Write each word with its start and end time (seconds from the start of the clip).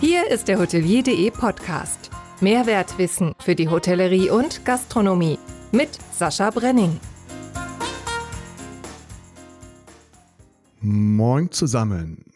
Hier 0.00 0.30
ist 0.30 0.48
der 0.48 0.58
Hotelier.de 0.58 1.30
Podcast. 1.30 2.08
Mehrwertwissen 2.40 3.34
für 3.38 3.54
die 3.54 3.68
Hotellerie 3.68 4.30
und 4.30 4.64
Gastronomie 4.64 5.38
mit 5.72 5.90
Sascha 6.10 6.48
Brenning. 6.48 6.98
Moin 10.80 11.50
zusammen. 11.50 12.29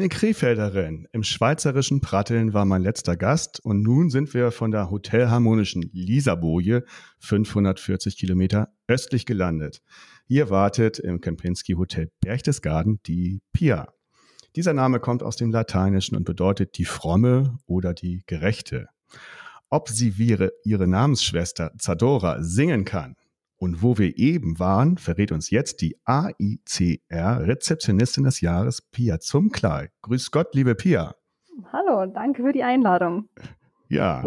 Eine 0.00 0.08
Krefelderin 0.08 1.06
im 1.12 1.22
schweizerischen 1.22 2.00
Pratteln 2.00 2.54
war 2.54 2.64
mein 2.64 2.80
letzter 2.80 3.18
Gast 3.18 3.60
und 3.62 3.82
nun 3.82 4.08
sind 4.08 4.32
wir 4.32 4.50
von 4.50 4.70
der 4.70 4.90
hotelharmonischen 4.90 5.90
Lisaboje 5.92 6.84
540 7.18 8.16
Kilometer 8.16 8.72
östlich 8.88 9.26
gelandet. 9.26 9.82
Hier 10.24 10.48
wartet 10.48 10.98
im 11.00 11.20
Kempinski 11.20 11.74
Hotel 11.74 12.10
Berchtesgaden 12.22 13.00
die 13.04 13.42
Pia. 13.52 13.92
Dieser 14.56 14.72
Name 14.72 15.00
kommt 15.00 15.22
aus 15.22 15.36
dem 15.36 15.50
Lateinischen 15.50 16.16
und 16.16 16.24
bedeutet 16.24 16.78
die 16.78 16.86
Fromme 16.86 17.58
oder 17.66 17.92
die 17.92 18.22
Gerechte. 18.24 18.88
Ob 19.68 19.90
sie 19.90 20.16
wie 20.16 20.30
ihre, 20.30 20.50
ihre 20.64 20.88
Namensschwester 20.88 21.72
Zadora 21.76 22.42
singen 22.42 22.86
kann, 22.86 23.16
und 23.60 23.82
wo 23.82 23.98
wir 23.98 24.16
eben 24.18 24.58
waren, 24.58 24.96
verrät 24.96 25.32
uns 25.32 25.50
jetzt 25.50 25.82
die 25.82 25.96
AICR 26.04 27.46
Rezeptionistin 27.46 28.24
des 28.24 28.40
Jahres, 28.40 28.80
Pia 28.90 29.20
Zumklei. 29.20 29.90
Grüß 30.00 30.30
Gott, 30.30 30.54
liebe 30.54 30.74
Pia. 30.74 31.14
Hallo, 31.70 32.10
danke 32.10 32.42
für 32.42 32.52
die 32.52 32.62
Einladung. 32.62 33.28
Ja, 33.88 34.22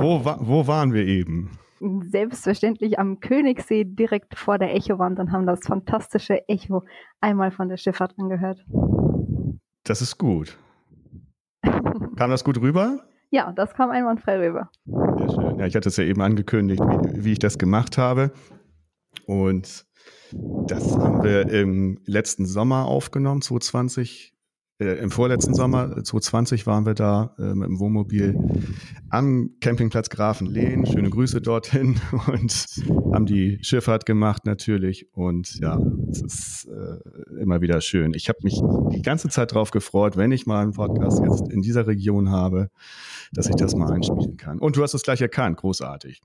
wo, 0.00 0.22
wo 0.22 0.66
waren 0.66 0.92
wir 0.92 1.06
eben? 1.06 1.58
Selbstverständlich 2.10 2.98
am 2.98 3.20
Königssee 3.20 3.84
direkt 3.84 4.36
vor 4.36 4.58
der 4.58 4.74
Echowand 4.74 5.18
und 5.18 5.32
haben 5.32 5.46
das 5.46 5.60
fantastische 5.60 6.46
Echo 6.48 6.84
einmal 7.20 7.50
von 7.50 7.68
der 7.68 7.78
Schifffahrt 7.78 8.18
angehört. 8.18 8.64
Das 9.84 10.02
ist 10.02 10.18
gut. 10.18 10.58
Kam 11.62 12.30
das 12.30 12.44
gut 12.44 12.60
rüber? 12.60 12.98
Ja, 13.30 13.52
das 13.52 13.72
kam 13.74 13.90
einwandfrei 13.90 14.38
rüber. 14.46 14.70
Sehr 14.84 15.30
schön. 15.30 15.58
Ja, 15.58 15.66
ich 15.66 15.74
hatte 15.74 15.88
es 15.88 15.96
ja 15.96 16.04
eben 16.04 16.20
angekündigt, 16.20 16.80
wie, 16.80 17.24
wie 17.24 17.32
ich 17.32 17.38
das 17.38 17.58
gemacht 17.58 17.96
habe. 17.96 18.32
Und 19.28 19.84
das 20.66 20.96
haben 20.96 21.22
wir 21.22 21.50
im 21.50 21.98
letzten 22.06 22.46
Sommer 22.46 22.86
aufgenommen, 22.86 23.42
2020. 23.42 24.32
Äh, 24.80 24.94
Im 25.02 25.10
vorletzten 25.10 25.52
Sommer, 25.52 26.02
2020, 26.02 26.66
waren 26.66 26.86
wir 26.86 26.94
da 26.94 27.34
äh, 27.38 27.52
mit 27.52 27.68
dem 27.68 27.78
Wohnmobil 27.78 28.38
am 29.10 29.50
Campingplatz 29.60 30.08
Grafenlehn. 30.08 30.86
Schöne 30.86 31.10
Grüße 31.10 31.42
dorthin 31.42 32.00
und 32.28 32.66
haben 33.12 33.26
die 33.26 33.58
Schifffahrt 33.60 34.06
gemacht 34.06 34.46
natürlich. 34.46 35.12
Und 35.12 35.60
ja, 35.60 35.78
es 36.10 36.22
ist 36.22 36.68
äh, 36.68 37.40
immer 37.42 37.60
wieder 37.60 37.82
schön. 37.82 38.14
Ich 38.14 38.30
habe 38.30 38.38
mich 38.44 38.62
die 38.92 39.02
ganze 39.02 39.28
Zeit 39.28 39.52
darauf 39.52 39.72
gefreut, 39.72 40.16
wenn 40.16 40.32
ich 40.32 40.46
mal 40.46 40.62
einen 40.62 40.72
Podcast 40.72 41.20
jetzt 41.22 41.52
in 41.52 41.60
dieser 41.60 41.86
Region 41.86 42.30
habe, 42.30 42.70
dass 43.32 43.50
ich 43.50 43.56
das 43.56 43.74
mal 43.74 43.92
einspielen 43.92 44.38
kann. 44.38 44.58
Und 44.58 44.76
du 44.76 44.82
hast 44.82 44.94
es 44.94 45.02
gleich 45.02 45.20
erkannt, 45.20 45.58
großartig. 45.58 46.22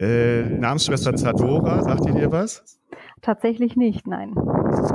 Äh, 0.00 0.48
Namensschwester 0.48 1.14
Zadora, 1.14 1.82
sagt 1.82 2.06
ihr 2.06 2.14
dir 2.14 2.32
was? 2.32 2.80
Tatsächlich 3.20 3.76
nicht, 3.76 4.06
nein. 4.06 4.34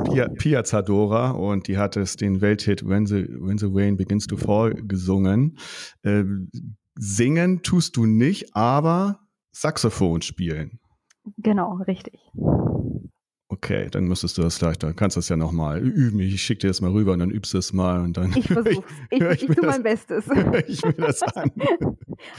Pia, 0.04 0.30
Pia 0.30 0.64
Zadora 0.64 1.32
und 1.32 1.68
die 1.68 1.78
hat 1.78 1.96
es 1.96 2.16
den 2.16 2.42
Welthit 2.42 2.88
When 2.88 3.06
the, 3.06 3.28
When 3.40 3.60
the 3.60 3.68
Rain 3.72 3.98
Begins 3.98 4.26
to 4.26 4.36
Fall 4.36 4.74
gesungen. 4.74 5.60
Äh, 6.02 6.24
singen 6.96 7.62
tust 7.62 7.98
du 7.98 8.08
nicht, 8.08 8.56
aber 8.56 9.20
Saxophon 9.52 10.24
spielen. 10.24 10.80
Genau, 11.38 11.76
richtig. 11.88 12.20
Okay, 13.48 13.90
dann 13.92 14.06
müsstest 14.06 14.40
du 14.40 14.42
das 14.42 14.58
gleich, 14.58 14.80
dann 14.80 14.96
kannst 14.96 15.18
du 15.18 15.20
es 15.20 15.30
ja 15.30 15.38
nochmal 15.38 15.80
üben. 15.80 16.20
Ich 16.20 16.42
schicke 16.42 16.62
dir 16.62 16.68
das 16.70 16.82
mal 16.82 16.92
rüber 16.92 17.14
und 17.14 17.20
dann 17.20 17.30
übst 17.30 17.54
du 17.54 17.60
es 17.60 17.74
mal 17.74 18.02
und 18.02 18.18
dann. 18.18 18.34
Ich 18.36 18.48
versuch's. 18.54 18.92
Ich, 19.12 19.22
ich, 19.22 19.50
ich 19.50 19.56
tue 19.56 19.68
mein 19.68 19.84
Bestes. 19.84 20.26
ich 20.68 20.84
mir 20.84 20.94
das 20.94 21.22
an. 21.22 21.52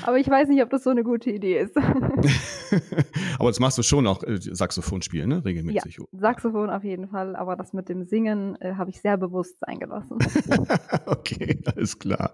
Aber 0.02 0.18
ich 0.18 0.28
weiß 0.28 0.48
nicht, 0.48 0.62
ob 0.62 0.70
das 0.70 0.84
so 0.84 0.90
eine 0.90 1.04
gute 1.04 1.30
Idee 1.30 1.58
ist. 1.58 1.76
aber 3.38 3.48
das 3.48 3.60
machst 3.60 3.78
du 3.78 3.82
schon 3.82 4.06
auch 4.06 4.22
äh, 4.22 4.38
Saxophon 4.40 5.02
spielen, 5.02 5.28
ne? 5.28 5.44
Regelmäßig. 5.44 5.98
Ja, 5.98 6.04
Saxophon 6.12 6.70
auf 6.70 6.84
jeden 6.84 7.08
Fall, 7.08 7.36
aber 7.36 7.56
das 7.56 7.72
mit 7.72 7.88
dem 7.88 8.04
Singen 8.04 8.56
äh, 8.60 8.74
habe 8.74 8.90
ich 8.90 9.00
sehr 9.00 9.16
bewusst 9.16 9.56
eingelassen. 9.66 10.18
okay, 11.06 11.60
alles 11.74 11.98
klar. 11.98 12.32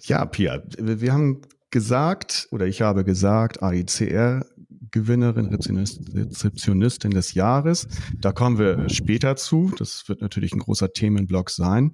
Ja, 0.00 0.24
Pia, 0.26 0.62
wir 0.78 1.12
haben 1.12 1.42
gesagt, 1.70 2.48
oder 2.50 2.66
ich 2.66 2.82
habe 2.82 3.04
gesagt, 3.04 3.62
AICR 3.62 4.44
Gewinnerin, 4.90 5.46
Rezeptionistin 5.46 7.12
des 7.12 7.34
Jahres. 7.34 7.86
Da 8.18 8.32
kommen 8.32 8.58
wir 8.58 8.88
später 8.88 9.36
zu. 9.36 9.72
Das 9.78 10.08
wird 10.08 10.20
natürlich 10.20 10.52
ein 10.52 10.58
großer 10.58 10.92
Themenblock 10.92 11.50
sein. 11.50 11.92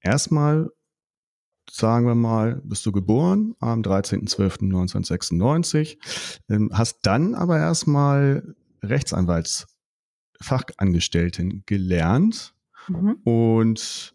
Erstmal 0.00 0.70
sagen 1.70 2.06
wir 2.06 2.14
mal, 2.14 2.62
bist 2.64 2.86
du 2.86 2.92
geboren 2.92 3.54
am 3.60 3.82
13.12.1996, 3.82 5.98
ähm, 6.48 6.70
hast 6.72 7.00
dann 7.02 7.34
aber 7.34 7.58
erstmal 7.58 8.54
Rechtsanwaltsfachangestellten 8.82 11.64
gelernt 11.66 12.54
mhm. 12.88 13.18
und 13.24 14.14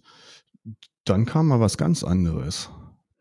dann 1.06 1.26
kam 1.26 1.48
mal 1.48 1.60
was 1.60 1.78
ganz 1.78 2.04
anderes. 2.04 2.70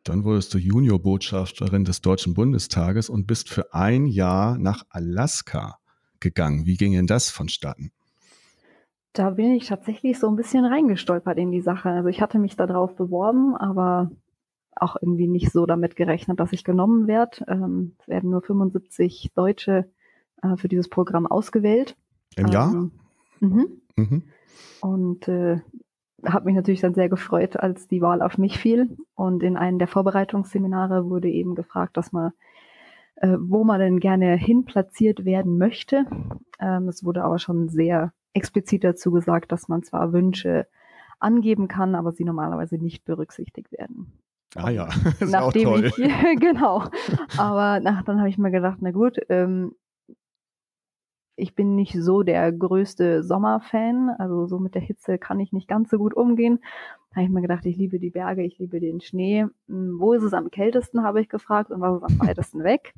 Dann 0.02 0.24
wurdest 0.24 0.54
du 0.54 0.58
Juniorbotschafterin 0.58 1.84
des 1.84 2.00
Deutschen 2.00 2.32
Bundestages 2.34 3.08
und 3.08 3.26
bist 3.26 3.48
für 3.48 3.74
ein 3.74 4.06
Jahr 4.06 4.56
nach 4.58 4.84
Alaska 4.90 5.78
gegangen. 6.20 6.64
Wie 6.66 6.76
ging 6.76 6.92
denn 6.92 7.08
das 7.08 7.30
vonstatten? 7.30 7.90
Da 9.16 9.30
bin 9.30 9.52
ich 9.52 9.66
tatsächlich 9.66 10.18
so 10.18 10.28
ein 10.28 10.36
bisschen 10.36 10.66
reingestolpert 10.66 11.38
in 11.38 11.50
die 11.50 11.62
Sache. 11.62 11.88
Also 11.88 12.08
ich 12.10 12.20
hatte 12.20 12.38
mich 12.38 12.54
darauf 12.54 12.94
beworben, 12.96 13.56
aber 13.56 14.10
auch 14.72 14.96
irgendwie 15.00 15.26
nicht 15.26 15.52
so 15.52 15.64
damit 15.64 15.96
gerechnet, 15.96 16.38
dass 16.38 16.52
ich 16.52 16.64
genommen 16.64 17.06
werde. 17.06 17.42
Ähm, 17.48 17.96
es 17.98 18.08
werden 18.08 18.28
nur 18.28 18.42
75 18.42 19.32
Deutsche 19.34 19.90
äh, 20.42 20.56
für 20.56 20.68
dieses 20.68 20.90
Programm 20.90 21.26
ausgewählt. 21.26 21.96
Im 22.36 22.48
Jahr? 22.48 22.74
Ähm, 22.74 22.92
mhm. 23.40 23.80
Mhm. 23.96 24.22
Und 24.82 25.28
äh, 25.28 25.60
habe 26.22 26.44
mich 26.44 26.54
natürlich 26.54 26.82
dann 26.82 26.92
sehr 26.92 27.08
gefreut, 27.08 27.56
als 27.56 27.88
die 27.88 28.02
Wahl 28.02 28.20
auf 28.20 28.36
mich 28.36 28.58
fiel. 28.58 28.98
Und 29.14 29.42
in 29.42 29.56
einem 29.56 29.78
der 29.78 29.88
Vorbereitungsseminare 29.88 31.08
wurde 31.08 31.30
eben 31.30 31.54
gefragt, 31.54 31.96
dass 31.96 32.12
man, 32.12 32.32
äh, 33.16 33.38
wo 33.40 33.64
man 33.64 33.80
denn 33.80 33.98
gerne 33.98 34.36
hinplatziert 34.36 35.24
werden 35.24 35.56
möchte. 35.56 36.04
Ähm, 36.60 36.88
es 36.88 37.02
wurde 37.02 37.24
aber 37.24 37.38
schon 37.38 37.70
sehr 37.70 38.12
explizit 38.36 38.84
dazu 38.84 39.10
gesagt, 39.10 39.50
dass 39.50 39.68
man 39.68 39.82
zwar 39.82 40.12
Wünsche 40.12 40.66
angeben 41.18 41.66
kann, 41.66 41.94
aber 41.94 42.12
sie 42.12 42.24
normalerweise 42.24 42.76
nicht 42.76 43.04
berücksichtigt 43.04 43.72
werden. 43.72 44.12
Ah 44.54 44.70
ja, 44.70 44.86
ist 45.20 45.32
Nachdem 45.32 45.68
auch 45.68 45.74
toll. 45.74 45.86
Ich, 45.86 45.96
genau. 46.40 46.84
Aber 47.36 47.80
nach, 47.80 48.02
dann 48.02 48.18
habe 48.18 48.28
ich 48.28 48.38
mir 48.38 48.50
gedacht, 48.50 48.78
na 48.80 48.90
gut, 48.90 49.18
ähm, 49.28 49.74
ich 51.36 51.54
bin 51.54 51.74
nicht 51.74 51.94
so 51.98 52.22
der 52.22 52.50
größte 52.52 53.22
Sommerfan, 53.22 54.10
also 54.18 54.46
so 54.46 54.58
mit 54.58 54.74
der 54.74 54.82
Hitze 54.82 55.18
kann 55.18 55.40
ich 55.40 55.52
nicht 55.52 55.68
ganz 55.68 55.90
so 55.90 55.98
gut 55.98 56.14
umgehen. 56.14 56.60
Da 57.16 57.22
habe 57.22 57.28
ich 57.30 57.34
mir 57.34 57.40
gedacht, 57.40 57.64
ich 57.64 57.78
liebe 57.78 57.98
die 57.98 58.10
Berge, 58.10 58.42
ich 58.42 58.58
liebe 58.58 58.78
den 58.78 59.00
Schnee. 59.00 59.46
Hm, 59.68 59.98
wo 59.98 60.12
ist 60.12 60.22
es 60.22 60.34
am 60.34 60.50
kältesten, 60.50 61.02
habe 61.02 61.22
ich 61.22 61.30
gefragt, 61.30 61.70
und 61.70 61.80
was 61.80 61.96
ist 61.96 62.02
am 62.02 62.18
weitesten 62.28 62.62
weg? 62.62 62.92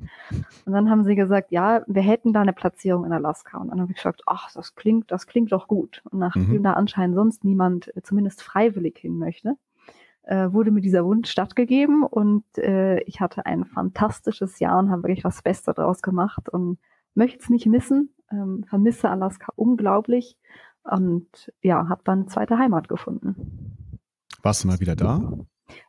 Und 0.65 0.73
dann 0.73 0.89
haben 0.89 1.05
sie 1.05 1.15
gesagt, 1.15 1.53
ja, 1.53 1.83
wir 1.87 2.01
hätten 2.01 2.33
da 2.33 2.41
eine 2.41 2.51
Platzierung 2.51 3.05
in 3.05 3.13
Alaska. 3.13 3.57
Und 3.59 3.69
dann 3.69 3.79
habe 3.79 3.93
ich 3.93 3.95
gesagt, 3.95 4.23
ach, 4.25 4.51
das 4.53 4.75
klingt, 4.75 5.09
das 5.09 5.25
klingt 5.25 5.53
doch 5.53 5.69
gut. 5.69 6.01
Und 6.11 6.19
nachdem 6.19 6.49
mhm. 6.49 6.63
da 6.63 6.73
anscheinend 6.73 7.15
sonst 7.15 7.45
niemand 7.45 7.95
äh, 7.95 8.01
zumindest 8.01 8.41
freiwillig 8.43 8.97
hin 8.97 9.17
möchte, 9.17 9.55
äh, 10.23 10.51
wurde 10.51 10.71
mir 10.71 10.81
dieser 10.81 11.05
Wunsch 11.05 11.31
stattgegeben 11.31 12.03
und 12.03 12.43
äh, 12.57 12.99
ich 13.03 13.21
hatte 13.21 13.45
ein 13.45 13.63
fantastisches 13.63 14.59
Jahr 14.59 14.79
und 14.79 14.91
habe 14.91 15.03
wirklich 15.03 15.23
das 15.23 15.41
Beste 15.41 15.73
draus 15.73 16.01
gemacht 16.01 16.49
und 16.49 16.77
möchte 17.15 17.39
es 17.39 17.49
nicht 17.49 17.67
missen, 17.67 18.13
ähm, 18.33 18.65
vermisse 18.67 19.09
Alaska 19.09 19.53
unglaublich 19.55 20.37
und 20.83 21.53
ja, 21.61 21.87
habe 21.87 22.01
dann 22.03 22.27
zweite 22.27 22.57
Heimat 22.57 22.89
gefunden. 22.89 23.77
Warst 24.41 24.63
du 24.63 24.67
mal 24.67 24.79
wieder 24.79 24.95
da? 24.95 25.21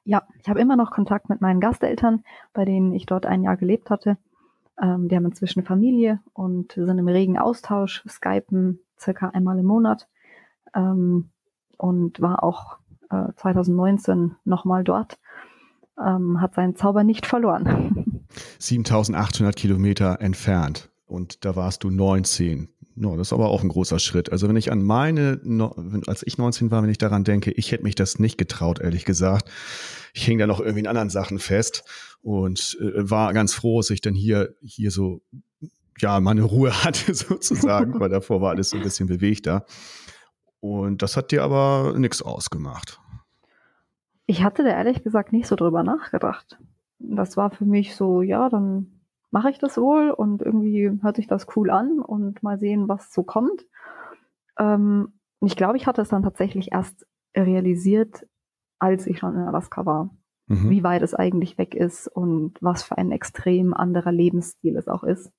Ja, 0.05 0.23
ich 0.41 0.49
habe 0.49 0.61
immer 0.61 0.77
noch 0.77 0.91
Kontakt 0.91 1.29
mit 1.29 1.41
meinen 1.41 1.61
Gasteltern, 1.61 2.25
bei 2.53 2.65
denen 2.65 2.93
ich 2.93 3.07
dort 3.07 3.27
ein 3.27 3.43
Jahr 3.43 3.57
gelebt 3.57 3.91
hatte. 3.91 4.19
Ähm, 4.81 5.09
die 5.09 5.17
haben 5.17 5.25
inzwischen 5.25 5.65
Familie 5.65 6.21
und 6.33 6.73
sind 6.73 6.99
im 6.99 7.09
regen 7.09 7.39
Austausch, 7.39 8.03
skypen 8.09 8.81
circa 8.99 9.29
einmal 9.29 9.59
im 9.59 9.67
Monat 9.67 10.09
ähm, 10.75 11.31
und 11.79 12.21
war 12.21 12.43
auch 12.43 12.79
äh, 13.11 13.33
2019 13.37 14.37
nochmal 14.45 14.85
dort. 14.85 15.19
Ähm, 15.99 16.41
hat 16.41 16.55
seinen 16.55 16.77
Zauber 16.77 17.05
nicht 17.05 17.27
verloren. 17.27 18.25
7800 18.59 19.57
Kilometer 19.57 20.21
entfernt 20.21 20.91
und 21.07 21.45
da 21.45 21.57
warst 21.57 21.85
du 21.85 21.91
19. 21.91 22.69
No, 22.97 23.17
das 23.17 23.29
ist 23.29 23.33
aber 23.33 23.49
auch 23.49 23.63
ein 23.63 23.69
großer 23.69 23.99
Schritt. 23.99 24.33
Also 24.33 24.49
wenn 24.49 24.57
ich 24.57 24.73
an 24.73 24.83
meine, 24.83 25.41
als 26.07 26.27
ich 26.27 26.39
19 26.39 26.71
war, 26.71 26.83
wenn 26.83 26.91
ich 26.91 26.99
daran 26.99 27.25
denke, 27.25 27.53
ich 27.53 27.73
hätte 27.73 27.85
mich 27.85 27.95
das 27.95 28.19
nicht 28.19 28.37
getraut, 28.37 28.81
ehrlich 28.81 29.05
gesagt. 29.05 29.49
Ich 30.13 30.25
hing 30.25 30.39
da 30.39 30.47
noch 30.47 30.61
irgendwie 30.61 30.81
in 30.81 30.87
anderen 30.87 31.11
Sachen 31.11 31.39
fest 31.39 31.85
und 32.21 32.77
äh, 32.81 33.09
war 33.09 33.33
ganz 33.33 33.55
froh, 33.55 33.79
dass 33.81 33.91
ich 33.91 34.01
dann 34.01 34.15
hier, 34.15 34.55
hier 34.61 34.91
so, 34.91 35.23
ja, 35.99 36.21
meine 36.21 36.43
Ruhe 36.43 36.73
hatte 36.85 37.15
sozusagen, 37.15 38.01
weil 38.01 38.11
davor 38.11 38.41
war 38.41 38.51
alles 38.51 38.71
so 38.71 38.77
ein 38.77 38.83
bisschen 38.83 39.07
bewegter. 39.07 39.65
Und 40.59 41.03
das 41.03 41.17
hat 41.17 41.31
dir 41.31 41.43
aber 41.43 41.95
nichts 41.97 42.23
ausgemacht. 42.23 43.01
Ich 44.27 44.43
hatte 44.43 44.63
da 44.63 44.71
ehrlich 44.71 45.03
gesagt 45.03 45.33
nicht 45.33 45.47
so 45.47 45.57
drüber 45.57 45.83
nachgedacht. 45.83 46.59
Das 46.99 47.37
war 47.37 47.51
für 47.51 47.65
mich 47.65 47.97
so, 47.97 48.21
ja, 48.21 48.49
dann 48.49 49.00
mache 49.31 49.51
ich 49.51 49.59
das 49.59 49.79
wohl 49.79 50.11
und 50.11 50.43
irgendwie 50.43 50.91
hört 51.03 51.17
sich 51.17 51.27
das 51.27 51.47
cool 51.57 51.71
an 51.71 52.01
und 52.01 52.43
mal 52.43 52.59
sehen, 52.59 52.89
was 52.89 53.13
so 53.13 53.23
kommt. 53.23 53.67
Ähm, 54.59 55.13
ich 55.41 55.57
glaube, 55.57 55.77
ich 55.77 55.87
hatte 55.87 56.03
es 56.03 56.09
dann 56.09 56.23
tatsächlich 56.23 56.73
erst 56.73 57.07
realisiert, 57.37 58.27
als 58.79 59.07
ich 59.07 59.19
schon 59.19 59.35
in 59.35 59.43
Alaska 59.43 59.87
war, 59.87 60.11
mhm. 60.47 60.71
wie 60.71 60.83
weit 60.83 61.03
es 61.03 61.15
eigentlich 61.15 61.59
weg 61.59 61.75
ist 61.75 62.09
und 62.09 62.55
was 62.61 62.83
für 62.83 62.99
ein 62.99 63.13
extrem 63.13 63.73
anderer 63.73 64.13
Lebensstil 64.13 64.77
es 64.77 64.89
auch 64.89 65.05
ist. 65.05 65.33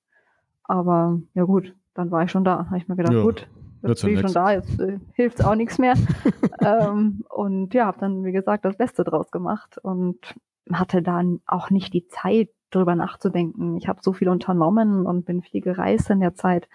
Aber 0.64 1.20
ja 1.34 1.44
gut, 1.44 1.74
dann 1.94 2.10
war 2.10 2.24
ich 2.24 2.30
schon 2.30 2.44
da. 2.44 2.66
Habe 2.66 2.78
ich 2.78 2.88
mir 2.88 2.96
gedacht, 2.96 3.14
ja, 3.14 3.22
gut, 3.22 3.48
jetzt 3.82 4.02
bin 4.02 4.14
ich 4.14 4.20
schon 4.20 4.32
da, 4.32 4.52
jetzt 4.52 4.80
äh, 4.80 4.98
hilft 5.14 5.40
es 5.40 5.44
auch 5.44 5.54
nichts 5.54 5.78
mehr. 5.78 5.94
ähm, 6.60 7.24
und 7.28 7.74
ja, 7.74 7.86
habe 7.86 7.98
dann, 7.98 8.24
wie 8.24 8.32
gesagt, 8.32 8.64
das 8.64 8.76
Beste 8.76 9.04
draus 9.04 9.30
gemacht 9.30 9.78
und 9.78 10.34
hatte 10.72 11.02
dann 11.02 11.40
auch 11.46 11.70
nicht 11.70 11.92
die 11.92 12.06
Zeit, 12.06 12.48
drüber 12.74 12.94
nachzudenken. 12.96 13.76
Ich 13.76 13.88
habe 13.88 14.00
so 14.02 14.12
viel 14.12 14.28
unternommen 14.28 15.06
und 15.06 15.24
bin 15.24 15.42
viel 15.42 15.60
gereist 15.60 16.10
in 16.10 16.20
der 16.20 16.34
Zeit, 16.34 16.68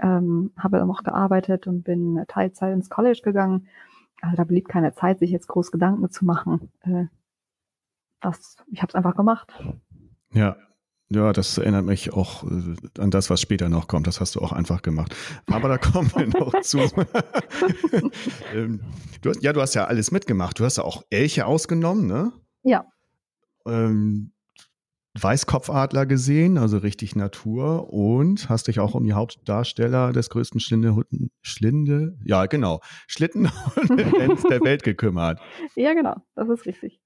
ähm, 0.00 0.52
habe 0.56 0.84
noch 0.84 1.02
gearbeitet 1.02 1.66
und 1.66 1.82
bin 1.82 2.24
Teilzeit 2.28 2.74
ins 2.74 2.90
College 2.90 3.20
gegangen. 3.22 3.68
Also 4.20 4.36
da 4.36 4.44
blieb 4.44 4.68
keine 4.68 4.94
Zeit, 4.94 5.18
sich 5.18 5.30
jetzt 5.30 5.48
groß 5.48 5.70
Gedanken 5.70 6.10
zu 6.10 6.24
machen. 6.24 6.70
Äh, 6.82 7.06
das, 8.20 8.56
ich 8.70 8.82
habe 8.82 8.90
es 8.90 8.94
einfach 8.94 9.16
gemacht. 9.16 9.52
Ja, 10.32 10.56
ja, 11.12 11.32
das 11.32 11.58
erinnert 11.58 11.84
mich 11.84 12.12
auch 12.12 12.44
äh, 12.44 12.76
an 13.00 13.10
das, 13.10 13.30
was 13.30 13.40
später 13.40 13.68
noch 13.68 13.88
kommt. 13.88 14.06
Das 14.06 14.20
hast 14.20 14.36
du 14.36 14.40
auch 14.40 14.52
einfach 14.52 14.80
gemacht. 14.82 15.16
Aber 15.46 15.68
da 15.68 15.76
kommen 15.76 16.10
wir 16.14 16.26
noch 16.38 16.60
zu. 16.60 16.78
ähm, 18.54 18.80
du 19.20 19.30
hast, 19.30 19.42
ja, 19.42 19.52
du 19.52 19.60
hast 19.60 19.74
ja 19.74 19.86
alles 19.86 20.12
mitgemacht. 20.12 20.60
Du 20.60 20.64
hast 20.64 20.76
ja 20.76 20.84
auch 20.84 21.02
Elche 21.10 21.46
ausgenommen, 21.46 22.06
ne? 22.06 22.32
Ja. 22.62 22.84
Ähm, 23.66 24.32
Weißkopfadler 25.18 26.06
gesehen, 26.06 26.56
also 26.56 26.78
richtig 26.78 27.16
Natur 27.16 27.92
und 27.92 28.48
hast 28.48 28.68
dich 28.68 28.78
auch 28.78 28.94
um 28.94 29.04
die 29.04 29.12
Hauptdarsteller 29.12 30.12
des 30.12 30.30
größten 30.30 30.60
Schlinde, 30.60 30.94
Schlinde, 31.42 32.16
ja 32.24 32.46
genau, 32.46 32.80
Schlittenhunde 33.08 33.96
der 34.48 34.60
Welt 34.60 34.84
gekümmert. 34.84 35.40
Ja, 35.74 35.94
genau, 35.94 36.16
das 36.36 36.48
ist 36.48 36.66
richtig. 36.66 37.00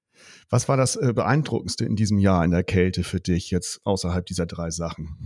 Was 0.51 0.69
war 0.69 0.77
das 0.77 0.97
äh, 0.97 1.13
Beeindruckendste 1.15 1.87
in 1.87 1.97
diesem 1.97 2.19
Jahr 2.19 2.45
in 2.45 2.51
der 2.51 2.63
Kälte 2.63 3.05
für 3.05 3.21
dich 3.21 3.51
jetzt 3.51 3.81
außerhalb 3.85 4.25
dieser 4.27 4.47
drei 4.47 4.71
Sachen? 4.71 5.17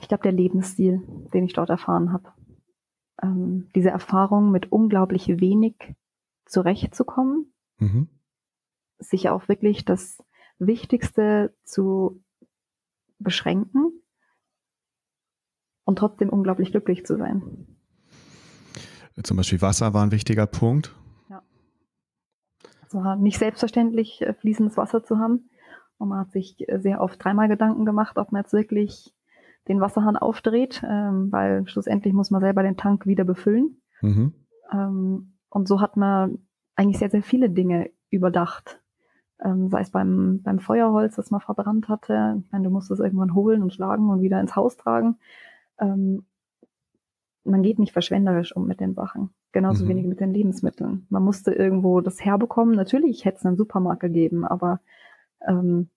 Ich 0.00 0.08
glaube, 0.08 0.22
der 0.22 0.32
Lebensstil, 0.32 1.02
den 1.32 1.44
ich 1.44 1.54
dort 1.54 1.70
erfahren 1.70 2.12
habe. 2.12 2.28
Ähm, 3.22 3.70
diese 3.74 3.90
Erfahrung 3.90 4.50
mit 4.50 4.70
unglaublich 4.70 5.28
wenig 5.28 5.94
zurechtzukommen. 6.44 7.52
Mhm 7.78 8.08
sich 9.08 9.28
auch 9.28 9.48
wirklich 9.48 9.84
das 9.84 10.22
Wichtigste 10.58 11.54
zu 11.64 12.22
beschränken 13.18 13.92
und 15.84 15.98
trotzdem 15.98 16.28
unglaublich 16.28 16.70
glücklich 16.70 17.04
zu 17.04 17.16
sein. 17.16 17.66
Zum 19.22 19.36
Beispiel 19.36 19.62
Wasser 19.62 19.94
war 19.94 20.02
ein 20.02 20.12
wichtiger 20.12 20.46
Punkt. 20.46 20.94
Ja. 21.30 21.42
War 22.90 23.16
nicht 23.16 23.38
selbstverständlich, 23.38 24.22
äh, 24.22 24.34
fließendes 24.34 24.76
Wasser 24.76 25.04
zu 25.04 25.18
haben. 25.18 25.50
Und 25.98 26.08
man 26.08 26.18
hat 26.18 26.32
sich 26.32 26.56
sehr 26.78 27.00
oft 27.00 27.22
dreimal 27.22 27.48
Gedanken 27.48 27.84
gemacht, 27.84 28.18
ob 28.18 28.32
man 28.32 28.42
jetzt 28.42 28.52
wirklich 28.52 29.14
den 29.68 29.80
Wasserhahn 29.80 30.16
aufdreht, 30.16 30.82
ähm, 30.84 31.30
weil 31.30 31.66
schlussendlich 31.68 32.12
muss 32.12 32.30
man 32.30 32.40
selber 32.40 32.62
den 32.62 32.76
Tank 32.76 33.06
wieder 33.06 33.24
befüllen. 33.24 33.80
Mhm. 34.02 34.34
Ähm, 34.72 35.34
und 35.48 35.68
so 35.68 35.80
hat 35.80 35.96
man 35.96 36.38
eigentlich 36.74 36.98
sehr, 36.98 37.10
sehr 37.10 37.22
viele 37.22 37.48
Dinge 37.48 37.90
überdacht 38.10 38.80
ähm, 39.44 39.68
sei 39.68 39.82
es 39.82 39.90
beim, 39.90 40.40
beim 40.42 40.58
Feuerholz, 40.58 41.16
das 41.16 41.30
man 41.30 41.40
verbrannt 41.40 41.88
hatte. 41.88 42.42
Ich 42.44 42.52
meine, 42.52 42.64
du 42.64 42.70
musst 42.70 42.90
es 42.90 42.98
irgendwann 42.98 43.34
holen 43.34 43.62
und 43.62 43.72
schlagen 43.72 44.08
und 44.08 44.22
wieder 44.22 44.40
ins 44.40 44.56
Haus 44.56 44.76
tragen. 44.76 45.18
Ähm, 45.78 46.24
man 47.44 47.62
geht 47.62 47.78
nicht 47.78 47.92
verschwenderisch 47.92 48.56
um 48.56 48.66
mit 48.66 48.80
den 48.80 48.94
Sachen. 48.94 49.30
Genauso 49.52 49.84
mhm. 49.84 49.90
wenig 49.90 50.06
mit 50.06 50.20
den 50.20 50.32
Lebensmitteln. 50.32 51.06
Man 51.10 51.22
musste 51.22 51.52
irgendwo 51.52 52.00
das 52.00 52.24
herbekommen. 52.24 52.74
Natürlich 52.74 53.24
hätte 53.26 53.38
es 53.38 53.46
einen 53.46 53.58
Supermarkt 53.58 54.00
gegeben, 54.00 54.46
aber 54.46 54.80
ähm, 55.46 55.90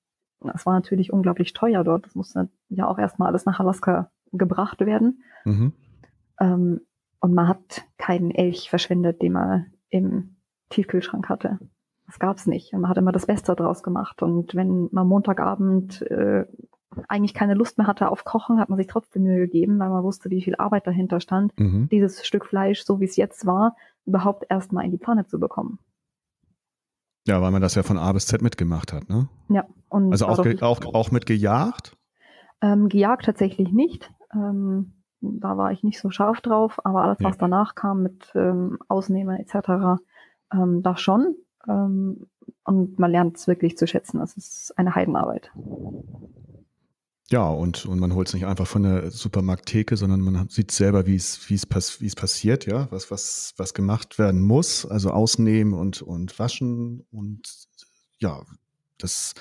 es 0.53 0.65
war 0.65 0.73
natürlich 0.73 1.13
unglaublich 1.13 1.53
teuer 1.53 1.83
dort. 1.83 2.05
Das 2.05 2.15
musste 2.15 2.49
ja 2.69 2.87
auch 2.87 2.99
erstmal 2.99 3.29
alles 3.29 3.45
nach 3.45 3.59
Alaska 3.59 4.11
gebracht 4.33 4.81
werden. 4.81 5.23
Mhm. 5.45 5.73
Ähm, 6.39 6.81
und 7.19 7.33
man 7.33 7.47
hat 7.47 7.83
keinen 7.97 8.31
Elch 8.31 8.69
verschwendet, 8.69 9.21
den 9.21 9.31
man 9.31 9.67
im 9.89 10.35
Tiefkühlschrank 10.69 11.29
hatte. 11.29 11.59
Das 12.07 12.19
gab's 12.19 12.47
nicht. 12.47 12.73
Und 12.73 12.81
man 12.81 12.89
hat 12.89 12.97
immer 12.97 13.11
das 13.11 13.25
Beste 13.25 13.55
draus 13.55 13.83
gemacht. 13.83 14.23
Und 14.23 14.55
wenn 14.55 14.89
man 14.91 15.07
Montagabend 15.07 16.01
äh, 16.03 16.45
eigentlich 17.07 17.33
keine 17.33 17.53
Lust 17.53 17.77
mehr 17.77 17.85
hatte 17.85 18.09
auf 18.09 18.23
Kochen, 18.23 18.59
hat 18.59 18.69
man 18.69 18.77
sich 18.77 18.87
trotzdem 18.87 19.23
Mühe 19.23 19.39
gegeben, 19.39 19.77
weil 19.77 19.89
man 19.89 20.03
wusste, 20.03 20.29
wie 20.29 20.41
viel 20.41 20.55
Arbeit 20.55 20.87
dahinter 20.87 21.19
stand, 21.19 21.57
mhm. 21.59 21.89
dieses 21.89 22.25
Stück 22.25 22.45
Fleisch, 22.45 22.83
so 22.83 22.99
wie 22.99 23.05
es 23.05 23.17
jetzt 23.17 23.45
war, 23.45 23.75
überhaupt 24.05 24.45
erstmal 24.49 24.85
in 24.85 24.91
die 24.91 24.97
Pfanne 24.97 25.25
zu 25.27 25.37
bekommen. 25.39 25.79
Ja, 27.27 27.41
weil 27.41 27.51
man 27.51 27.61
das 27.61 27.75
ja 27.75 27.83
von 27.83 27.97
A 27.97 28.11
bis 28.13 28.25
Z 28.25 28.41
mitgemacht 28.41 28.93
hat, 28.93 29.09
ne? 29.09 29.27
Ja. 29.49 29.65
Und 29.89 30.11
also 30.13 30.27
auch, 30.27 30.39
auch, 30.61 30.93
auch 30.93 31.11
mit 31.11 31.25
gejagt? 31.25 31.97
Ähm, 32.61 32.87
gejagt 32.87 33.25
tatsächlich 33.25 33.73
nicht. 33.73 34.09
Ähm, 34.33 34.93
da 35.19 35.57
war 35.57 35.73
ich 35.73 35.83
nicht 35.83 35.99
so 35.99 36.09
scharf 36.09 36.39
drauf, 36.39 36.79
aber 36.85 37.01
alles, 37.01 37.17
was 37.19 37.35
ja. 37.35 37.39
danach 37.39 37.75
kam 37.75 38.01
mit 38.01 38.31
ähm, 38.33 38.77
Ausnehmen 38.87 39.37
etc., 39.37 39.99
ähm, 40.53 40.81
da 40.83 40.95
schon. 40.95 41.35
Ähm, 41.67 42.27
und 42.63 42.99
man 42.99 43.11
lernt 43.11 43.37
es 43.37 43.47
wirklich 43.47 43.77
zu 43.77 43.87
schätzen. 43.87 44.21
Es 44.21 44.35
ist 44.37 44.77
eine 44.77 44.95
Heidenarbeit. 44.95 45.51
Ja, 47.29 47.49
und, 47.49 47.85
und 47.85 47.99
man 47.99 48.13
holt 48.13 48.29
es 48.29 48.33
nicht 48.33 48.45
einfach 48.45 48.67
von 48.67 48.83
der 48.83 49.11
Supermarkttheke, 49.11 49.97
sondern 49.97 50.21
man 50.21 50.47
sieht 50.47 50.71
selber, 50.71 51.05
wie 51.05 51.15
es, 51.15 51.49
wie 51.49 51.59
pass, 51.67 51.99
wie 51.99 52.05
es 52.05 52.15
passiert, 52.15 52.65
ja, 52.65 52.87
was, 52.89 53.11
was, 53.11 53.53
was 53.57 53.73
gemacht 53.73 54.17
werden 54.17 54.41
muss, 54.41 54.85
also 54.85 55.09
ausnehmen 55.11 55.73
und, 55.73 56.01
und 56.01 56.39
waschen 56.39 57.05
und 57.11 57.67
ja, 58.19 58.45
das, 58.97 59.33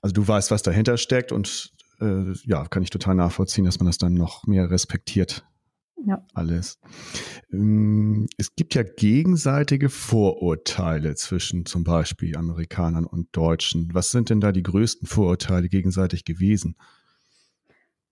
also 0.00 0.14
du 0.14 0.26
weißt, 0.26 0.50
was 0.50 0.62
dahinter 0.62 0.96
steckt 0.96 1.30
und 1.30 1.74
äh, 2.00 2.32
ja, 2.44 2.66
kann 2.66 2.82
ich 2.82 2.90
total 2.90 3.16
nachvollziehen, 3.16 3.66
dass 3.66 3.78
man 3.78 3.86
das 3.86 3.98
dann 3.98 4.14
noch 4.14 4.46
mehr 4.46 4.70
respektiert. 4.70 5.44
Ja. 6.06 6.24
Alles. 6.34 6.78
Ähm, 7.52 8.26
es 8.38 8.54
gibt 8.54 8.74
ja 8.74 8.82
gegenseitige 8.82 9.88
Vorurteile 9.88 11.14
zwischen 11.14 11.66
zum 11.66 11.84
Beispiel 11.84 12.36
Amerikanern 12.36 13.06
und 13.06 13.28
Deutschen. 13.32 13.90
Was 13.92 14.10
sind 14.10 14.30
denn 14.30 14.40
da 14.40 14.52
die 14.52 14.62
größten 14.62 15.06
Vorurteile 15.06 15.68
gegenseitig 15.68 16.24
gewesen? 16.24 16.76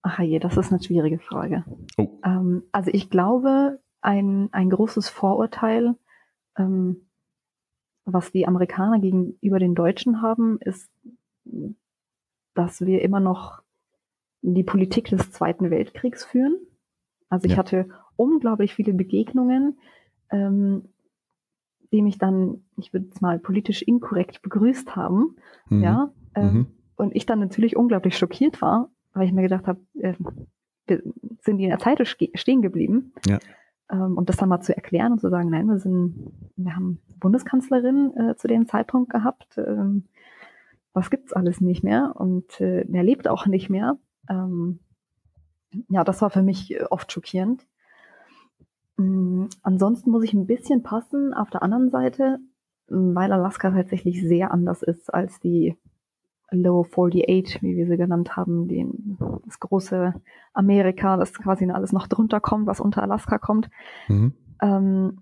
Ach 0.03 0.21
je, 0.21 0.39
das 0.39 0.57
ist 0.57 0.71
eine 0.71 0.83
schwierige 0.83 1.19
Frage. 1.19 1.65
Oh. 1.97 2.21
Ähm, 2.25 2.63
also 2.73 2.91
ich 2.93 3.11
glaube, 3.11 3.81
ein, 4.01 4.49
ein 4.53 4.71
großes 4.71 5.09
Vorurteil, 5.09 5.97
ähm, 6.57 7.09
was 8.05 8.33
die 8.33 8.47
Amerikaner 8.47 9.01
gegenüber 9.01 9.59
den 9.59 9.75
Deutschen 9.75 10.23
haben, 10.23 10.59
ist, 10.61 10.91
dass 12.55 12.81
wir 12.81 13.03
immer 13.03 13.21
noch 13.21 13.63
die 14.43 14.63
Politik 14.63 15.09
des 15.09 15.31
Zweiten 15.33 15.71
Weltkriegs 15.71 16.25
führen. 16.25 16.57
Also 17.29 17.47
ich 17.47 17.53
Ja. 17.53 17.59
hatte 17.59 17.89
unglaublich 18.17 18.75
viele 18.75 18.95
Begegnungen, 18.95 19.79
ähm, 20.31 20.85
die 21.93 22.03
mich 22.03 22.19
dann, 22.19 22.65
ich 22.77 22.93
würde 22.93 23.07
es 23.15 23.21
mal 23.21 23.39
politisch 23.39 23.83
inkorrekt 23.83 24.43
begrüßt 24.43 24.95
haben. 24.97 25.37
Mhm. 25.69 25.83
Ja. 25.83 26.13
Ähm, 26.35 26.53
Mhm. 26.53 26.67
Und 26.97 27.15
ich 27.15 27.27
dann 27.27 27.39
natürlich 27.39 27.77
unglaublich 27.77 28.19
schockiert 28.19 28.61
war, 28.61 28.91
weil 29.15 29.27
ich 29.27 29.33
mir 29.33 29.43
gedacht 29.43 29.67
habe, 29.69 29.81
äh, 29.95 30.15
wir 30.89 31.03
sind 31.43 31.59
die 31.59 31.65
in 31.65 31.71
der 31.71 31.79
Zeit 31.79 32.05
ste- 32.07 32.31
stehen 32.35 32.61
geblieben. 32.61 33.13
Ja. 33.27 33.39
Ähm, 33.91 34.19
und 34.19 34.29
das 34.29 34.37
dann 34.37 34.49
mal 34.49 34.61
zu 34.61 34.75
erklären 34.75 35.13
und 35.13 35.21
zu 35.21 35.29
sagen, 35.31 35.49
nein, 35.49 35.67
wir 35.67 35.79
sind, 35.79 36.33
wir 36.57 36.75
haben 36.75 36.99
Bundeskanzlerin 37.21 38.17
äh, 38.17 38.37
zu 38.37 38.49
dem 38.49 38.67
Zeitpunkt 38.67 39.11
gehabt. 39.11 39.57
Ähm, 39.59 40.05
was 40.93 41.09
gibt's 41.11 41.33
alles 41.33 41.61
nicht 41.61 41.85
mehr? 41.85 42.15
Und 42.17 42.61
äh, 42.61 42.81
er 42.91 43.03
lebt 43.05 43.29
auch 43.29 43.47
nicht 43.47 43.71
mehr. 43.71 43.97
Ähm, 44.29 44.81
ja, 45.89 46.05
das 46.05 46.23
war 46.23 46.31
für 46.31 46.43
mich 46.43 46.73
äh, 46.73 46.85
oft 46.91 47.11
schockierend. 47.13 47.67
Mm, 48.97 49.47
Ansonsten 49.63 50.11
muss 50.11 50.25
ich 50.25 50.35
ein 50.35 50.47
bisschen 50.47 50.83
passen 50.83 51.35
auf 51.35 51.51
der 51.51 51.63
anderen 51.63 51.91
Seite, 51.91 52.39
m, 52.89 53.15
weil 53.15 53.33
Alaska 53.33 53.71
tatsächlich 53.71 54.23
sehr 54.23 54.51
anders 54.51 54.83
ist 54.83 55.13
als 55.13 55.41
die 55.41 55.77
Low 56.51 56.83
48, 56.83 57.63
wie 57.63 57.77
wir 57.77 57.87
sie 57.87 57.97
genannt 57.99 58.37
haben, 58.37 58.69
den, 58.69 59.19
das 59.45 59.61
große 59.61 60.15
Amerika, 60.55 61.17
das 61.19 61.35
quasi 61.35 61.71
alles 61.71 61.93
noch 61.93 62.07
drunter 62.07 62.41
kommt, 62.41 62.67
was 62.67 62.81
unter 62.81 63.03
Alaska 63.03 63.39
kommt. 63.39 63.69
Mhm. 64.09 64.33
Ähm, 64.63 65.21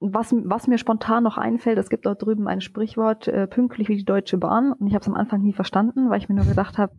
was, 0.00 0.34
was 0.44 0.66
mir 0.66 0.78
spontan 0.78 1.22
noch 1.22 1.38
einfällt, 1.38 1.78
es 1.78 1.88
gibt 1.88 2.04
dort 2.04 2.22
drüben 2.22 2.48
ein 2.48 2.60
Sprichwort, 2.60 3.28
äh, 3.28 3.46
pünktlich 3.46 3.88
wie 3.88 3.96
die 3.96 4.04
Deutsche 4.04 4.36
Bahn. 4.36 4.72
Und 4.72 4.86
ich 4.88 4.94
habe 4.94 5.02
es 5.02 5.08
am 5.08 5.14
Anfang 5.14 5.40
nie 5.40 5.54
verstanden, 5.54 6.10
weil 6.10 6.18
ich 6.18 6.28
mir 6.28 6.34
nur 6.34 6.44
gedacht 6.44 6.76
habe, 6.76 6.92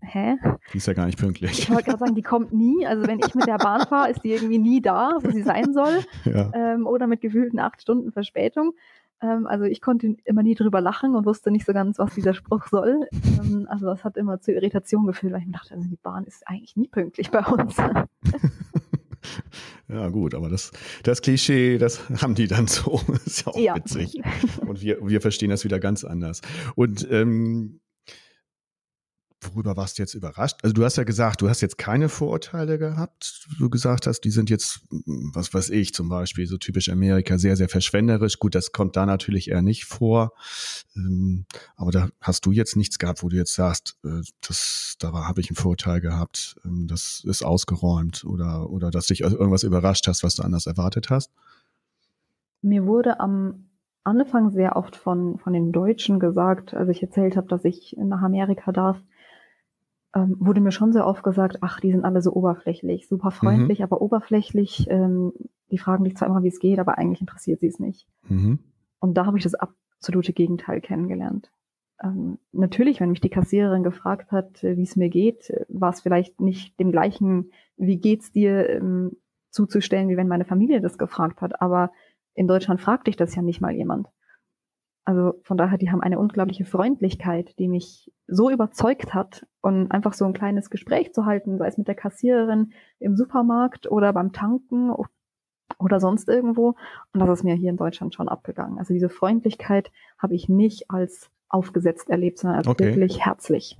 hä? 0.00 0.36
Die 0.72 0.78
ist 0.78 0.86
ja 0.86 0.94
gar 0.94 1.06
nicht 1.06 1.18
pünktlich. 1.18 1.58
Ich 1.58 1.70
wollte 1.70 1.84
gerade 1.84 1.98
sagen, 1.98 2.14
die 2.14 2.22
kommt 2.22 2.52
nie. 2.52 2.86
Also 2.86 3.06
wenn 3.06 3.18
ich 3.20 3.34
mit 3.34 3.46
der 3.46 3.58
Bahn 3.58 3.86
fahre, 3.86 4.10
ist 4.10 4.22
die 4.24 4.32
irgendwie 4.32 4.58
nie 4.58 4.80
da, 4.80 5.12
wo 5.22 5.30
sie 5.30 5.42
sein 5.42 5.72
soll. 5.72 6.00
ja. 6.24 6.50
Ähm, 6.54 6.86
oder 6.86 7.06
mit 7.06 7.20
gefühlten 7.20 7.58
acht 7.58 7.82
Stunden 7.82 8.12
Verspätung. 8.12 8.72
Ähm, 9.20 9.46
also 9.46 9.64
ich 9.64 9.80
konnte 9.80 10.16
immer 10.24 10.42
nie 10.42 10.54
drüber 10.54 10.80
lachen 10.80 11.14
und 11.16 11.26
wusste 11.26 11.50
nicht 11.50 11.66
so 11.66 11.72
ganz, 11.72 11.98
was 11.98 12.14
dieser 12.14 12.34
Spruch 12.34 12.66
soll. 12.68 13.08
Ähm, 13.42 13.66
also 13.68 13.86
das 13.86 14.04
hat 14.04 14.16
immer 14.16 14.40
zu 14.40 14.52
Irritation 14.52 15.06
geführt, 15.06 15.32
weil 15.32 15.40
ich 15.40 15.46
mir 15.46 15.52
dachte, 15.52 15.74
also 15.74 15.88
die 15.88 15.98
Bahn 16.02 16.24
ist 16.24 16.46
eigentlich 16.46 16.76
nie 16.76 16.88
pünktlich 16.88 17.30
bei 17.30 17.40
uns. 17.40 17.76
ja, 19.88 20.08
gut, 20.10 20.34
aber 20.34 20.48
das, 20.48 20.70
das 21.02 21.22
Klischee, 21.22 21.78
das 21.78 22.08
haben 22.22 22.34
die 22.34 22.46
dann 22.46 22.66
so. 22.66 23.00
ist 23.26 23.46
ja 23.46 23.52
auch 23.52 23.56
Ja. 23.58 23.76
witzig. 23.76 24.20
Und 24.66 24.80
wir, 24.82 24.98
wir 25.06 25.20
verstehen 25.20 25.50
das 25.50 25.64
wieder 25.64 25.80
ganz 25.80 26.04
anders. 26.04 26.40
Und 26.76 27.06
ähm, 27.10 27.80
worüber 29.40 29.76
warst 29.76 29.98
du 29.98 30.02
jetzt 30.02 30.14
überrascht? 30.14 30.58
Also 30.62 30.72
du 30.74 30.84
hast 30.84 30.96
ja 30.96 31.04
gesagt, 31.04 31.40
du 31.42 31.48
hast 31.48 31.60
jetzt 31.60 31.78
keine 31.78 32.08
Vorurteile 32.08 32.78
gehabt. 32.78 33.46
Du 33.58 33.70
gesagt 33.70 34.06
hast, 34.06 34.20
die 34.20 34.30
sind 34.30 34.50
jetzt, 34.50 34.80
mm, 34.90 35.30
was 35.32 35.54
weiß 35.54 35.70
ich, 35.70 35.94
zum 35.94 36.08
Beispiel 36.08 36.46
so 36.46 36.56
typisch 36.56 36.88
Amerika, 36.88 37.38
sehr, 37.38 37.56
sehr 37.56 37.68
verschwenderisch. 37.68 38.38
Gut, 38.38 38.54
das 38.54 38.72
kommt 38.72 38.96
da 38.96 39.06
natürlich 39.06 39.50
eher 39.50 39.62
nicht 39.62 39.84
vor. 39.84 40.32
Ähm, 40.96 41.46
aber 41.76 41.90
da 41.90 42.08
hast 42.20 42.46
du 42.46 42.52
jetzt 42.52 42.76
nichts 42.76 42.98
gehabt, 42.98 43.22
wo 43.22 43.28
du 43.28 43.36
jetzt 43.36 43.54
sagst, 43.54 43.96
äh, 44.04 44.22
das, 44.46 44.96
da 44.98 45.12
habe 45.12 45.40
ich 45.40 45.50
ein 45.50 45.56
Vorurteil 45.56 46.00
gehabt, 46.00 46.56
ähm, 46.64 46.86
das 46.88 47.22
ist 47.24 47.42
ausgeräumt 47.42 48.24
oder, 48.24 48.70
oder 48.70 48.90
dass 48.90 49.06
dich 49.06 49.20
irgendwas 49.20 49.62
überrascht 49.62 50.08
hast, 50.08 50.22
was 50.22 50.34
du 50.34 50.42
anders 50.42 50.66
erwartet 50.66 51.10
hast. 51.10 51.30
Mir 52.60 52.86
wurde 52.86 53.20
am 53.20 53.68
Anfang 54.02 54.50
sehr 54.50 54.76
oft 54.76 54.96
von, 54.96 55.38
von 55.38 55.52
den 55.52 55.70
Deutschen 55.70 56.18
gesagt, 56.18 56.74
als 56.74 56.88
ich 56.88 57.02
erzählt 57.02 57.36
habe, 57.36 57.46
dass 57.46 57.64
ich 57.64 57.94
nach 57.98 58.22
Amerika 58.22 58.72
darf, 58.72 58.98
ähm, 60.14 60.36
wurde 60.38 60.60
mir 60.60 60.72
schon 60.72 60.92
sehr 60.92 61.06
oft 61.06 61.22
gesagt, 61.22 61.58
ach, 61.60 61.80
die 61.80 61.92
sind 61.92 62.04
alle 62.04 62.22
so 62.22 62.32
oberflächlich, 62.32 63.08
super 63.08 63.30
freundlich, 63.30 63.82
aber 63.82 64.00
oberflächlich. 64.00 64.86
Ähm, 64.88 65.32
die 65.70 65.78
fragen 65.78 66.04
dich 66.04 66.16
zwar 66.16 66.28
immer, 66.28 66.42
wie 66.42 66.48
es 66.48 66.60
geht, 66.60 66.78
aber 66.78 66.98
eigentlich 66.98 67.20
interessiert 67.20 67.60
sie 67.60 67.66
es 67.66 67.78
nicht. 67.78 68.06
Mhm. 68.28 68.58
Und 69.00 69.14
da 69.14 69.26
habe 69.26 69.36
ich 69.36 69.44
das 69.44 69.54
absolute 69.54 70.32
Gegenteil 70.32 70.80
kennengelernt. 70.80 71.50
Ähm, 72.02 72.38
natürlich, 72.52 73.00
wenn 73.00 73.10
mich 73.10 73.20
die 73.20 73.28
Kassiererin 73.28 73.82
gefragt 73.82 74.30
hat, 74.30 74.62
äh, 74.64 74.76
wie 74.76 74.82
es 74.82 74.96
mir 74.96 75.08
geht, 75.08 75.50
äh, 75.50 75.66
war 75.68 75.90
es 75.90 76.00
vielleicht 76.00 76.40
nicht 76.40 76.78
dem 76.78 76.92
gleichen, 76.92 77.50
wie 77.76 77.98
geht's 77.98 78.32
dir, 78.32 78.68
ähm, 78.70 79.16
zuzustellen, 79.50 80.08
wie 80.08 80.16
wenn 80.16 80.28
meine 80.28 80.44
Familie 80.44 80.80
das 80.80 80.98
gefragt 80.98 81.40
hat. 81.40 81.60
Aber 81.60 81.90
in 82.34 82.46
Deutschland 82.46 82.80
fragt 82.80 83.08
dich 83.08 83.16
das 83.16 83.34
ja 83.34 83.42
nicht 83.42 83.60
mal 83.60 83.74
jemand. 83.74 84.08
Also 85.08 85.40
von 85.42 85.56
daher, 85.56 85.78
die 85.78 85.90
haben 85.90 86.02
eine 86.02 86.18
unglaubliche 86.18 86.66
Freundlichkeit, 86.66 87.58
die 87.58 87.66
mich 87.66 88.12
so 88.26 88.50
überzeugt 88.50 89.14
hat 89.14 89.46
und 89.62 89.90
einfach 89.90 90.12
so 90.12 90.26
ein 90.26 90.34
kleines 90.34 90.68
Gespräch 90.68 91.14
zu 91.14 91.24
halten, 91.24 91.56
sei 91.56 91.66
es 91.66 91.78
mit 91.78 91.88
der 91.88 91.94
Kassiererin 91.94 92.74
im 92.98 93.16
Supermarkt 93.16 93.90
oder 93.90 94.12
beim 94.12 94.32
Tanken 94.32 94.92
oder 95.78 95.98
sonst 95.98 96.28
irgendwo. 96.28 96.74
Und 97.14 97.20
das 97.20 97.38
ist 97.38 97.42
mir 97.42 97.54
hier 97.54 97.70
in 97.70 97.78
Deutschland 97.78 98.14
schon 98.14 98.28
abgegangen. 98.28 98.78
Also 98.78 98.92
diese 98.92 99.08
Freundlichkeit 99.08 99.90
habe 100.18 100.34
ich 100.34 100.50
nicht 100.50 100.90
als 100.90 101.30
aufgesetzt 101.48 102.10
erlebt, 102.10 102.38
sondern 102.38 102.66
Okay. 102.66 102.86
wirklich 102.86 103.24
herzlich. 103.24 103.76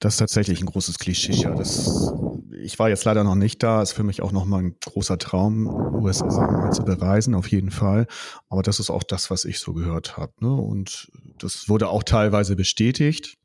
Das 0.00 0.14
ist 0.14 0.18
tatsächlich 0.18 0.60
ein 0.60 0.66
großes 0.66 0.98
Klischee. 0.98 1.32
Ja, 1.32 1.54
das, 1.54 2.12
ich 2.60 2.78
war 2.78 2.88
jetzt 2.88 3.04
leider 3.04 3.24
noch 3.24 3.36
nicht 3.36 3.62
da. 3.62 3.82
Ist 3.82 3.92
für 3.92 4.02
mich 4.02 4.22
auch 4.22 4.32
noch 4.32 4.44
mal 4.44 4.58
ein 4.62 4.76
großer 4.84 5.18
Traum, 5.18 5.66
USA 6.02 6.26
mal 6.50 6.72
zu 6.72 6.84
bereisen, 6.84 7.34
auf 7.34 7.48
jeden 7.48 7.70
Fall. 7.70 8.06
Aber 8.48 8.62
das 8.62 8.80
ist 8.80 8.90
auch 8.90 9.02
das, 9.04 9.30
was 9.30 9.44
ich 9.44 9.58
so 9.60 9.72
gehört 9.72 10.16
habe. 10.16 10.32
Ne? 10.40 10.52
Und 10.52 11.10
das 11.38 11.68
wurde 11.68 11.88
auch 11.88 12.02
teilweise 12.02 12.56
bestätigt 12.56 13.38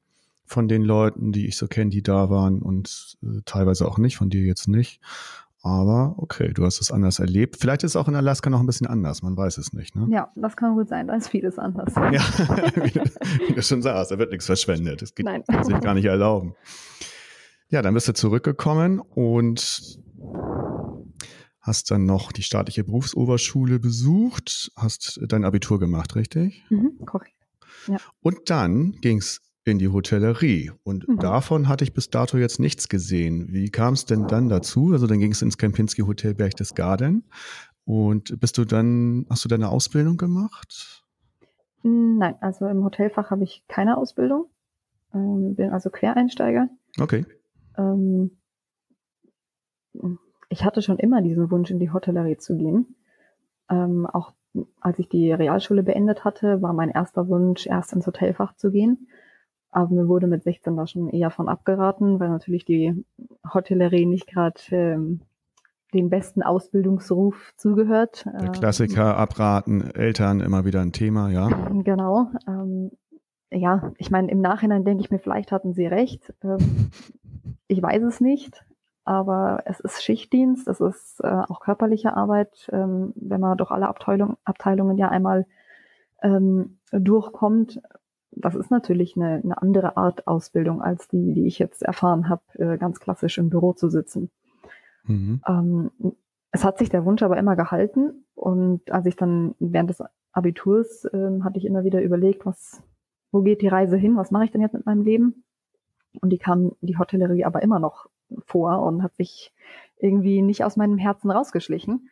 von 0.45 0.67
den 0.67 0.81
Leuten, 0.83 1.31
die 1.31 1.47
ich 1.47 1.57
so 1.57 1.67
kenne, 1.67 1.91
die 1.91 2.01
da 2.01 2.29
waren 2.31 2.61
und 2.61 3.17
äh, 3.21 3.41
teilweise 3.45 3.87
auch 3.87 3.99
nicht, 3.99 4.17
von 4.17 4.29
dir 4.29 4.41
jetzt 4.41 4.67
nicht. 4.67 4.99
Aber 5.69 6.15
okay, 6.17 6.51
du 6.51 6.65
hast 6.65 6.81
es 6.81 6.91
anders 6.91 7.19
erlebt. 7.19 7.57
Vielleicht 7.59 7.83
ist 7.83 7.91
es 7.91 7.95
auch 7.95 8.07
in 8.07 8.15
Alaska 8.15 8.49
noch 8.49 8.59
ein 8.59 8.65
bisschen 8.65 8.87
anders, 8.87 9.21
man 9.21 9.37
weiß 9.37 9.59
es 9.59 9.71
nicht. 9.71 9.95
Ne? 9.95 10.07
Ja, 10.09 10.31
das 10.35 10.57
kann 10.57 10.73
gut 10.73 10.89
sein. 10.89 11.05
Da 11.07 11.15
ist 11.15 11.27
vieles 11.27 11.59
anders. 11.59 11.93
Ja, 12.11 12.21
wie, 12.83 12.89
du, 12.89 13.03
wie 13.47 13.53
du 13.53 13.61
schon 13.61 13.83
sagst, 13.83 14.09
da 14.09 14.17
wird 14.17 14.31
nichts 14.31 14.47
verschwendet. 14.47 15.03
Das 15.03 15.13
geht, 15.13 15.27
Nein. 15.27 15.43
kann 15.45 15.63
sich 15.63 15.79
gar 15.79 15.93
nicht 15.93 16.05
erlauben. 16.05 16.55
Ja, 17.69 17.83
dann 17.83 17.93
bist 17.93 18.07
du 18.07 18.13
zurückgekommen 18.13 18.99
und 18.99 19.99
hast 21.59 21.91
dann 21.91 22.05
noch 22.05 22.31
die 22.31 22.41
staatliche 22.41 22.83
Berufsoberschule 22.83 23.79
besucht, 23.79 24.71
hast 24.75 25.19
dein 25.27 25.45
Abitur 25.45 25.77
gemacht, 25.79 26.15
richtig? 26.15 26.63
Mhm, 26.69 26.97
korrekt. 27.05 27.35
Und 28.21 28.49
dann 28.49 28.93
ging's 29.01 29.41
in 29.69 29.79
die 29.79 29.89
Hotellerie. 29.89 30.71
Und 30.83 31.07
Mhm. 31.07 31.19
davon 31.19 31.67
hatte 31.67 31.83
ich 31.83 31.93
bis 31.93 32.09
dato 32.09 32.37
jetzt 32.37 32.59
nichts 32.59 32.89
gesehen. 32.89 33.47
Wie 33.51 33.69
kam 33.69 33.93
es 33.93 34.05
denn 34.05 34.27
dann 34.27 34.49
dazu? 34.49 34.91
Also 34.91 35.07
dann 35.07 35.19
ging 35.19 35.31
es 35.31 35.41
ins 35.41 35.57
Kempinski 35.57 36.01
Hotel 36.01 36.33
Berchtesgaden. 36.33 37.23
Und 37.85 38.39
bist 38.39 38.57
du 38.57 38.65
dann, 38.65 39.25
hast 39.29 39.43
du 39.45 39.49
deine 39.49 39.69
Ausbildung 39.69 40.17
gemacht? 40.17 41.03
Nein, 41.81 42.35
also 42.41 42.67
im 42.67 42.83
Hotelfach 42.83 43.31
habe 43.31 43.43
ich 43.43 43.63
keine 43.67 43.97
Ausbildung. 43.97 44.45
Ähm, 45.13 45.55
bin 45.55 45.71
also 45.71 45.89
Quereinsteiger. 45.89 46.69
Okay. 46.99 47.25
Ähm, 47.77 48.31
ich 50.49 50.63
hatte 50.65 50.81
schon 50.81 50.99
immer 50.99 51.21
diesen 51.21 51.49
Wunsch, 51.51 51.71
in 51.71 51.79
die 51.79 51.91
Hotellerie 51.91 52.37
zu 52.37 52.57
gehen. 52.57 52.95
Ähm, 53.69 54.05
auch 54.05 54.33
als 54.81 54.97
ich 54.99 55.09
die 55.09 55.31
Realschule 55.31 55.83
beendet 55.83 56.25
hatte, 56.25 56.61
war 56.61 56.73
mein 56.73 56.89
erster 56.89 57.27
Wunsch, 57.27 57.67
erst 57.67 57.93
ins 57.93 58.07
Hotelfach 58.07 58.55
zu 58.55 58.71
gehen. 58.71 59.07
Aber 59.71 59.93
mir 59.93 60.07
wurde 60.07 60.27
mit 60.27 60.43
16 60.43 60.75
da 60.75 60.87
schon 60.87 61.09
eher 61.09 61.29
von 61.29 61.47
abgeraten, 61.47 62.19
weil 62.19 62.29
natürlich 62.29 62.65
die 62.65 63.05
Hotellerie 63.53 64.05
nicht 64.05 64.27
gerade 64.27 64.59
ähm, 64.71 65.21
den 65.93 66.09
besten 66.09 66.43
Ausbildungsruf 66.43 67.53
zugehört. 67.55 68.25
Der 68.25 68.45
Ähm, 68.45 68.51
Klassiker, 68.51 69.17
abraten, 69.17 69.81
Eltern 69.91 70.39
immer 70.39 70.65
wieder 70.65 70.81
ein 70.81 70.91
Thema, 70.91 71.29
ja. 71.29 71.47
Genau. 71.83 72.31
Ähm, 72.47 72.91
ja, 73.51 73.91
ich 73.97 74.11
meine, 74.11 74.29
im 74.29 74.41
Nachhinein 74.41 74.85
denke 74.85 75.03
ich 75.03 75.11
mir, 75.11 75.19
vielleicht 75.19 75.51
hatten 75.51 75.73
sie 75.73 75.87
recht. 75.87 76.33
Ähm, 76.43 76.91
ich 77.67 77.81
weiß 77.81 78.03
es 78.03 78.21
nicht, 78.21 78.63
aber 79.03 79.63
es 79.65 79.79
ist 79.79 80.03
Schichtdienst, 80.03 80.67
es 80.67 80.79
ist 80.79 81.19
äh, 81.23 81.27
auch 81.27 81.59
körperliche 81.59 82.15
Arbeit. 82.15 82.69
Ähm, 82.71 83.13
wenn 83.15 83.41
man 83.41 83.57
durch 83.57 83.71
alle 83.71 83.87
Abteilung, 83.87 84.37
Abteilungen 84.43 84.97
ja 84.97 85.09
einmal 85.09 85.45
ähm, 86.21 86.77
durchkommt, 86.91 87.81
das 88.31 88.55
ist 88.55 88.71
natürlich 88.71 89.15
eine, 89.15 89.41
eine 89.43 89.61
andere 89.61 89.97
Art 89.97 90.27
Ausbildung 90.27 90.81
als 90.81 91.07
die, 91.07 91.33
die 91.33 91.47
ich 91.47 91.59
jetzt 91.59 91.83
erfahren 91.83 92.29
habe, 92.29 92.41
äh, 92.55 92.77
ganz 92.77 92.99
klassisch 92.99 93.37
im 93.37 93.49
Büro 93.49 93.73
zu 93.73 93.89
sitzen. 93.89 94.29
Mhm. 95.03 95.41
Ähm, 95.47 95.91
es 96.51 96.63
hat 96.63 96.77
sich 96.79 96.89
der 96.89 97.05
Wunsch 97.05 97.21
aber 97.21 97.37
immer 97.37 97.55
gehalten 97.55 98.25
und 98.35 98.91
als 98.91 99.05
ich 99.05 99.15
dann 99.15 99.55
während 99.59 99.89
des 99.89 100.03
Abiturs 100.31 101.05
äh, 101.05 101.41
hatte 101.41 101.57
ich 101.57 101.65
immer 101.65 101.83
wieder 101.83 102.01
überlegt, 102.01 102.45
was, 102.45 102.81
wo 103.31 103.41
geht 103.41 103.61
die 103.61 103.67
Reise 103.67 103.97
hin, 103.97 104.15
was 104.15 104.31
mache 104.31 104.45
ich 104.45 104.51
denn 104.51 104.61
jetzt 104.61 104.73
mit 104.73 104.85
meinem 104.85 105.03
Leben? 105.03 105.43
Und 106.21 106.31
die 106.31 106.37
kam 106.39 106.71
die 106.81 106.97
Hotellerie 106.97 107.45
aber 107.45 107.61
immer 107.61 107.79
noch 107.79 108.09
vor 108.45 108.81
und 108.83 109.03
hat 109.03 109.15
sich 109.15 109.53
irgendwie 109.97 110.41
nicht 110.41 110.63
aus 110.63 110.77
meinem 110.77 110.97
Herzen 110.97 111.29
rausgeschlichen. 111.29 112.09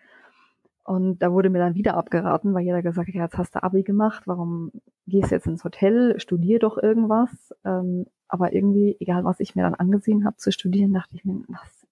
Und 0.88 1.20
da 1.20 1.34
wurde 1.34 1.50
mir 1.50 1.60
dann 1.60 1.76
wieder 1.76 1.98
abgeraten, 1.98 2.54
weil 2.54 2.64
jeder 2.64 2.82
gesagt 2.82 3.10
hat, 3.10 3.14
ja, 3.14 3.24
jetzt 3.24 3.38
hast 3.38 3.54
du 3.54 3.62
Abi 3.62 3.84
gemacht, 3.84 4.24
warum 4.26 4.72
gehst 5.06 5.32
du 5.32 5.36
jetzt 5.36 5.46
ins 5.46 5.66
Hotel, 5.66 6.18
studier 6.18 6.60
doch 6.60 6.78
irgendwas. 6.78 7.54
Ähm, 7.66 8.06
aber 8.30 8.54
irgendwie, 8.54 8.96
egal 9.02 9.26
was 9.26 9.42
ich 9.42 9.54
mir 9.54 9.64
dann 9.64 9.76
angesehen 9.76 10.24
habe 10.24 10.38
zu 10.38 10.50
studieren, 10.50 10.94
dachte 10.94 11.14
ich 11.16 11.26
mir, 11.26 11.42
was, 11.50 11.86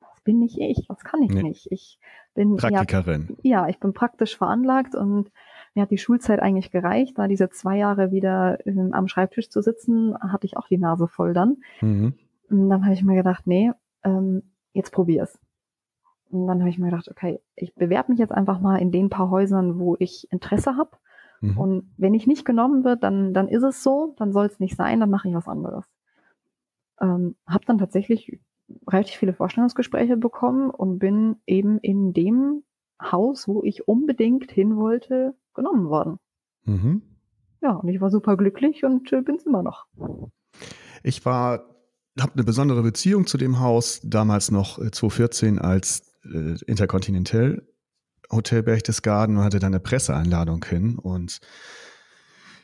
was 0.00 0.20
bin 0.22 0.38
nicht 0.38 0.58
ich, 0.58 0.84
was 0.90 1.02
kann 1.02 1.22
ich 1.22 1.30
nee. 1.30 1.44
nicht. 1.44 1.72
Ich 1.72 1.98
bin 2.34 2.56
Praktikerin. 2.56 3.38
Ja, 3.40 3.62
ja, 3.62 3.68
ich 3.70 3.80
bin 3.80 3.94
praktisch 3.94 4.36
veranlagt 4.36 4.94
und 4.94 5.30
mir 5.74 5.84
hat 5.84 5.90
die 5.90 5.96
Schulzeit 5.96 6.40
eigentlich 6.40 6.70
gereicht, 6.70 7.16
da 7.16 7.28
diese 7.28 7.48
zwei 7.48 7.78
Jahre 7.78 8.12
wieder 8.12 8.58
ähm, 8.66 8.92
am 8.92 9.08
Schreibtisch 9.08 9.48
zu 9.48 9.62
sitzen, 9.62 10.14
hatte 10.20 10.44
ich 10.44 10.58
auch 10.58 10.68
die 10.68 10.76
Nase 10.76 11.08
voll 11.08 11.32
dann. 11.32 11.56
Mhm. 11.80 12.18
Und 12.50 12.68
dann 12.68 12.84
habe 12.84 12.92
ich 12.92 13.02
mir 13.02 13.14
gedacht, 13.14 13.46
nee, 13.46 13.72
ähm, 14.04 14.42
jetzt 14.74 14.92
probier's. 14.92 15.38
Und 16.32 16.46
dann 16.46 16.60
habe 16.60 16.70
ich 16.70 16.78
mir 16.78 16.90
gedacht, 16.90 17.08
okay, 17.10 17.40
ich 17.54 17.74
bewerbe 17.74 18.10
mich 18.10 18.18
jetzt 18.18 18.32
einfach 18.32 18.60
mal 18.60 18.78
in 18.78 18.90
den 18.90 19.10
paar 19.10 19.30
Häusern, 19.30 19.78
wo 19.78 19.96
ich 19.98 20.26
Interesse 20.30 20.76
habe. 20.76 20.90
Mhm. 21.40 21.58
Und 21.58 21.92
wenn 21.96 22.14
ich 22.14 22.26
nicht 22.26 22.44
genommen 22.44 22.84
wird, 22.84 23.02
dann, 23.02 23.34
dann 23.34 23.48
ist 23.48 23.62
es 23.62 23.82
so, 23.82 24.14
dann 24.18 24.32
soll 24.32 24.46
es 24.46 24.58
nicht 24.58 24.76
sein, 24.76 25.00
dann 25.00 25.10
mache 25.10 25.28
ich 25.28 25.34
was 25.34 25.48
anderes. 25.48 25.84
Ähm, 27.00 27.36
habe 27.46 27.64
dann 27.66 27.78
tatsächlich 27.78 28.40
relativ 28.88 29.16
viele 29.16 29.34
Vorstellungsgespräche 29.34 30.16
bekommen 30.16 30.70
und 30.70 30.98
bin 30.98 31.36
eben 31.46 31.78
in 31.78 32.12
dem 32.12 32.62
Haus, 33.00 33.48
wo 33.48 33.62
ich 33.62 33.86
unbedingt 33.86 34.50
hin 34.50 34.76
wollte, 34.76 35.34
genommen 35.54 35.88
worden. 35.88 36.18
Mhm. 36.64 37.02
Ja, 37.60 37.72
und 37.72 37.88
ich 37.88 38.00
war 38.00 38.10
super 38.10 38.36
glücklich 38.36 38.84
und 38.84 39.12
äh, 39.12 39.20
bin 39.20 39.36
es 39.36 39.46
immer 39.46 39.62
noch. 39.62 39.86
Ich 41.02 41.24
war, 41.24 41.64
habe 42.18 42.32
eine 42.34 42.44
besondere 42.44 42.82
Beziehung 42.82 43.26
zu 43.26 43.36
dem 43.36 43.60
Haus, 43.60 44.00
damals 44.04 44.50
noch 44.50 44.78
2014 44.78 45.56
äh, 45.56 45.60
als 45.60 46.11
äh, 46.24 46.56
Intercontinental 46.66 47.62
Hotel 48.30 48.62
Berchtesgaden 48.62 49.36
und 49.36 49.44
hatte 49.44 49.58
dann 49.58 49.74
eine 49.74 49.80
Presseeinladung 49.80 50.64
hin 50.64 50.98
und 50.98 51.40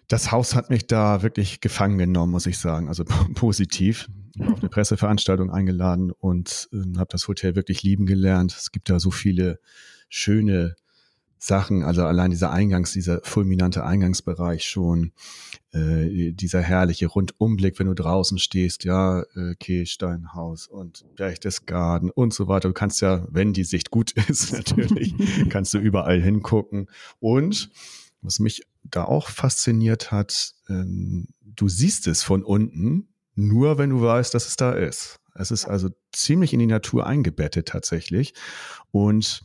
das 0.09 0.33
Haus 0.33 0.55
hat 0.55 0.71
mich 0.71 0.87
da 0.87 1.23
wirklich 1.23 1.61
gefangen 1.61 1.99
genommen, 1.99 2.33
muss 2.33 2.47
ich 2.47 2.59
sagen, 2.59 2.89
also 2.89 3.05
positiv. 3.35 4.09
Ich 4.35 4.47
auf 4.47 4.61
eine 4.61 4.69
Presseveranstaltung 4.71 5.51
eingeladen 5.51 6.11
und 6.11 6.69
äh, 6.73 6.99
habe 6.99 7.09
das 7.11 7.29
Hotel 7.29 7.55
wirklich 7.57 7.83
lieben 7.83 8.07
gelernt. 8.07 8.57
Es 8.59 8.73
gibt 8.73 8.89
da 8.89 8.99
so 8.99 9.11
viele 9.11 9.61
schöne 10.09 10.77
Sachen, 11.39 11.83
also 11.83 12.05
allein 12.05 12.31
dieser 12.31 12.51
Eingangs, 12.51 12.93
dieser 12.93 13.21
fulminante 13.23 13.85
Eingangsbereich 13.85 14.65
schon, 14.65 15.13
äh, 15.73 16.33
dieser 16.33 16.61
herrliche 16.63 17.07
Rundumblick, 17.07 17.79
wenn 17.79 17.87
du 17.87 17.95
draußen 17.95 18.39
stehst, 18.39 18.85
ja, 18.85 19.23
äh, 19.35 19.55
Kehlsteinhaus 19.59 20.67
und 20.67 21.05
Berchtesgaden 21.17 22.11
und 22.11 22.33
so 22.33 22.49
weiter. 22.49 22.69
Du 22.69 22.75
kannst 22.75 23.01
ja, 23.01 23.27
wenn 23.31 23.53
die 23.53 23.65
Sicht 23.65 23.91
gut 23.91 24.13
ist, 24.29 24.53
natürlich, 24.53 25.15
kannst 25.49 25.75
du 25.75 25.79
überall 25.79 26.21
hingucken. 26.21 26.89
Und 27.21 27.71
was 28.23 28.39
mich 28.39 28.63
da 28.85 29.05
auch 29.05 29.29
fasziniert 29.29 30.11
hat, 30.11 30.55
ähm, 30.69 31.29
du 31.41 31.69
siehst 31.69 32.07
es 32.07 32.23
von 32.23 32.43
unten, 32.43 33.09
nur 33.35 33.79
wenn 33.79 33.91
du 33.91 34.01
weißt, 34.01 34.35
dass 34.35 34.49
es 34.49 34.57
da 34.57 34.73
ist. 34.73 35.21
Es 35.39 35.51
ist 35.51 35.67
also 35.67 35.89
ziemlich 36.13 36.53
in 36.53 36.59
die 36.59 36.67
Natur 36.67 37.07
eingebettet 37.07 37.69
tatsächlich. 37.69 38.35
Und 38.91 39.43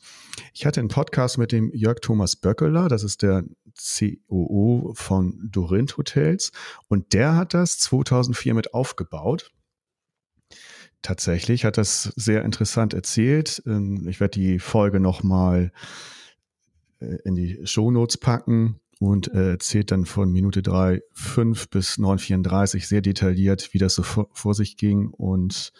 ich 0.54 0.66
hatte 0.66 0.80
einen 0.80 0.90
Podcast 0.90 1.38
mit 1.38 1.52
dem 1.52 1.72
Jörg 1.74 2.00
Thomas 2.02 2.36
Böckeler, 2.36 2.88
das 2.88 3.04
ist 3.04 3.22
der 3.22 3.44
COO 3.78 4.94
von 4.96 5.40
Dorint 5.52 5.98
Hotels. 5.98 6.52
Und 6.88 7.14
der 7.14 7.36
hat 7.36 7.54
das 7.54 7.80
2004 7.80 8.54
mit 8.54 8.74
aufgebaut. 8.74 9.52
Tatsächlich 11.02 11.66
hat 11.66 11.78
das 11.78 12.04
sehr 12.16 12.44
interessant 12.46 12.94
erzählt. 12.94 13.62
Ähm, 13.66 14.08
ich 14.08 14.20
werde 14.20 14.40
die 14.40 14.60
Folge 14.60 15.00
nochmal 15.00 15.72
äh, 17.00 17.18
in 17.26 17.36
die 17.36 17.60
Shownotes 17.66 18.18
packen 18.18 18.80
und 19.04 19.28
erzählt 19.28 19.92
dann 19.92 20.06
von 20.06 20.32
Minute 20.32 20.62
3, 20.62 21.02
5 21.12 21.70
bis 21.70 21.98
9,34 21.98 22.88
sehr 22.88 23.02
detailliert, 23.02 23.74
wie 23.74 23.78
das 23.78 23.96
so 23.96 24.04
vor, 24.04 24.30
vor 24.32 24.54
sich 24.54 24.78
ging 24.78 25.10
und 25.10 25.74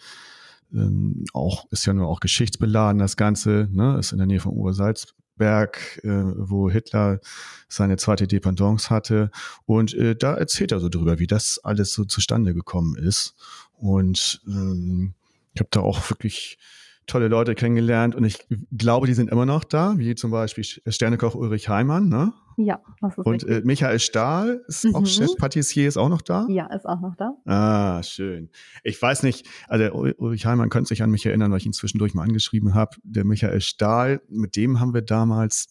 ähm, 0.74 1.24
auch 1.32 1.64
ist 1.70 1.86
ja 1.86 1.94
nur 1.94 2.06
auch 2.08 2.20
geschichtsbeladen 2.20 2.98
das 2.98 3.16
Ganze, 3.16 3.66
ne? 3.72 3.96
ist 3.98 4.12
in 4.12 4.18
der 4.18 4.26
Nähe 4.26 4.40
von 4.40 4.52
Obersalzberg, 4.52 6.00
äh, 6.04 6.08
wo 6.36 6.68
Hitler 6.68 7.20
seine 7.66 7.96
zweite 7.96 8.26
Dependance 8.26 8.90
hatte 8.90 9.30
und 9.64 9.94
äh, 9.94 10.14
da 10.14 10.34
erzählt 10.34 10.72
er 10.72 10.80
so 10.80 10.90
drüber, 10.90 11.18
wie 11.18 11.26
das 11.26 11.58
alles 11.64 11.94
so 11.94 12.04
zustande 12.04 12.52
gekommen 12.52 12.94
ist 12.94 13.36
und 13.72 14.42
ähm, 14.46 15.14
ich 15.54 15.60
habe 15.60 15.70
da 15.70 15.80
auch 15.80 16.10
wirklich 16.10 16.58
tolle 17.06 17.28
Leute 17.28 17.54
kennengelernt 17.54 18.14
und 18.14 18.24
ich 18.24 18.46
glaube, 18.72 19.06
die 19.06 19.14
sind 19.14 19.30
immer 19.30 19.46
noch 19.46 19.64
da, 19.64 19.94
wie 19.98 20.14
zum 20.14 20.30
Beispiel 20.30 20.64
Sternekoch 20.64 21.34
Ulrich 21.34 21.68
Heimann, 21.68 22.08
ne? 22.08 22.32
Ja, 22.56 22.80
das 23.00 23.18
ist 23.18 23.26
Und 23.26 23.44
äh, 23.44 23.62
Michael 23.64 23.98
Stahl 23.98 24.62
ist 24.68 24.84
mhm. 24.84 24.94
auch 24.94 25.06
Chef, 25.06 25.30
Patissier 25.36 25.88
ist 25.88 25.96
auch 25.96 26.08
noch 26.08 26.22
da? 26.22 26.46
Ja, 26.48 26.66
ist 26.72 26.86
auch 26.86 27.00
noch 27.00 27.16
da. 27.16 27.34
Ah, 27.46 28.02
schön. 28.02 28.48
Ich 28.84 29.00
weiß 29.00 29.24
nicht, 29.24 29.46
also 29.68 29.92
Ulrich 29.92 30.46
Heimann 30.46 30.68
könnte 30.68 30.88
sich 30.88 31.02
an 31.02 31.10
mich 31.10 31.26
erinnern, 31.26 31.50
weil 31.50 31.58
ich 31.58 31.66
ihn 31.66 31.72
zwischendurch 31.72 32.14
mal 32.14 32.22
angeschrieben 32.22 32.74
habe. 32.74 32.96
Der 33.02 33.24
Michael 33.24 33.60
Stahl, 33.60 34.22
mit 34.28 34.56
dem 34.56 34.78
haben 34.78 34.94
wir 34.94 35.02
damals 35.02 35.66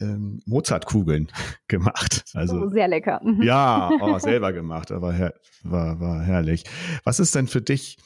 ähm, 0.00 0.40
Mozartkugeln 0.46 1.28
gemacht. 1.68 2.24
Also 2.34 2.56
oh, 2.56 2.68
sehr 2.68 2.88
lecker. 2.88 3.20
Mhm. 3.24 3.42
Ja, 3.42 3.90
oh, 4.00 4.18
selber 4.18 4.52
gemacht, 4.52 4.92
aber 4.92 5.12
her 5.12 5.34
war, 5.62 6.00
war 6.00 6.22
herrlich. 6.22 6.64
Was 7.04 7.20
ist 7.20 7.34
denn 7.34 7.46
für 7.46 7.62
dich 7.62 7.98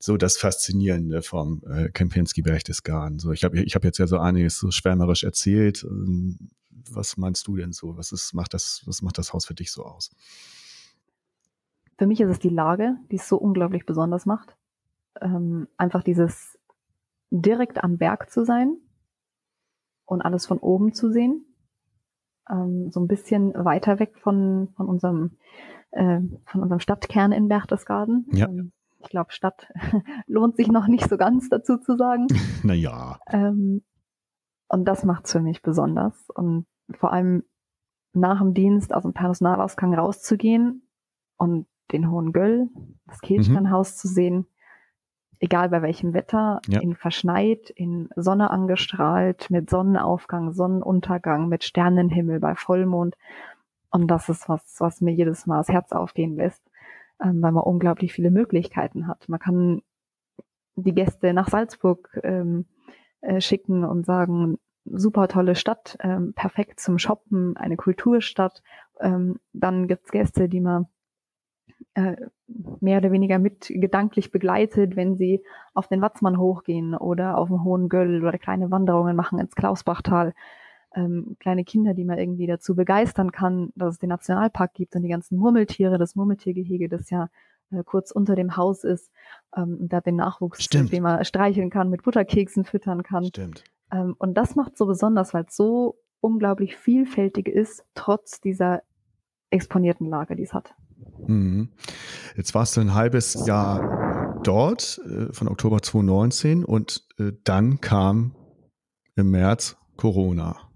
so 0.00 0.16
das 0.16 0.38
Faszinierende 0.38 1.20
vom 1.20 1.62
äh, 1.66 1.90
Kempinski 1.90 2.40
Berchtesgaden. 2.40 3.18
So, 3.18 3.32
ich 3.32 3.44
habe 3.44 3.60
ich 3.60 3.74
hab 3.74 3.84
jetzt 3.84 3.98
ja 3.98 4.06
so 4.06 4.18
einiges 4.18 4.58
so 4.58 4.70
schwärmerisch 4.70 5.24
erzählt. 5.24 5.84
Ähm, 5.84 6.50
was 6.90 7.18
meinst 7.18 7.46
du 7.46 7.56
denn 7.56 7.72
so? 7.72 7.98
Was 7.98 8.10
ist, 8.10 8.32
macht 8.32 8.54
das, 8.54 8.82
was 8.86 9.02
macht 9.02 9.18
das 9.18 9.34
Haus 9.34 9.44
für 9.44 9.54
dich 9.54 9.70
so 9.70 9.84
aus? 9.84 10.10
Für 11.98 12.06
mich 12.06 12.18
ist 12.22 12.30
es 12.30 12.38
die 12.38 12.48
Lage, 12.48 12.96
die 13.10 13.16
es 13.16 13.28
so 13.28 13.36
unglaublich 13.36 13.84
besonders 13.84 14.24
macht. 14.24 14.56
Ähm, 15.20 15.68
einfach 15.76 16.02
dieses 16.02 16.58
direkt 17.30 17.84
am 17.84 17.98
Berg 17.98 18.30
zu 18.30 18.46
sein 18.46 18.78
und 20.06 20.22
alles 20.22 20.46
von 20.46 20.58
oben 20.58 20.94
zu 20.94 21.12
sehen. 21.12 21.44
Ähm, 22.48 22.90
so 22.90 23.00
ein 23.00 23.06
bisschen 23.06 23.52
weiter 23.52 23.98
weg 23.98 24.18
von, 24.18 24.72
von 24.76 24.88
unserem, 24.88 25.36
äh, 25.90 26.20
von 26.46 26.62
unserem 26.62 26.80
Stadtkern 26.80 27.32
in 27.32 27.48
Berchtesgaden. 27.48 28.26
Ja. 28.32 28.48
Ähm, 28.48 28.72
ich 29.02 29.08
glaube, 29.08 29.32
Stadt 29.32 29.72
lohnt 30.26 30.56
sich 30.56 30.68
noch 30.68 30.86
nicht 30.86 31.08
so 31.08 31.16
ganz 31.16 31.48
dazu 31.48 31.78
zu 31.78 31.96
sagen. 31.96 32.26
naja. 32.62 33.18
Ähm, 33.28 33.82
und 34.68 34.84
das 34.84 35.04
macht 35.04 35.26
es 35.26 35.32
für 35.32 35.40
mich 35.40 35.62
besonders. 35.62 36.28
Und 36.30 36.66
vor 36.92 37.12
allem 37.12 37.42
nach 38.12 38.40
dem 38.40 38.54
Dienst 38.54 38.94
aus 38.94 39.02
dem 39.02 39.12
Personalausgang 39.12 39.94
rauszugehen 39.94 40.86
und 41.36 41.66
den 41.92 42.10
Hohen 42.10 42.32
Göll, 42.32 42.68
das 43.06 43.20
Kehlsteinhaus 43.20 43.92
mhm. 43.92 43.96
zu 43.96 44.08
sehen, 44.08 44.46
egal 45.40 45.70
bei 45.70 45.82
welchem 45.82 46.12
Wetter, 46.12 46.60
ja. 46.68 46.80
in 46.80 46.94
verschneit, 46.94 47.70
in 47.70 48.10
Sonne 48.14 48.50
angestrahlt, 48.50 49.50
mit 49.50 49.70
Sonnenaufgang, 49.70 50.52
Sonnenuntergang, 50.52 51.48
mit 51.48 51.64
Sternenhimmel, 51.64 52.38
bei 52.38 52.54
Vollmond. 52.54 53.16
Und 53.90 54.08
das 54.08 54.28
ist 54.28 54.48
was, 54.48 54.76
was 54.78 55.00
mir 55.00 55.12
jedes 55.12 55.46
Mal 55.46 55.58
das 55.58 55.68
Herz 55.68 55.90
aufgehen 55.92 56.36
lässt 56.36 56.62
ähm, 57.22 57.42
weil 57.42 57.52
man 57.52 57.64
unglaublich 57.64 58.12
viele 58.12 58.30
Möglichkeiten 58.30 59.06
hat. 59.06 59.28
Man 59.28 59.40
kann 59.40 59.82
die 60.76 60.94
Gäste 60.94 61.32
nach 61.32 61.48
Salzburg 61.48 62.18
ähm, 62.22 62.66
äh, 63.20 63.40
schicken 63.40 63.84
und 63.84 64.06
sagen, 64.06 64.58
super 64.84 65.28
tolle 65.28 65.54
Stadt, 65.54 65.96
ähm, 66.00 66.32
perfekt 66.34 66.80
zum 66.80 66.98
Shoppen, 66.98 67.56
eine 67.56 67.76
Kulturstadt. 67.76 68.62
Ähm, 68.98 69.38
dann 69.52 69.88
gibt's 69.88 70.10
Gäste, 70.10 70.48
die 70.48 70.60
man 70.60 70.86
äh, 71.94 72.16
mehr 72.80 72.98
oder 72.98 73.12
weniger 73.12 73.38
mit 73.38 73.66
gedanklich 73.68 74.30
begleitet, 74.30 74.96
wenn 74.96 75.16
sie 75.16 75.42
auf 75.74 75.88
den 75.88 76.00
Watzmann 76.00 76.38
hochgehen 76.38 76.94
oder 76.94 77.38
auf 77.38 77.48
den 77.48 77.62
Hohen 77.64 77.88
Göll 77.88 78.24
oder 78.24 78.38
kleine 78.38 78.70
Wanderungen 78.70 79.16
machen 79.16 79.38
ins 79.38 79.54
Klausbachtal 79.54 80.34
ähm, 80.94 81.36
kleine 81.38 81.64
Kinder, 81.64 81.94
die 81.94 82.04
man 82.04 82.18
irgendwie 82.18 82.46
dazu 82.46 82.74
begeistern 82.74 83.32
kann, 83.32 83.72
dass 83.76 83.94
es 83.94 83.98
den 83.98 84.08
Nationalpark 84.08 84.74
gibt 84.74 84.96
und 84.96 85.02
die 85.02 85.08
ganzen 85.08 85.38
Murmeltiere, 85.38 85.98
das 85.98 86.16
Murmeltiergehege, 86.16 86.88
das 86.88 87.10
ja 87.10 87.28
äh, 87.70 87.82
kurz 87.84 88.10
unter 88.10 88.34
dem 88.34 88.56
Haus 88.56 88.84
ist, 88.84 89.10
ähm, 89.56 89.78
und 89.80 89.92
da 89.92 90.00
den 90.00 90.16
Nachwuchs, 90.16 90.62
Stimmt. 90.62 90.92
den 90.92 91.02
man 91.02 91.24
streicheln 91.24 91.70
kann, 91.70 91.90
mit 91.90 92.02
Butterkeksen 92.02 92.64
füttern 92.64 93.02
kann. 93.02 93.24
Stimmt. 93.24 93.64
Ähm, 93.92 94.14
und 94.18 94.34
das 94.34 94.56
macht 94.56 94.76
so 94.76 94.86
besonders, 94.86 95.34
weil 95.34 95.44
es 95.48 95.56
so 95.56 95.96
unglaublich 96.20 96.76
vielfältig 96.76 97.48
ist, 97.48 97.84
trotz 97.94 98.40
dieser 98.40 98.82
exponierten 99.50 100.08
Lage, 100.08 100.36
die 100.36 100.42
es 100.42 100.52
hat. 100.52 100.74
Mhm. 101.26 101.70
Jetzt 102.36 102.54
warst 102.54 102.76
du 102.76 102.80
ein 102.80 102.94
halbes 102.94 103.46
Jahr 103.46 104.40
dort, 104.42 105.00
äh, 105.06 105.32
von 105.32 105.48
Oktober 105.48 105.82
2019, 105.82 106.64
und 106.64 107.06
äh, 107.18 107.32
dann 107.44 107.80
kam 107.80 108.34
im 109.16 109.30
März 109.30 109.76
Corona. 109.96 110.69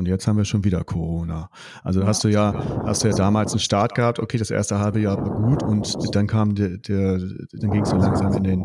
Und 0.00 0.08
jetzt 0.08 0.26
haben 0.26 0.38
wir 0.38 0.46
schon 0.46 0.64
wieder 0.64 0.82
Corona. 0.82 1.50
Also 1.84 2.00
ja. 2.00 2.06
hast 2.06 2.24
du 2.24 2.28
ja, 2.28 2.54
hast 2.86 3.04
du 3.04 3.08
ja 3.08 3.14
damals 3.14 3.52
einen 3.52 3.60
Start 3.60 3.94
gehabt, 3.94 4.18
okay, 4.18 4.38
das 4.38 4.50
erste 4.50 4.78
halbe 4.78 4.98
Jahr 4.98 5.18
war 5.18 5.30
gut 5.42 5.62
und 5.62 5.94
dann 6.16 6.26
kam 6.26 6.54
der, 6.54 6.78
der 6.78 7.18
dann 7.18 7.70
ging 7.70 7.82
es 7.82 7.90
so 7.90 7.96
langsam 7.96 8.32
in 8.32 8.44
den, 8.44 8.64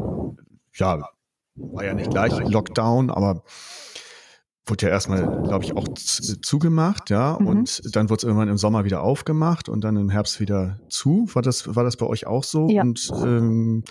ja, 0.76 1.04
war 1.56 1.84
ja 1.84 1.94
nicht 1.94 2.10
gleich 2.10 2.40
Lockdown, 2.40 3.10
aber 3.10 3.44
wurde 4.66 4.86
ja 4.86 4.92
erstmal, 4.94 5.24
glaube 5.44 5.66
ich, 5.66 5.76
auch 5.76 5.88
zugemacht, 5.94 7.10
ja, 7.10 7.38
mhm. 7.38 7.48
und 7.48 7.96
dann 7.96 8.10
wurde 8.10 8.20
es 8.20 8.24
irgendwann 8.24 8.48
im 8.48 8.58
Sommer 8.58 8.86
wieder 8.86 9.02
aufgemacht 9.02 9.68
und 9.68 9.84
dann 9.84 9.98
im 9.98 10.10
Herbst 10.10 10.40
wieder 10.40 10.80
zu. 10.88 11.28
War 11.34 11.42
das, 11.42 11.76
war 11.76 11.84
das 11.84 11.98
bei 11.98 12.06
euch 12.06 12.28
auch 12.28 12.46
so? 12.46 12.70
Ja. 12.70 12.82
Und 12.82 13.12
ähm, 13.26 13.84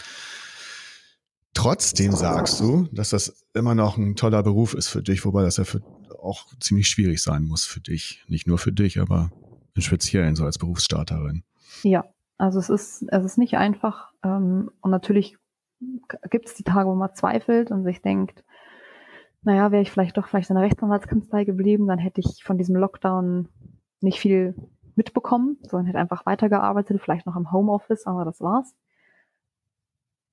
trotzdem 1.52 2.12
sagst 2.12 2.59
du, 2.61 2.88
dass 2.90 3.11
das 3.11 3.44
immer 3.52 3.74
noch 3.74 3.98
ein 3.98 4.16
toller 4.16 4.42
Beruf 4.42 4.72
ist 4.72 4.88
für 4.88 5.02
dich, 5.02 5.26
wobei 5.26 5.42
das 5.42 5.59
ja 5.59 5.64
für, 5.64 5.83
auch 6.24 6.46
ziemlich 6.60 6.88
schwierig 6.88 7.22
sein 7.22 7.44
muss 7.44 7.64
für 7.64 7.80
dich. 7.80 8.24
Nicht 8.28 8.46
nur 8.46 8.58
für 8.58 8.72
dich, 8.72 9.00
aber 9.00 9.30
im 9.74 9.82
Speziellen 9.82 10.37
so 10.37 10.44
als 10.44 10.58
Berufsstarterin. 10.58 11.44
Ja, 11.82 12.04
also 12.38 12.58
es 12.58 12.70
ist, 12.70 13.04
es 13.08 13.24
ist 13.24 13.38
nicht 13.38 13.56
einfach. 13.56 14.12
Ähm, 14.22 14.70
und 14.80 14.90
natürlich 14.90 15.37
gibt 16.30 16.46
es 16.46 16.54
die 16.54 16.64
Tage, 16.64 16.88
wo 16.88 16.94
man 16.94 17.14
zweifelt 17.14 17.70
und 17.70 17.84
sich 17.84 18.00
denkt, 18.00 18.44
naja, 19.42 19.70
wäre 19.70 19.82
ich 19.82 19.90
vielleicht 19.90 20.16
doch 20.16 20.26
vielleicht 20.26 20.50
in 20.50 20.56
der 20.56 20.64
Rechtsanwaltskanzlei 20.64 21.44
geblieben, 21.44 21.87
dann 21.87 21.98
hätte 21.98 22.20
ich 22.20 22.42
von 22.44 22.56
diesem 22.56 22.76
Lockdown 22.76 23.48
nicht 24.00 24.18
viel 24.18 24.54
mitbekommen, 24.96 25.58
sondern 25.62 25.87
hätte 25.87 25.98
einfach 25.98 26.24
weitergearbeitet, 26.24 27.00
vielleicht 27.02 27.26
noch 27.26 27.37
im 27.37 27.52
Homeoffice, 27.52 28.06
aber 28.06 28.24
das 28.24 28.40
war's. 28.40 28.74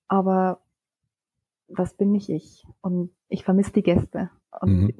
Aber 0.07 0.61
was 1.67 1.93
bin 1.95 2.11
nicht 2.11 2.29
ich? 2.29 2.65
Und 2.81 3.11
ich 3.27 3.43
vermisse 3.43 3.71
die 3.71 3.83
Gäste. 3.83 4.29
Und 4.59 4.81
mhm. 4.83 4.93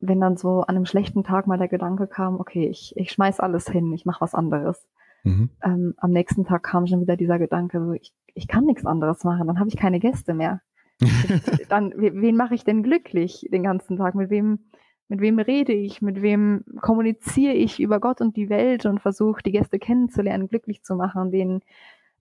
Wenn 0.00 0.20
dann 0.20 0.36
so 0.36 0.60
an 0.62 0.76
einem 0.76 0.86
schlechten 0.86 1.24
Tag 1.24 1.46
mal 1.46 1.58
der 1.58 1.68
Gedanke 1.68 2.06
kam, 2.06 2.40
okay, 2.40 2.68
ich, 2.68 2.94
ich 2.96 3.10
schmeiß 3.10 3.40
alles 3.40 3.68
hin, 3.68 3.92
ich 3.92 4.04
mache 4.04 4.20
was 4.20 4.34
anderes. 4.34 4.86
Mhm. 5.24 5.50
Ähm, 5.62 5.94
am 5.96 6.10
nächsten 6.10 6.44
Tag 6.44 6.62
kam 6.62 6.86
schon 6.86 7.00
wieder 7.00 7.16
dieser 7.16 7.38
Gedanke, 7.38 7.80
so 7.84 7.92
ich, 7.92 8.12
ich 8.34 8.48
kann 8.48 8.64
nichts 8.64 8.84
anderes 8.84 9.24
machen, 9.24 9.46
dann 9.46 9.58
habe 9.58 9.68
ich 9.68 9.76
keine 9.76 10.00
Gäste 10.00 10.34
mehr. 10.34 10.60
dann, 11.68 11.92
wen 11.96 12.36
mache 12.36 12.54
ich 12.54 12.64
denn 12.64 12.82
glücklich 12.82 13.48
den 13.50 13.62
ganzen 13.62 13.96
Tag? 13.96 14.14
Mit 14.14 14.30
wem, 14.30 14.60
mit 15.08 15.20
wem 15.20 15.38
rede 15.38 15.72
ich? 15.72 16.02
Mit 16.02 16.22
wem 16.22 16.64
kommuniziere 16.80 17.54
ich 17.54 17.80
über 17.80 18.00
Gott 18.00 18.20
und 18.20 18.36
die 18.36 18.48
Welt 18.48 18.86
und 18.86 19.00
versuche, 19.00 19.42
die 19.42 19.52
Gäste 19.52 19.78
kennenzulernen, 19.78 20.48
glücklich 20.48 20.82
zu 20.82 20.94
machen, 20.94 21.32
denen 21.32 21.62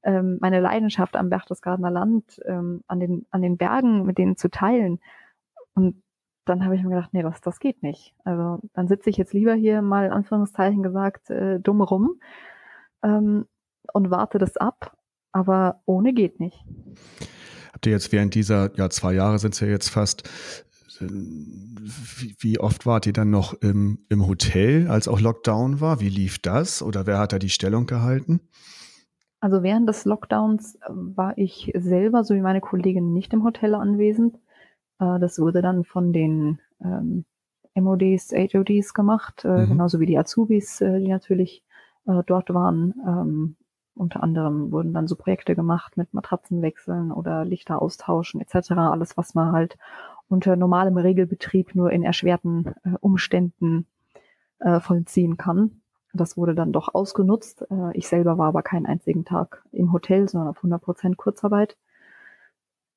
ähm, 0.04 0.38
meine 0.42 0.60
Leidenschaft 0.60 1.16
am 1.16 1.30
Berchtesgadener 1.30 1.92
Land, 1.92 2.42
ähm, 2.46 2.84
an, 2.88 3.00
den, 3.00 3.26
an 3.32 3.42
den 3.42 3.58
Bergen 3.58 4.06
mit 4.06 4.18
denen 4.18 4.38
zu 4.38 4.50
teilen. 4.50 5.00
Und 5.76 6.02
dann 6.46 6.64
habe 6.66 6.76
ich 6.76 6.84
mir 6.84 6.90
gedacht, 6.90 7.14
nee, 7.14 7.22
das, 7.22 7.42
das 7.42 7.60
geht 7.60 7.84
nicht. 7.84 8.14
Also 8.24 8.60
dann 8.74 8.88
sitze 8.88 9.10
ich 9.10 9.18
jetzt 9.18 9.34
lieber 9.34 9.54
hier 9.54 9.82
mal 9.82 10.06
in 10.06 10.12
Anführungszeichen 10.12 10.84
gesagt 10.84 11.30
äh, 11.30 11.60
dumm 11.60 11.82
rum 11.82 12.20
ähm, 13.04 13.46
und 13.94 14.12
warte 14.12 14.38
das 14.38 14.58
ab, 14.58 14.98
aber 15.32 15.82
ohne 15.86 16.14
geht 16.14 16.40
nicht. 16.40 16.64
Habt 17.74 17.86
ihr 17.86 17.92
jetzt 17.92 18.12
während 18.12 18.36
dieser, 18.36 18.76
ja, 18.78 18.90
zwei 18.90 19.14
Jahre 19.14 19.40
sind 19.40 19.54
es 19.54 19.60
ja 19.60 19.68
jetzt 19.68 19.90
fast, 19.90 20.30
wie, 21.00 22.36
wie, 22.40 22.60
oft 22.60 22.86
wart 22.86 23.08
ihr 23.08 23.14
dann 23.14 23.30
noch 23.30 23.54
im, 23.62 24.06
im 24.10 24.28
Hotel, 24.28 24.88
als 24.88 25.08
auch 25.08 25.20
Lockdown 25.20 25.82
war? 25.82 26.00
Wie 26.00 26.10
lief 26.10 26.40
das? 26.40 26.82
Oder 26.82 27.08
wer 27.08 27.20
hat 27.20 27.34
da 27.34 27.40
die 27.40 27.50
Stellung 27.50 27.88
gehalten? 27.88 28.42
Also 29.40 29.64
während 29.64 29.90
des 29.90 30.06
Lockdowns 30.06 30.80
war 30.88 31.38
ich 31.38 31.74
selber 31.76 32.24
sowie 32.24 32.40
meine 32.40 32.62
Kollegin 32.62 33.12
nicht 33.12 33.34
im 33.34 33.44
Hotel 33.44 33.76
anwesend. 33.76 34.38
Äh, 35.04 35.20
das 35.20 35.40
wurde 35.40 35.62
dann 35.62 35.84
von 35.84 36.14
den 36.14 36.60
ähm, 36.82 37.26
MODs, 37.76 38.32
HODs 38.32 38.94
gemacht, 38.94 39.46
äh, 39.46 39.66
mhm. 39.66 39.70
genauso 39.70 40.00
wie 40.00 40.06
die 40.06 40.18
Azubis, 40.18 40.82
äh, 40.82 41.00
die 41.00 41.10
natürlich 41.10 41.64
dort 42.06 42.54
waren. 42.54 42.94
Ähm, 43.08 43.56
unter 43.96 44.24
anderem 44.24 44.74
wurden 44.74 44.94
dann 44.94 45.08
so 45.08 45.16
Projekte 45.16 45.56
gemacht 45.56 45.98
mit 45.98 46.14
Matratzenwechseln 46.14 47.14
oder 47.14 47.46
Lichter 47.46 47.82
austauschen 47.82 48.42
etc. 48.42 48.72
Alles, 48.72 49.16
was 49.18 49.36
man 49.36 49.52
halt 49.52 49.78
unter 50.28 50.56
normalem 50.56 50.98
Regelbetrieb 50.98 51.76
nur 51.76 51.92
in 51.92 52.04
erschwerten 52.04 52.74
äh, 52.84 52.96
Umständen 53.00 53.86
äh, 54.60 54.80
vollziehen 54.80 55.38
kann. 55.38 55.82
Das 56.14 56.38
wurde 56.38 56.56
dann 56.56 56.72
doch 56.72 56.94
ausgenutzt. 56.94 57.66
Äh, 57.70 57.96
ich 57.98 58.08
selber 58.08 58.38
war 58.38 58.48
aber 58.48 58.64
keinen 58.64 58.86
einzigen 58.86 59.26
Tag 59.26 59.64
im 59.72 59.94
Hotel, 59.94 60.28
sondern 60.28 60.50
auf 60.50 60.58
100 60.58 60.82
Prozent 60.82 61.18
Kurzarbeit. 61.18 61.78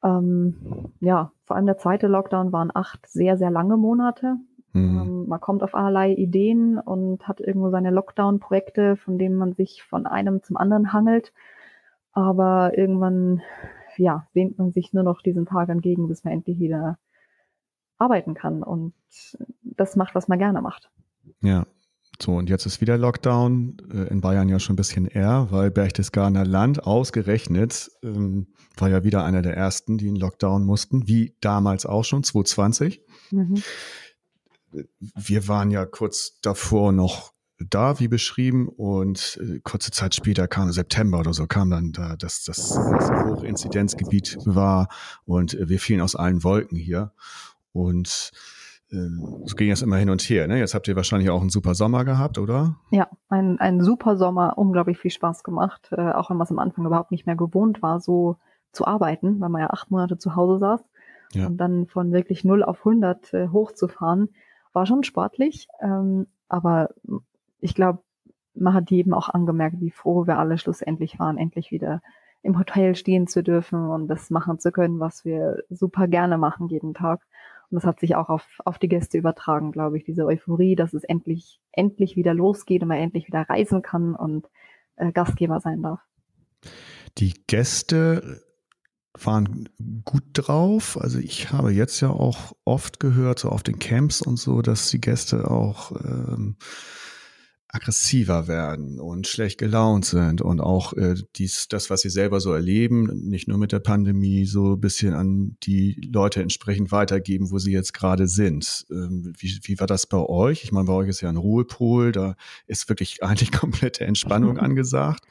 Ähm, 0.02 0.92
ja, 1.00 1.32
vor 1.44 1.56
allem 1.56 1.66
der 1.66 1.78
zweite 1.78 2.06
Lockdown 2.06 2.52
waren 2.52 2.70
acht 2.74 3.06
sehr, 3.06 3.36
sehr 3.36 3.50
lange 3.50 3.76
Monate. 3.76 4.36
Mhm. 4.72 4.98
Ähm, 4.98 5.28
man 5.28 5.40
kommt 5.40 5.62
auf 5.62 5.74
allerlei 5.74 6.12
Ideen 6.12 6.78
und 6.78 7.26
hat 7.26 7.40
irgendwo 7.40 7.70
seine 7.70 7.90
Lockdown-Projekte, 7.90 8.96
von 8.96 9.18
denen 9.18 9.36
man 9.36 9.54
sich 9.54 9.82
von 9.82 10.06
einem 10.06 10.42
zum 10.42 10.56
anderen 10.56 10.92
hangelt. 10.92 11.32
Aber 12.12 12.76
irgendwann, 12.76 13.42
ja, 13.96 14.26
sehnt 14.32 14.58
man 14.58 14.72
sich 14.72 14.92
nur 14.92 15.02
noch 15.02 15.22
diesen 15.22 15.46
Tag 15.46 15.68
entgegen, 15.68 16.08
bis 16.08 16.24
man 16.24 16.34
endlich 16.34 16.58
wieder 16.58 16.98
arbeiten 17.98 18.34
kann 18.34 18.62
und 18.62 18.92
das 19.62 19.96
macht, 19.96 20.14
was 20.14 20.28
man 20.28 20.38
gerne 20.38 20.60
macht. 20.60 20.90
Ja. 21.40 21.66
So, 22.20 22.36
und 22.36 22.48
jetzt 22.48 22.66
ist 22.66 22.80
wieder 22.80 22.96
Lockdown, 22.96 23.76
äh, 23.92 24.08
in 24.08 24.20
Bayern 24.20 24.48
ja 24.48 24.58
schon 24.58 24.74
ein 24.74 24.76
bisschen 24.76 25.06
eher, 25.06 25.48
weil 25.50 25.70
Berchtesgadener 25.70 26.44
Land 26.44 26.84
ausgerechnet 26.84 27.90
ähm, 28.02 28.48
war 28.76 28.88
ja 28.88 29.04
wieder 29.04 29.24
einer 29.24 29.42
der 29.42 29.56
ersten, 29.56 29.98
die 29.98 30.08
in 30.08 30.16
Lockdown 30.16 30.64
mussten, 30.64 31.06
wie 31.08 31.34
damals 31.40 31.86
auch 31.86 32.04
schon, 32.04 32.22
2020. 32.22 33.02
Mhm 33.30 33.62
wir 34.98 35.48
waren 35.48 35.70
ja 35.70 35.86
kurz 35.86 36.40
davor 36.40 36.92
noch 36.92 37.32
da, 37.58 37.98
wie 37.98 38.08
beschrieben, 38.08 38.68
und 38.68 39.40
äh, 39.42 39.60
kurze 39.60 39.90
Zeit 39.90 40.14
später 40.14 40.46
kam 40.46 40.70
September 40.72 41.20
oder 41.20 41.32
so, 41.32 41.46
kam 41.46 41.70
dann 41.70 41.92
da, 41.92 42.16
dass 42.16 42.44
das, 42.44 42.68
das 42.68 43.10
Hochinzidenzgebiet 43.10 44.36
war 44.44 44.88
und 45.24 45.54
äh, 45.54 45.68
wir 45.68 45.80
fielen 45.80 46.02
aus 46.02 46.16
allen 46.16 46.44
Wolken 46.44 46.76
hier. 46.76 47.12
Und 47.72 48.32
so 48.88 49.56
ging 49.56 49.70
es 49.70 49.82
immer 49.82 49.96
hin 49.96 50.10
und 50.10 50.22
her. 50.22 50.46
Ne? 50.46 50.58
Jetzt 50.58 50.74
habt 50.74 50.86
ihr 50.86 50.96
wahrscheinlich 50.96 51.30
auch 51.30 51.40
einen 51.40 51.50
super 51.50 51.74
Sommer 51.74 52.04
gehabt, 52.04 52.38
oder? 52.38 52.76
Ja, 52.90 53.08
ein, 53.28 53.58
ein 53.58 53.80
super 53.80 54.16
Sommer, 54.16 54.56
unglaublich 54.56 54.98
viel 54.98 55.10
Spaß 55.10 55.42
gemacht, 55.42 55.88
äh, 55.90 56.12
auch 56.12 56.30
wenn 56.30 56.36
man 56.36 56.44
es 56.44 56.52
am 56.52 56.58
Anfang 56.58 56.86
überhaupt 56.86 57.10
nicht 57.10 57.26
mehr 57.26 57.36
gewohnt 57.36 57.82
war, 57.82 58.00
so 58.00 58.36
zu 58.72 58.86
arbeiten, 58.86 59.40
weil 59.40 59.48
man 59.48 59.62
ja 59.62 59.70
acht 59.70 59.90
Monate 59.90 60.18
zu 60.18 60.36
Hause 60.36 60.58
saß. 60.58 60.84
Ja. 61.32 61.46
Und 61.46 61.56
dann 61.56 61.86
von 61.86 62.12
wirklich 62.12 62.44
0 62.44 62.62
auf 62.62 62.78
100 62.78 63.34
äh, 63.34 63.48
hochzufahren, 63.48 64.28
war 64.72 64.86
schon 64.86 65.02
sportlich, 65.02 65.68
ähm, 65.80 66.26
aber 66.48 66.90
ich 67.60 67.74
glaube, 67.74 68.00
man 68.54 68.74
hat 68.74 68.90
jedem 68.90 69.14
auch 69.14 69.28
angemerkt, 69.28 69.80
wie 69.80 69.90
froh 69.90 70.26
wir 70.26 70.38
alle 70.38 70.58
schlussendlich 70.58 71.18
waren, 71.18 71.38
endlich 71.38 71.70
wieder 71.70 72.02
im 72.42 72.58
Hotel 72.58 72.94
stehen 72.94 73.26
zu 73.26 73.42
dürfen 73.42 73.88
und 73.88 74.06
das 74.08 74.30
machen 74.30 74.58
zu 74.58 74.70
können, 74.70 75.00
was 75.00 75.24
wir 75.24 75.62
super 75.68 76.06
gerne 76.06 76.38
machen 76.38 76.68
jeden 76.68 76.94
Tag. 76.94 77.20
Und 77.70 77.76
das 77.76 77.84
hat 77.84 78.00
sich 78.00 78.14
auch 78.14 78.28
auf, 78.28 78.46
auf 78.64 78.78
die 78.78 78.88
Gäste 78.88 79.18
übertragen, 79.18 79.72
glaube 79.72 79.96
ich, 79.98 80.04
diese 80.04 80.24
Euphorie, 80.24 80.76
dass 80.76 80.94
es 80.94 81.04
endlich, 81.04 81.60
endlich 81.72 82.16
wieder 82.16 82.34
losgeht 82.34 82.82
und 82.82 82.88
man 82.88 82.98
endlich 82.98 83.26
wieder 83.26 83.42
reisen 83.42 83.82
kann 83.82 84.14
und 84.14 84.48
äh, 84.96 85.12
Gastgeber 85.12 85.60
sein 85.60 85.82
darf. 85.82 86.00
Die 87.18 87.34
Gäste 87.46 88.42
waren 89.24 89.68
gut 90.04 90.24
drauf. 90.32 90.98
Also 91.00 91.18
ich 91.18 91.50
habe 91.50 91.72
jetzt 91.72 92.00
ja 92.00 92.10
auch 92.10 92.52
oft 92.64 93.00
gehört, 93.00 93.38
so 93.38 93.48
auf 93.48 93.62
den 93.62 93.78
Camps 93.78 94.20
und 94.22 94.36
so, 94.36 94.62
dass 94.62 94.90
die 94.90 95.00
Gäste 95.00 95.50
auch 95.50 95.92
ähm, 95.92 96.56
aggressiver 97.76 98.48
werden 98.48 98.98
und 98.98 99.26
schlecht 99.26 99.58
gelaunt 99.58 100.04
sind 100.04 100.42
und 100.42 100.60
auch 100.60 100.92
äh, 100.94 101.14
dies, 101.36 101.68
das, 101.68 101.90
was 101.90 102.00
sie 102.00 102.10
selber 102.10 102.40
so 102.40 102.52
erleben, 102.52 103.28
nicht 103.28 103.48
nur 103.48 103.58
mit 103.58 103.72
der 103.72 103.80
Pandemie, 103.80 104.46
so 104.46 104.72
ein 104.72 104.80
bisschen 104.80 105.14
an 105.14 105.56
die 105.62 106.00
Leute 106.12 106.42
entsprechend 106.42 106.90
weitergeben, 106.90 107.50
wo 107.50 107.58
sie 107.58 107.72
jetzt 107.72 107.92
gerade 107.92 108.26
sind. 108.26 108.86
Ähm, 108.90 109.32
wie, 109.38 109.58
wie 109.62 109.78
war 109.78 109.86
das 109.86 110.06
bei 110.06 110.18
euch? 110.18 110.64
Ich 110.64 110.72
meine, 110.72 110.86
bei 110.86 110.94
euch 110.94 111.08
ist 111.08 111.20
ja 111.20 111.28
ein 111.28 111.36
Ruhepol, 111.36 112.12
da 112.12 112.36
ist 112.66 112.88
wirklich 112.88 113.22
eigentlich 113.22 113.52
komplette 113.52 114.04
Entspannung 114.04 114.58
angesagt. 114.66 115.24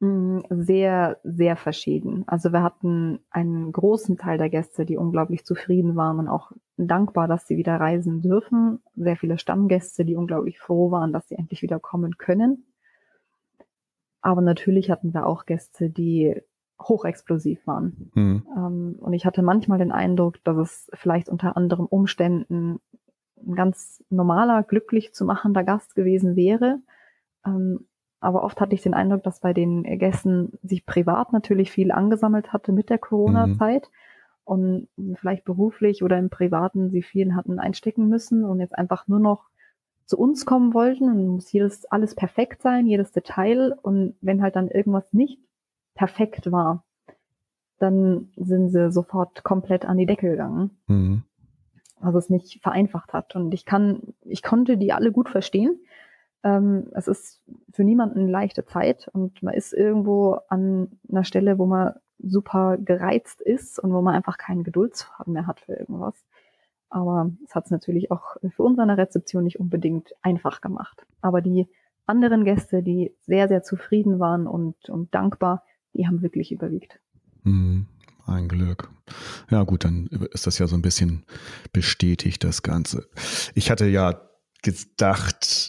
Mm, 0.00 0.40
sehr, 0.48 1.18
sehr 1.24 1.56
verschieden. 1.56 2.24
Also 2.26 2.52
wir 2.52 2.62
hatten 2.62 3.20
einen 3.30 3.70
großen 3.70 4.16
Teil 4.16 4.38
der 4.38 4.48
Gäste, 4.48 4.86
die 4.86 4.96
unglaublich 4.96 5.44
zufrieden 5.44 5.94
waren 5.94 6.18
und 6.18 6.28
auch 6.28 6.52
dankbar, 6.78 7.28
dass 7.28 7.46
sie 7.46 7.58
wieder 7.58 7.76
reisen 7.78 8.22
dürfen. 8.22 8.82
Sehr 8.96 9.16
viele 9.16 9.38
Stammgäste, 9.38 10.06
die 10.06 10.16
unglaublich 10.16 10.58
froh 10.58 10.90
waren, 10.90 11.12
dass 11.12 11.28
sie 11.28 11.34
endlich 11.36 11.60
wieder 11.60 11.78
kommen 11.78 12.16
können. 12.16 12.64
Aber 14.22 14.40
natürlich 14.40 14.90
hatten 14.90 15.12
wir 15.12 15.26
auch 15.26 15.44
Gäste, 15.44 15.90
die 15.90 16.40
hochexplosiv 16.80 17.66
waren. 17.66 18.10
Mhm. 18.14 18.46
Ähm, 18.56 18.96
und 19.00 19.12
ich 19.12 19.26
hatte 19.26 19.42
manchmal 19.42 19.78
den 19.78 19.92
Eindruck, 19.92 20.42
dass 20.44 20.56
es 20.56 20.90
vielleicht 20.94 21.28
unter 21.28 21.58
anderen 21.58 21.84
Umständen 21.84 22.80
ein 23.36 23.54
ganz 23.54 24.02
normaler, 24.08 24.62
glücklich 24.62 25.12
zu 25.12 25.26
machender 25.26 25.64
Gast 25.64 25.94
gewesen 25.94 26.36
wäre, 26.36 26.80
Ähm, 27.46 27.86
aber 28.20 28.44
oft 28.44 28.60
hatte 28.60 28.74
ich 28.74 28.82
den 28.82 28.94
Eindruck, 28.94 29.22
dass 29.22 29.40
bei 29.40 29.52
den 29.52 29.82
Gästen 29.98 30.58
sich 30.62 30.84
privat 30.84 31.32
natürlich 31.32 31.70
viel 31.70 31.90
angesammelt 31.90 32.52
hatte 32.52 32.72
mit 32.72 32.90
der 32.90 32.98
Corona-Zeit 32.98 33.88
mhm. 34.44 34.44
und 34.44 34.88
vielleicht 35.18 35.44
beruflich 35.44 36.02
oder 36.02 36.18
im 36.18 36.30
Privaten 36.30 36.90
sie 36.90 37.02
vielen 37.02 37.34
hatten 37.34 37.58
einstecken 37.58 38.08
müssen 38.08 38.44
und 38.44 38.60
jetzt 38.60 38.76
einfach 38.76 39.08
nur 39.08 39.20
noch 39.20 39.48
zu 40.04 40.18
uns 40.18 40.44
kommen 40.44 40.74
wollten 40.74 41.04
und 41.04 41.26
muss 41.28 41.50
jedes 41.52 41.86
alles 41.86 42.14
perfekt 42.14 42.62
sein, 42.62 42.86
jedes 42.86 43.12
Detail 43.12 43.76
und 43.80 44.16
wenn 44.20 44.42
halt 44.42 44.56
dann 44.56 44.68
irgendwas 44.68 45.12
nicht 45.12 45.40
perfekt 45.94 46.50
war, 46.52 46.84
dann 47.78 48.28
sind 48.36 48.68
sie 48.70 48.90
sofort 48.90 49.42
komplett 49.42 49.84
an 49.86 49.96
die 49.96 50.06
Decke 50.06 50.30
gegangen. 50.30 50.70
Mhm. 50.86 51.22
Was 52.00 52.14
es 52.14 52.30
nicht 52.30 52.62
vereinfacht 52.62 53.12
hat. 53.12 53.36
Und 53.36 53.52
ich 53.52 53.64
kann, 53.64 54.14
ich 54.22 54.42
konnte 54.42 54.76
die 54.76 54.92
alle 54.92 55.12
gut 55.12 55.28
verstehen. 55.28 55.78
Ähm, 56.42 56.88
es 56.92 57.08
ist 57.08 57.42
für 57.72 57.84
niemanden 57.84 58.20
eine 58.20 58.30
leichte 58.30 58.64
Zeit 58.64 59.08
und 59.12 59.42
man 59.42 59.54
ist 59.54 59.72
irgendwo 59.72 60.38
an 60.48 60.98
einer 61.08 61.24
Stelle, 61.24 61.58
wo 61.58 61.66
man 61.66 61.94
super 62.18 62.78
gereizt 62.78 63.40
ist 63.40 63.78
und 63.78 63.92
wo 63.92 64.02
man 64.02 64.14
einfach 64.14 64.38
keinen 64.38 64.64
Geduldsfaden 64.64 65.32
mehr 65.32 65.46
hat 65.46 65.60
für 65.60 65.74
irgendwas. 65.74 66.14
Aber 66.88 67.30
es 67.46 67.54
hat 67.54 67.66
es 67.66 67.70
natürlich 67.70 68.10
auch 68.10 68.36
für 68.54 68.62
uns 68.62 68.78
an 68.78 68.88
der 68.88 68.98
Rezeption 68.98 69.44
nicht 69.44 69.60
unbedingt 69.60 70.12
einfach 70.22 70.60
gemacht. 70.60 71.06
Aber 71.20 71.40
die 71.40 71.68
anderen 72.06 72.44
Gäste, 72.44 72.82
die 72.82 73.14
sehr, 73.20 73.48
sehr 73.48 73.62
zufrieden 73.62 74.18
waren 74.18 74.46
und, 74.46 74.88
und 74.88 75.14
dankbar, 75.14 75.64
die 75.94 76.06
haben 76.06 76.22
wirklich 76.22 76.52
überwiegt. 76.52 77.00
Mhm. 77.44 77.86
Ein 78.26 78.48
Glück. 78.48 78.90
Ja, 79.50 79.64
gut, 79.64 79.84
dann 79.84 80.06
ist 80.06 80.46
das 80.46 80.58
ja 80.58 80.66
so 80.66 80.76
ein 80.76 80.82
bisschen 80.82 81.24
bestätigt, 81.72 82.44
das 82.44 82.62
Ganze. 82.62 83.08
Ich 83.54 83.70
hatte 83.70 83.86
ja 83.86 84.20
gedacht, 84.62 85.59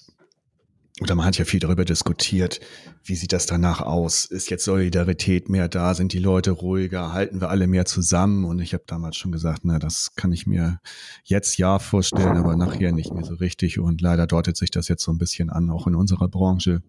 oder 1.02 1.16
man 1.16 1.26
hat 1.26 1.38
ja 1.40 1.46
viel 1.46 1.60
darüber 1.60 1.84
diskutiert, 1.84 2.60
wie 3.04 3.16
sieht 3.16 3.34
das 3.34 3.48
danach 3.48 3.82
aus? 3.82 4.26
Ist 4.26 4.52
jetzt 4.52 4.64
Solidarität 4.64 5.50
mehr 5.50 5.68
da? 5.68 5.96
Sind 5.96 6.14
die 6.14 6.20
Leute 6.20 6.52
ruhiger? 6.52 7.12
Halten 7.12 7.42
wir 7.42 7.50
alle 7.50 7.66
mehr 7.66 7.86
zusammen? 7.86 8.46
Und 8.46 8.60
ich 8.60 8.74
habe 8.74 8.84
damals 8.86 9.18
schon 9.18 9.32
gesagt, 9.32 9.62
na, 9.64 9.80
das 9.80 10.14
kann 10.16 10.32
ich 10.32 10.46
mir 10.46 10.80
jetzt 11.24 11.58
ja 11.58 11.80
vorstellen, 11.80 12.38
aber 12.38 12.56
nachher 12.56 12.92
nicht 12.92 13.12
mehr 13.12 13.24
so 13.24 13.34
richtig. 13.34 13.80
Und 13.80 14.00
leider 14.00 14.28
deutet 14.28 14.58
sich 14.58 14.70
das 14.70 14.88
jetzt 14.88 15.04
so 15.04 15.12
ein 15.12 15.18
bisschen 15.18 15.50
an, 15.50 15.72
auch 15.72 15.88
in 15.88 15.96
unserer 15.96 16.28
Branche. 16.28 16.84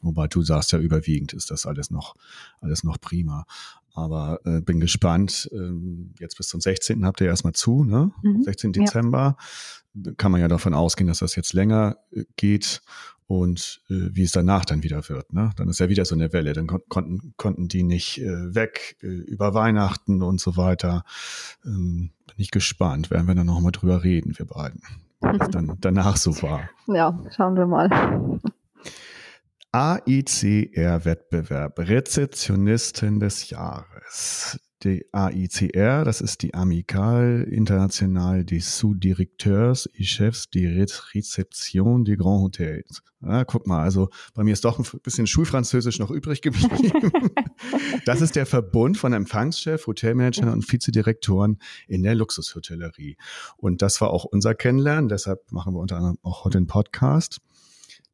Wobei 0.00 0.28
du 0.28 0.42
sagst 0.42 0.70
ja 0.70 0.78
überwiegend 0.78 1.32
ist 1.32 1.50
das 1.50 1.66
alles 1.66 1.90
noch, 1.90 2.14
alles 2.60 2.84
noch 2.84 3.00
prima. 3.00 3.46
Aber 3.94 4.40
äh, 4.44 4.60
bin 4.60 4.78
gespannt. 4.78 5.48
Ähm, 5.52 6.14
jetzt 6.20 6.36
bis 6.36 6.48
zum 6.48 6.60
16. 6.60 7.04
habt 7.04 7.20
ihr 7.20 7.26
erstmal 7.26 7.54
zu, 7.54 7.82
ne? 7.82 8.12
Mhm. 8.22 8.42
16. 8.42 8.72
Dezember. 8.72 9.36
Kann 10.16 10.32
man 10.32 10.40
ja 10.40 10.48
davon 10.48 10.74
ausgehen, 10.74 11.08
dass 11.08 11.18
das 11.18 11.36
jetzt 11.36 11.52
länger 11.52 11.98
äh, 12.12 12.24
geht 12.36 12.82
und 13.26 13.82
äh, 13.90 14.10
wie 14.12 14.22
es 14.22 14.32
danach 14.32 14.64
dann 14.64 14.82
wieder 14.82 15.08
wird. 15.08 15.32
Ne? 15.32 15.50
Dann 15.56 15.68
ist 15.68 15.80
ja 15.80 15.88
wieder 15.88 16.04
so 16.04 16.14
eine 16.14 16.32
Welle. 16.32 16.52
Dann 16.52 16.66
kon 16.66 16.82
konnten, 16.88 17.34
konnten 17.36 17.68
die 17.68 17.82
nicht 17.82 18.20
äh, 18.20 18.54
weg 18.54 18.96
äh, 19.02 19.06
über 19.06 19.54
Weihnachten 19.54 20.22
und 20.22 20.40
so 20.40 20.56
weiter. 20.56 21.04
Ähm, 21.64 22.10
bin 22.26 22.36
ich 22.36 22.50
gespannt. 22.50 23.10
Werden 23.10 23.26
wir 23.26 23.34
dann 23.34 23.46
nochmal 23.46 23.72
drüber 23.72 24.04
reden, 24.04 24.38
wir 24.38 24.46
beiden. 24.46 24.82
Was 25.20 25.50
dann 25.50 25.76
danach 25.80 26.16
so 26.16 26.40
war. 26.42 26.70
Ja, 26.86 27.18
schauen 27.34 27.56
wir 27.56 27.66
mal. 27.66 28.40
AICR-Wettbewerb, 29.72 31.78
Rezeptionisten 31.78 33.20
des 33.20 33.50
Jahres. 33.50 34.58
Die 34.82 35.06
AICR, 35.10 36.04
das 36.04 36.20
ist 36.20 36.42
die 36.42 36.52
Amicale 36.52 37.44
Internationale 37.44 38.44
des 38.44 38.76
Sous-Directeurs 38.76 39.88
et 39.94 40.04
Chefs 40.04 40.50
de 40.50 40.86
Rezeption 41.14 42.04
des 42.04 42.18
Grands 42.18 42.42
Hotels. 42.42 43.02
Ja, 43.22 43.44
guck 43.44 43.66
mal, 43.66 43.82
also 43.82 44.10
bei 44.34 44.44
mir 44.44 44.52
ist 44.52 44.66
doch 44.66 44.78
ein 44.78 45.00
bisschen 45.02 45.26
Schulfranzösisch 45.26 45.98
noch 45.98 46.10
übrig 46.10 46.42
geblieben. 46.42 47.10
das 48.04 48.20
ist 48.20 48.36
der 48.36 48.44
Verbund 48.44 48.98
von 48.98 49.14
Empfangschef, 49.14 49.86
Hotelmanagern 49.86 50.50
und 50.50 50.70
Vizedirektoren 50.70 51.58
in 51.88 52.02
der 52.02 52.14
Luxushotellerie. 52.14 53.16
Und 53.56 53.80
das 53.80 54.02
war 54.02 54.10
auch 54.10 54.24
unser 54.24 54.54
Kennenlernen, 54.54 55.08
deshalb 55.08 55.50
machen 55.50 55.72
wir 55.72 55.80
unter 55.80 55.96
anderem 55.96 56.18
auch 56.22 56.44
heute 56.44 56.58
einen 56.58 56.66
Podcast. 56.66 57.40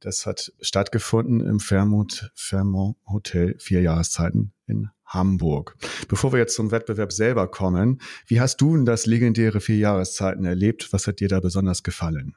Das 0.03 0.27
hat 0.27 0.53
stattgefunden 0.61 1.41
im 1.41 1.61
Fairmont, 1.61 2.33
Fairmont 2.35 2.97
Hotel 3.07 3.55
vier 3.59 3.83
Jahreszeiten 3.83 4.53
in 4.67 4.91
Hamburg. 5.07 5.77
Bevor 6.09 6.33
wir 6.33 6.41
jetzt 6.41 6.57
zum 6.57 6.73
Wettbewerb 6.73 7.13
selber 7.13 7.47
kommen, 7.47 8.01
wie 8.27 8.41
hast 8.41 8.61
du 8.61 8.75
denn 8.75 8.85
das 8.85 9.07
legendäre 9.07 9.61
vier 9.61 9.77
Jahreszeiten 9.77 10.45
erlebt? 10.45 10.93
Was 10.93 11.07
hat 11.07 11.21
dir 11.21 11.29
da 11.29 11.39
besonders 11.39 11.85
gefallen? 11.85 12.35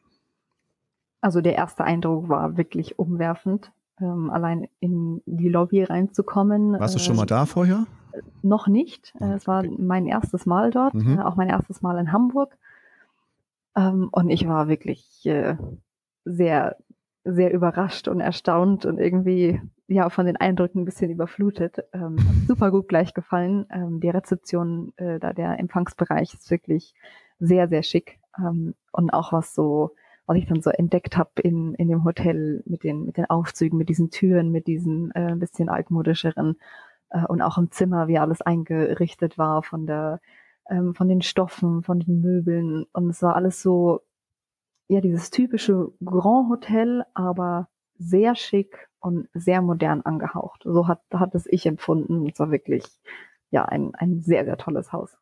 Also 1.21 1.41
der 1.41 1.55
erste 1.55 1.83
Eindruck 1.83 2.29
war 2.29 2.55
wirklich 2.55 2.99
umwerfend, 2.99 3.71
ähm, 3.99 4.29
allein 4.29 4.67
in 4.79 5.23
die 5.25 5.49
Lobby 5.49 5.83
reinzukommen. 5.83 6.79
Warst 6.79 6.93
du 6.93 6.99
schon 6.99 7.15
mal 7.15 7.25
da 7.25 7.47
vorher? 7.47 7.87
Äh, 8.11 8.21
noch 8.43 8.67
nicht. 8.67 9.15
Äh, 9.19 9.33
es 9.33 9.47
war 9.47 9.63
mein 9.63 10.05
erstes 10.05 10.45
Mal 10.45 10.69
dort, 10.69 10.93
mhm. 10.93 11.17
äh, 11.17 11.21
auch 11.23 11.35
mein 11.35 11.49
erstes 11.49 11.81
Mal 11.81 11.97
in 11.97 12.11
Hamburg. 12.11 12.55
Ähm, 13.75 14.09
und 14.11 14.29
ich 14.29 14.47
war 14.47 14.67
wirklich 14.67 15.25
äh, 15.25 15.57
sehr 16.25 16.77
sehr 17.25 17.51
überrascht 17.51 18.07
und 18.07 18.19
erstaunt 18.19 18.85
und 18.85 18.99
irgendwie 18.99 19.59
ja 19.87 20.09
von 20.09 20.27
den 20.27 20.37
Eindrücken 20.37 20.81
ein 20.81 20.85
bisschen 20.85 21.09
überflutet. 21.09 21.83
Ähm, 21.91 22.17
super 22.47 22.71
gut 22.71 22.87
gleich 22.87 23.13
gefallen. 23.13 23.65
Ähm, 23.71 23.99
die 23.99 24.09
Rezeption, 24.09 24.93
äh, 24.97 25.19
da 25.19 25.33
der 25.33 25.59
Empfangsbereich 25.59 26.33
ist 26.33 26.49
wirklich 26.51 26.93
sehr, 27.39 27.67
sehr 27.67 27.83
schick. 27.83 28.19
Ähm, 28.37 28.75
und 28.91 29.09
auch 29.09 29.33
was 29.33 29.55
so, 29.55 29.91
was 30.27 30.37
ich 30.37 30.45
dann 30.45 30.61
so 30.61 30.69
entdeckt 30.69 31.17
habe 31.17 31.41
in, 31.41 31.73
in 31.75 31.87
dem 31.87 32.03
Hotel 32.03 32.63
mit 32.65 32.83
den, 32.83 33.05
mit 33.05 33.17
den 33.17 33.25
Aufzügen, 33.25 33.77
mit 33.77 33.89
diesen 33.89 34.11
Türen, 34.11 34.51
mit 34.51 34.67
diesen 34.67 35.11
äh, 35.11 35.31
ein 35.31 35.39
bisschen 35.39 35.67
altmodischeren 35.67 36.57
äh, 37.09 37.25
und 37.25 37.41
auch 37.41 37.57
im 37.57 37.71
Zimmer, 37.71 38.07
wie 38.07 38.19
alles 38.19 38.41
eingerichtet 38.41 39.37
war 39.37 39.63
von 39.63 39.87
der 39.87 40.19
ähm, 40.69 40.95
von 40.95 41.07
den 41.07 41.21
Stoffen, 41.21 41.83
von 41.83 41.99
den 41.99 42.21
Möbeln. 42.21 42.85
Und 42.93 43.09
es 43.09 43.21
war 43.21 43.35
alles 43.35 43.61
so 43.61 44.01
ja 44.87 45.01
dieses 45.01 45.29
typische 45.29 45.91
Grand 46.03 46.49
Hotel, 46.49 47.03
aber 47.13 47.67
sehr 47.97 48.35
schick 48.35 48.89
und 48.99 49.27
sehr 49.33 49.61
modern 49.61 50.01
angehaucht. 50.01 50.63
So 50.65 50.87
hat, 50.87 51.01
hat 51.13 51.35
es 51.35 51.45
ich 51.47 51.65
empfunden. 51.65 52.27
Es 52.27 52.39
war 52.39 52.51
wirklich 52.51 52.83
ja 53.51 53.65
ein, 53.65 53.95
ein 53.95 54.21
sehr, 54.21 54.45
sehr 54.45 54.57
tolles 54.57 54.91
Haus. 54.91 55.17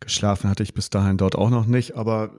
Geschlafen 0.00 0.48
hatte 0.48 0.62
ich 0.62 0.74
bis 0.74 0.90
dahin 0.90 1.16
dort 1.16 1.36
auch 1.36 1.50
noch 1.50 1.66
nicht, 1.66 1.96
aber 1.96 2.30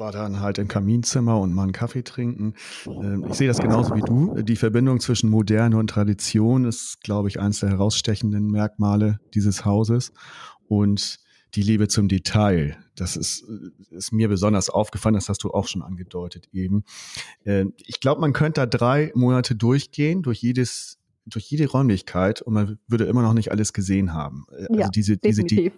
war 0.00 0.12
dann 0.12 0.40
halt 0.40 0.58
im 0.58 0.68
Kaminzimmer 0.68 1.38
und 1.38 1.52
mal 1.54 1.64
einen 1.64 1.72
Kaffee 1.72 2.02
trinken. 2.02 2.54
Ähm, 2.86 3.26
ich 3.28 3.34
sehe 3.34 3.48
das 3.48 3.58
genauso 3.58 3.94
wie 3.94 4.00
du. 4.00 4.42
Die 4.42 4.56
Verbindung 4.56 5.00
zwischen 5.00 5.30
Moderne 5.30 5.76
und 5.76 5.90
Tradition 5.90 6.64
ist, 6.64 7.02
glaube 7.02 7.28
ich, 7.28 7.40
eines 7.40 7.60
der 7.60 7.70
herausstechenden 7.70 8.50
Merkmale 8.50 9.18
dieses 9.34 9.64
Hauses. 9.64 10.12
Und 10.68 11.18
die 11.54 11.62
Liebe 11.62 11.88
zum 11.88 12.08
Detail. 12.08 12.76
Das 12.94 13.16
ist, 13.16 13.44
ist 13.90 14.12
mir 14.12 14.28
besonders 14.28 14.70
aufgefallen, 14.70 15.14
das 15.14 15.28
hast 15.28 15.44
du 15.44 15.50
auch 15.50 15.68
schon 15.68 15.82
angedeutet 15.82 16.48
eben. 16.52 16.84
Äh, 17.44 17.66
ich 17.78 18.00
glaube, 18.00 18.20
man 18.20 18.32
könnte 18.32 18.60
da 18.60 18.66
drei 18.66 19.12
Monate 19.14 19.54
durchgehen, 19.54 20.22
durch 20.22 20.42
jedes 20.42 20.98
durch 21.28 21.44
jede 21.50 21.66
Räumlichkeit 21.66 22.40
und 22.40 22.54
man 22.54 22.78
würde 22.88 23.04
immer 23.04 23.20
noch 23.20 23.34
nicht 23.34 23.50
alles 23.50 23.74
gesehen 23.74 24.14
haben. 24.14 24.46
Äh, 24.50 24.66
also 24.68 24.80
ja, 24.80 24.88
diese, 24.88 25.18
diese, 25.18 25.44
die, 25.44 25.72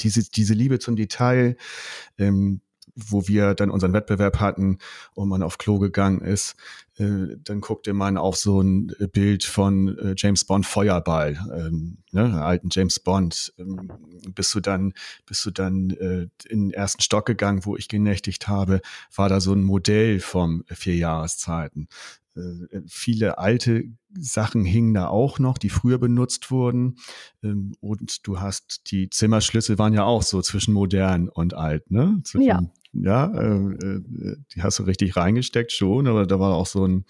diese, 0.00 0.28
diese 0.30 0.54
Liebe 0.54 0.78
zum 0.78 0.96
Detail, 0.96 1.56
ähm, 2.18 2.60
wo 2.96 3.28
wir 3.28 3.54
dann 3.54 3.70
unseren 3.70 3.92
Wettbewerb 3.92 4.40
hatten 4.40 4.78
und 5.14 5.28
man 5.28 5.42
auf 5.42 5.58
Klo 5.58 5.78
gegangen 5.78 6.20
ist, 6.22 6.56
äh, 6.98 7.36
dann 7.44 7.60
guckte 7.60 7.92
man 7.92 8.16
auf 8.16 8.36
so 8.36 8.60
ein 8.60 8.92
Bild 9.12 9.44
von 9.44 9.96
äh, 9.98 10.14
James 10.16 10.44
Bond 10.44 10.66
Feuerball, 10.66 11.38
ähm, 11.54 11.98
ne, 12.12 12.42
alten 12.42 12.68
James 12.72 12.98
Bond. 12.98 13.52
Ähm, 13.58 13.92
bist 14.34 14.54
du 14.54 14.60
dann, 14.60 14.94
bist 15.26 15.44
du 15.44 15.50
dann 15.50 15.90
äh, 15.90 16.28
in 16.48 16.68
den 16.68 16.70
ersten 16.70 17.02
Stock 17.02 17.26
gegangen, 17.26 17.64
wo 17.64 17.76
ich 17.76 17.88
genächtigt 17.88 18.48
habe, 18.48 18.80
war 19.14 19.28
da 19.28 19.40
so 19.40 19.52
ein 19.52 19.62
Modell 19.62 20.20
vom 20.20 20.64
vier 20.68 20.96
Jahreszeiten. 20.96 21.88
Äh, 21.88 22.25
viele 22.86 23.38
alte 23.38 23.84
Sachen 24.18 24.64
hingen 24.64 24.94
da 24.94 25.08
auch 25.08 25.38
noch, 25.38 25.58
die 25.58 25.68
früher 25.68 25.98
benutzt 25.98 26.50
wurden. 26.50 26.96
Ähm, 27.42 27.74
und 27.80 28.26
du 28.26 28.40
hast 28.40 28.90
die 28.90 29.10
Zimmerschlüssel 29.10 29.78
waren 29.78 29.92
ja 29.92 30.04
auch 30.04 30.22
so 30.22 30.40
zwischen 30.42 30.72
modern 30.74 31.28
und 31.28 31.54
alt, 31.54 31.90
ne? 31.90 32.20
Zwischen, 32.24 32.48
ja. 32.48 32.60
Ja, 33.02 33.26
äh, 33.34 33.56
äh, 33.56 34.36
die 34.54 34.62
hast 34.62 34.78
du 34.78 34.84
richtig 34.84 35.16
reingesteckt 35.16 35.72
schon, 35.72 36.06
aber 36.06 36.26
da 36.26 36.40
war 36.40 36.54
auch 36.54 36.66
so 36.66 36.86
ein, 36.86 37.04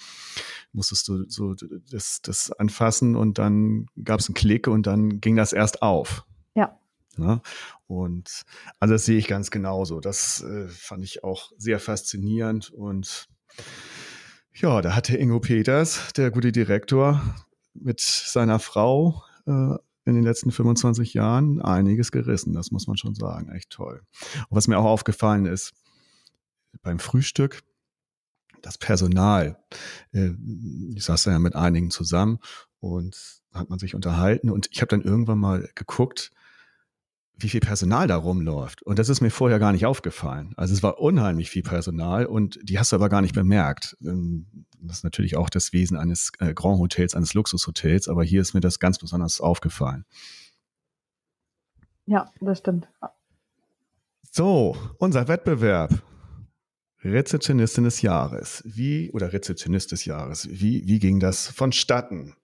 musstest 0.72 1.06
du 1.08 1.28
so 1.28 1.54
das, 1.90 2.20
das 2.22 2.50
anfassen 2.50 3.14
und 3.14 3.38
dann 3.38 3.86
gab 4.02 4.20
es 4.20 4.28
einen 4.28 4.34
Klick 4.34 4.66
und 4.66 4.86
dann 4.86 5.20
ging 5.20 5.36
das 5.36 5.52
erst 5.52 5.82
auf. 5.82 6.24
Ja. 6.54 6.78
Ne? 7.16 7.40
Und 7.86 8.42
also 8.80 8.94
das 8.94 9.04
sehe 9.04 9.18
ich 9.18 9.28
ganz 9.28 9.50
genauso. 9.50 10.00
Das 10.00 10.42
äh, 10.42 10.66
fand 10.68 11.04
ich 11.04 11.22
auch 11.22 11.52
sehr 11.56 11.78
faszinierend 11.78 12.70
und 12.70 13.28
ja, 14.56 14.80
da 14.80 14.94
hatte 14.94 15.16
Ingo 15.16 15.38
Peters, 15.38 16.12
der 16.16 16.30
gute 16.30 16.50
Direktor, 16.50 17.22
mit 17.74 18.00
seiner 18.00 18.58
Frau 18.58 19.22
äh, 19.46 19.76
in 20.06 20.14
den 20.14 20.22
letzten 20.22 20.50
25 20.50 21.12
Jahren 21.14 21.60
einiges 21.60 22.10
gerissen. 22.10 22.54
Das 22.54 22.70
muss 22.70 22.86
man 22.86 22.96
schon 22.96 23.14
sagen. 23.14 23.50
Echt 23.50 23.70
toll. 23.70 24.02
Und 24.48 24.56
was 24.56 24.66
mir 24.66 24.78
auch 24.78 24.84
aufgefallen 24.84 25.44
ist, 25.44 25.74
beim 26.82 26.98
Frühstück, 26.98 27.62
das 28.62 28.78
Personal. 28.78 29.58
Äh, 30.12 30.30
ich 30.94 31.04
saß 31.04 31.24
da 31.24 31.32
ja 31.32 31.38
mit 31.38 31.54
einigen 31.54 31.90
zusammen 31.90 32.38
und 32.80 33.42
hat 33.52 33.68
man 33.68 33.78
sich 33.78 33.94
unterhalten 33.94 34.50
und 34.50 34.68
ich 34.70 34.80
habe 34.80 34.88
dann 34.88 35.02
irgendwann 35.02 35.38
mal 35.38 35.68
geguckt, 35.74 36.32
wie 37.38 37.48
viel 37.48 37.60
Personal 37.60 38.06
da 38.08 38.16
rumläuft. 38.16 38.82
Und 38.82 38.98
das 38.98 39.08
ist 39.08 39.20
mir 39.20 39.30
vorher 39.30 39.58
gar 39.58 39.72
nicht 39.72 39.84
aufgefallen. 39.84 40.54
Also 40.56 40.72
es 40.72 40.82
war 40.82 40.98
unheimlich 40.98 41.50
viel 41.50 41.62
Personal 41.62 42.26
und 42.26 42.58
die 42.62 42.78
hast 42.78 42.92
du 42.92 42.96
aber 42.96 43.08
gar 43.08 43.20
nicht 43.20 43.34
bemerkt. 43.34 43.96
Ähm, 44.02 44.46
das 44.80 44.98
ist 44.98 45.04
natürlich 45.04 45.36
auch 45.36 45.50
das 45.50 45.72
Wesen 45.72 45.96
eines 45.96 46.32
äh, 46.38 46.54
Grand 46.54 46.78
Hotels, 46.78 47.14
eines 47.14 47.34
Luxushotels, 47.34 48.08
aber 48.08 48.24
hier 48.24 48.40
ist 48.40 48.54
mir 48.54 48.60
das 48.60 48.78
ganz 48.78 48.98
besonders 48.98 49.40
aufgefallen. 49.40 50.04
Ja, 52.06 52.30
das 52.40 52.58
stimmt. 52.58 52.88
So, 54.30 54.76
unser 54.98 55.28
Wettbewerb. 55.28 56.02
Rezeptionistin 57.02 57.84
des 57.84 58.02
Jahres. 58.02 58.62
Wie, 58.64 59.10
oder 59.12 59.32
Rezeptionist 59.32 59.92
des 59.92 60.04
Jahres. 60.04 60.48
Wie, 60.50 60.86
wie 60.86 60.98
ging 60.98 61.20
das 61.20 61.48
vonstatten? 61.48 62.34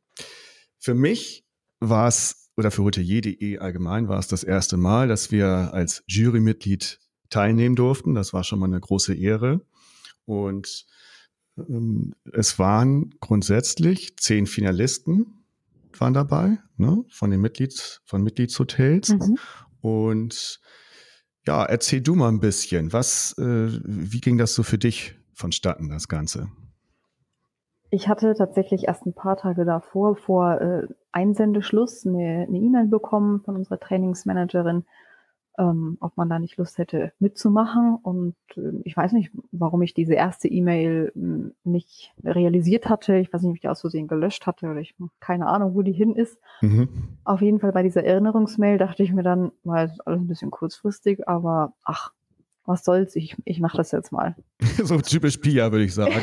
Für 0.78 0.94
mich 0.94 1.46
war 1.80 2.08
es, 2.08 2.41
oder 2.56 2.70
für 2.70 2.82
hotelier.de 2.82 3.58
allgemein 3.58 4.08
war 4.08 4.18
es 4.18 4.28
das 4.28 4.44
erste 4.44 4.76
Mal, 4.76 5.08
dass 5.08 5.30
wir 5.30 5.72
als 5.72 6.02
Jurymitglied 6.06 6.98
teilnehmen 7.30 7.76
durften. 7.76 8.14
Das 8.14 8.32
war 8.32 8.44
schon 8.44 8.58
mal 8.58 8.66
eine 8.66 8.80
große 8.80 9.14
Ehre. 9.14 9.64
Und 10.24 10.86
ähm, 11.56 12.14
es 12.32 12.58
waren 12.58 13.10
grundsätzlich 13.20 14.16
zehn 14.18 14.46
Finalisten 14.46 15.42
waren 15.98 16.14
dabei, 16.14 16.58
ne, 16.76 17.04
von 17.10 17.30
den 17.30 17.40
Mitglieds, 17.40 18.00
von 18.04 18.22
Mitgliedshotels. 18.22 19.10
Mhm. 19.10 19.38
Und 19.80 20.60
ja, 21.46 21.64
erzähl 21.64 22.00
du 22.00 22.14
mal 22.14 22.28
ein 22.28 22.40
bisschen. 22.40 22.92
Was, 22.92 23.36
äh, 23.38 23.68
wie 23.84 24.20
ging 24.20 24.38
das 24.38 24.54
so 24.54 24.62
für 24.62 24.78
dich 24.78 25.14
vonstatten, 25.34 25.88
das 25.88 26.08
Ganze? 26.08 26.50
Ich 27.94 28.08
hatte 28.08 28.34
tatsächlich 28.34 28.88
erst 28.88 29.04
ein 29.04 29.12
paar 29.12 29.36
Tage 29.36 29.66
davor, 29.66 30.16
vor 30.16 30.58
äh, 30.62 30.86
Einsendeschluss, 31.12 32.06
eine 32.06 32.48
E-Mail 32.48 32.86
e 32.86 32.88
bekommen 32.88 33.42
von 33.42 33.54
unserer 33.54 33.78
Trainingsmanagerin, 33.78 34.86
ähm, 35.58 35.98
ob 36.00 36.16
man 36.16 36.30
da 36.30 36.38
nicht 36.38 36.56
Lust 36.56 36.78
hätte 36.78 37.12
mitzumachen. 37.18 37.98
Und 38.02 38.34
äh, 38.56 38.80
ich 38.84 38.96
weiß 38.96 39.12
nicht, 39.12 39.30
warum 39.50 39.82
ich 39.82 39.92
diese 39.92 40.14
erste 40.14 40.48
E-Mail 40.48 41.12
hm, 41.14 41.52
nicht 41.64 42.14
realisiert 42.24 42.88
hatte. 42.88 43.16
Ich 43.16 43.30
weiß 43.30 43.42
nicht, 43.42 43.50
ob 43.50 43.56
ich 43.56 43.60
die 43.60 43.68
aus 43.68 43.82
Versehen 43.82 44.08
gelöscht 44.08 44.46
hatte 44.46 44.70
oder 44.70 44.80
ich 44.80 44.94
keine 45.20 45.46
Ahnung, 45.46 45.74
wo 45.74 45.82
die 45.82 45.92
hin 45.92 46.16
ist. 46.16 46.38
Mhm. 46.62 46.88
Auf 47.24 47.42
jeden 47.42 47.60
Fall 47.60 47.72
bei 47.72 47.82
dieser 47.82 48.04
Erinnerungsmail 48.04 48.78
dachte 48.78 49.02
ich 49.02 49.12
mir 49.12 49.22
dann, 49.22 49.52
war 49.64 49.90
alles 50.06 50.22
ein 50.22 50.28
bisschen 50.28 50.50
kurzfristig, 50.50 51.28
aber 51.28 51.74
ach, 51.84 52.12
was 52.64 52.84
soll's, 52.84 53.16
ich, 53.16 53.36
ich 53.44 53.60
mache 53.60 53.76
das 53.76 53.90
jetzt 53.90 54.12
mal. 54.12 54.34
so 54.82 54.96
typisch 54.96 55.36
Pia, 55.36 55.70
würde 55.72 55.84
ich 55.84 55.92
sagen. 55.92 56.14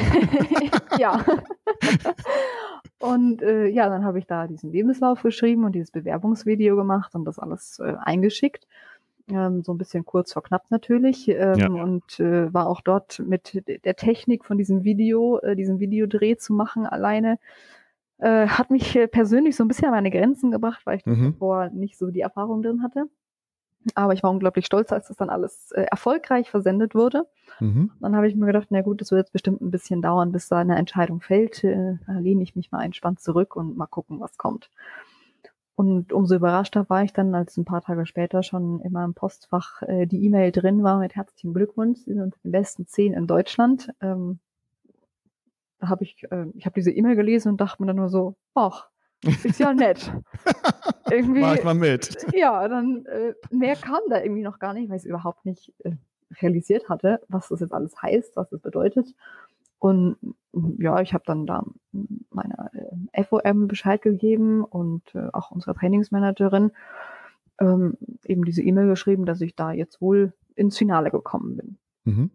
ja. 0.98 1.24
Und 3.02 3.42
äh, 3.42 3.68
ja, 3.68 3.88
dann 3.88 4.04
habe 4.04 4.20
ich 4.20 4.28
da 4.28 4.46
diesen 4.46 4.74
Lebenslauf 4.74 5.22
geschrieben 5.22 5.64
und 5.64 5.72
dieses 5.72 5.90
Bewerbungsvideo 5.90 6.76
gemacht 6.76 7.16
und 7.16 7.24
das 7.24 7.40
alles 7.40 7.80
äh, 7.80 7.96
eingeschickt 7.98 8.68
ähm, 9.32 9.64
so 9.64 9.74
ein 9.74 9.78
bisschen 9.78 10.06
kurz 10.06 10.34
vor 10.34 10.44
knapp 10.44 10.66
natürlich 10.70 11.28
ähm, 11.28 11.58
ja. 11.58 11.68
und 11.68 12.20
äh, 12.20 12.54
war 12.54 12.68
auch 12.68 12.82
dort 12.82 13.20
mit 13.20 13.64
der 13.68 13.96
Technik 13.96 14.46
von 14.46 14.58
diesem 14.58 14.84
Video, 14.84 15.40
äh, 15.40 15.56
diesem 15.56 15.80
Videodreh 15.80 16.38
zu 16.38 16.54
machen 16.54 16.86
alleine. 16.86 17.40
Äh, 18.18 18.48
hat 18.48 18.70
mich 18.70 18.96
äh, 18.96 19.08
persönlich 19.08 19.56
so 19.56 19.64
ein 19.64 19.68
bisschen 19.68 19.86
an 19.86 19.94
meine 19.94 20.12
Grenzen 20.12 20.52
gebracht, 20.52 20.82
weil 20.86 20.98
ich 20.98 21.06
mhm. 21.06 21.34
davor 21.34 21.70
nicht 21.70 21.98
so 21.98 22.12
die 22.12 22.22
Erfahrung 22.22 22.62
drin 22.62 22.84
hatte. 22.84 23.06
Aber 23.96 24.14
ich 24.14 24.24
war 24.24 24.32
unglaublich 24.32 24.66
stolz, 24.66 24.92
als 24.92 25.08
das 25.08 25.18
dann 25.18 25.30
alles 25.30 25.72
äh, 25.72 25.84
erfolgreich 25.84 26.50
versendet 26.50 26.96
wurde. 26.96 27.26
Mhm. 27.60 27.92
Dann 28.00 28.16
habe 28.16 28.28
ich 28.28 28.36
mir 28.36 28.46
gedacht, 28.46 28.68
na 28.70 28.82
gut, 28.82 29.02
das 29.02 29.12
wird 29.12 29.20
jetzt 29.20 29.34
bestimmt 29.34 29.62
ein 29.62 29.72
bisschen 29.72 30.02
dauern, 30.02 30.32
bis 30.32 30.50
da 30.50 30.58
eine 30.58 30.76
Entscheidung 30.76 31.22
fällt. 31.22 31.64
Äh, 31.64 31.98
da 32.06 32.14
lehne 32.20 32.44
ich 32.44 32.56
mich 32.56 32.72
mal 32.72 32.84
entspannt 32.84 33.22
zurück 33.22 33.56
und 33.56 33.78
mal 33.78 33.88
gucken, 33.88 34.20
was 34.20 34.38
kommt. 34.38 34.70
Und 35.76 36.12
umso 36.12 36.36
überraschter 36.36 36.90
war 36.90 37.04
ich 37.04 37.14
dann, 37.14 37.34
als 37.34 37.56
ein 37.56 37.64
paar 37.64 37.82
Tage 37.82 38.06
später 38.06 38.44
schon 38.44 38.82
in 38.82 38.92
meinem 38.92 39.14
Postfach 39.14 39.82
äh, 39.84 40.08
die 40.08 40.26
E-Mail 40.26 40.52
drin 40.52 40.84
war 40.84 41.00
mit 41.00 41.16
herzlichen 41.16 41.54
Glückwunsch, 41.54 42.00
Sie 42.00 42.14
sind 42.14 42.22
unter 42.22 42.38
den 42.44 42.52
besten 42.52 42.86
zehn 42.86 43.14
in 43.14 43.28
Deutschland. 43.28 43.90
Ähm, 44.02 44.40
da 45.80 45.88
habe 45.88 46.04
ich, 46.04 46.30
äh, 46.32 46.48
ich 46.56 46.66
habe 46.66 46.74
diese 46.74 46.92
E-Mail 46.92 47.16
gelesen 47.16 47.54
und 47.54 47.62
dachte 47.62 47.82
mir 47.82 47.88
dann 47.88 47.96
nur 47.96 48.10
so, 48.10 48.36
ach, 48.56 48.90
ist 49.24 49.60
ja 49.60 49.74
nett. 49.74 50.12
irgendwie. 51.12 51.42
Mach 51.42 51.56
ich 51.56 51.64
mal 51.64 51.74
mit. 51.74 52.18
Ja, 52.34 52.68
dann 52.68 53.06
äh, 53.06 53.34
mehr 53.52 53.76
kam 53.76 54.00
da 54.10 54.22
irgendwie 54.22 54.44
noch 54.44 54.60
gar 54.60 54.74
nicht, 54.74 54.90
weil 54.90 54.98
ich 54.98 55.04
es 55.04 55.10
überhaupt 55.10 55.46
nicht 55.46 55.74
äh, 55.84 55.92
realisiert 56.42 56.90
hatte, 56.90 57.22
was 57.28 57.50
das 57.50 57.60
jetzt 57.60 57.74
alles 57.74 58.02
heißt, 58.02 58.36
was 58.36 58.50
das 58.50 58.62
bedeutet. 58.62 59.16
Und 59.80 60.18
ja, 60.78 61.00
ich 61.00 61.14
habe 61.14 61.24
dann 61.26 61.46
da 61.46 61.64
meiner 62.30 62.70
äh, 63.14 63.24
FOM 63.24 63.68
Bescheid 63.68 64.02
gegeben 64.02 64.64
und 64.64 65.04
äh, 65.16 65.30
auch 65.32 65.52
unserer 65.52 65.74
Trainingsmanagerin 65.74 66.72
ähm, 67.62 67.98
eben 68.26 68.44
diese 68.44 68.62
E-Mail 68.62 68.88
geschrieben, 68.88 69.26
dass 69.26 69.42
ich 69.42 69.56
da 69.56 69.72
jetzt 69.72 70.02
wohl 70.02 70.34
ins 70.56 70.78
Finale 70.78 71.12
gekommen 71.12 71.56
bin. 71.56 71.78
Mhm. 72.04 72.32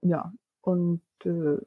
Ja, 0.00 0.32
und 0.62 1.02
äh, 1.24 1.58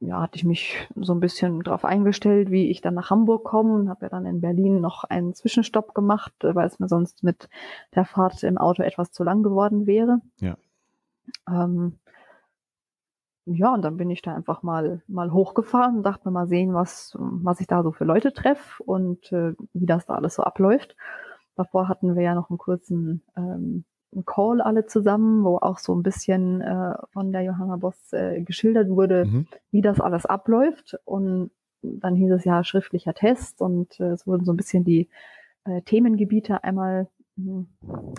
ja, 0.00 0.20
hatte 0.22 0.36
ich 0.36 0.44
mich 0.44 0.88
so 0.94 1.12
ein 1.12 1.20
bisschen 1.20 1.62
darauf 1.62 1.84
eingestellt, 1.84 2.50
wie 2.50 2.70
ich 2.70 2.80
dann 2.80 2.94
nach 2.94 3.10
Hamburg 3.10 3.44
komme 3.44 3.74
und 3.74 3.88
habe 3.88 4.06
ja 4.06 4.08
dann 4.08 4.26
in 4.26 4.40
Berlin 4.40 4.80
noch 4.80 5.04
einen 5.04 5.34
Zwischenstopp 5.34 5.94
gemacht, 5.94 6.32
weil 6.40 6.66
es 6.66 6.78
mir 6.78 6.88
sonst 6.88 7.24
mit 7.24 7.48
der 7.94 8.04
Fahrt 8.04 8.42
im 8.42 8.58
Auto 8.58 8.82
etwas 8.82 9.12
zu 9.12 9.24
lang 9.24 9.42
geworden 9.42 9.86
wäre. 9.86 10.20
Ja. 10.40 10.56
Ähm, 11.48 11.98
ja, 13.46 13.72
und 13.72 13.82
dann 13.82 13.96
bin 13.96 14.10
ich 14.10 14.20
da 14.20 14.34
einfach 14.34 14.62
mal, 14.62 15.02
mal 15.08 15.32
hochgefahren 15.32 15.98
und 15.98 16.02
dachte 16.02 16.28
mir 16.28 16.32
mal 16.32 16.48
sehen, 16.48 16.74
was, 16.74 17.16
was 17.18 17.60
ich 17.60 17.66
da 17.66 17.82
so 17.82 17.92
für 17.92 18.04
Leute 18.04 18.32
treffe 18.32 18.82
und 18.82 19.32
äh, 19.32 19.54
wie 19.72 19.86
das 19.86 20.04
da 20.06 20.14
alles 20.14 20.34
so 20.34 20.42
abläuft. 20.42 20.96
Davor 21.56 21.88
hatten 21.88 22.14
wir 22.14 22.22
ja 22.22 22.34
noch 22.34 22.50
einen 22.50 22.58
kurzen 22.58 23.22
ähm, 23.36 23.84
Call 24.24 24.60
alle 24.60 24.86
zusammen, 24.86 25.44
wo 25.44 25.58
auch 25.58 25.78
so 25.78 25.94
ein 25.94 26.02
bisschen 26.02 26.60
äh, 26.60 26.94
von 27.12 27.32
der 27.32 27.42
Johanna 27.42 27.76
Boss 27.76 28.12
äh, 28.12 28.40
geschildert 28.42 28.88
wurde, 28.88 29.26
mhm. 29.26 29.46
wie 29.70 29.82
das 29.82 30.00
alles 30.00 30.26
abläuft. 30.26 30.96
Und 31.04 31.50
dann 31.82 32.14
hieß 32.14 32.32
es 32.32 32.44
ja 32.44 32.64
schriftlicher 32.64 33.14
Test 33.14 33.60
und 33.60 34.00
äh, 34.00 34.10
es 34.10 34.26
wurden 34.26 34.44
so 34.44 34.52
ein 34.52 34.56
bisschen 34.56 34.84
die 34.84 35.08
äh, 35.64 35.82
Themengebiete 35.82 36.64
einmal 36.64 37.08
hm, 37.36 37.68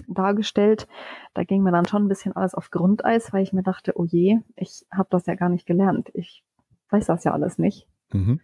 dargestellt. 0.07 0.87
Da 1.33 1.43
ging 1.43 1.63
mir 1.63 1.71
dann 1.71 1.85
schon 1.85 2.05
ein 2.05 2.07
bisschen 2.07 2.35
alles 2.35 2.55
auf 2.55 2.71
Grundeis, 2.71 3.33
weil 3.33 3.43
ich 3.43 3.53
mir 3.53 3.63
dachte, 3.63 3.93
oh 3.95 4.05
je, 4.05 4.39
ich 4.55 4.85
habe 4.91 5.09
das 5.11 5.25
ja 5.25 5.35
gar 5.35 5.49
nicht 5.49 5.65
gelernt. 5.65 6.09
Ich 6.13 6.43
weiß 6.89 7.07
das 7.07 7.23
ja 7.23 7.33
alles 7.33 7.57
nicht. 7.57 7.87
Mhm. 8.13 8.39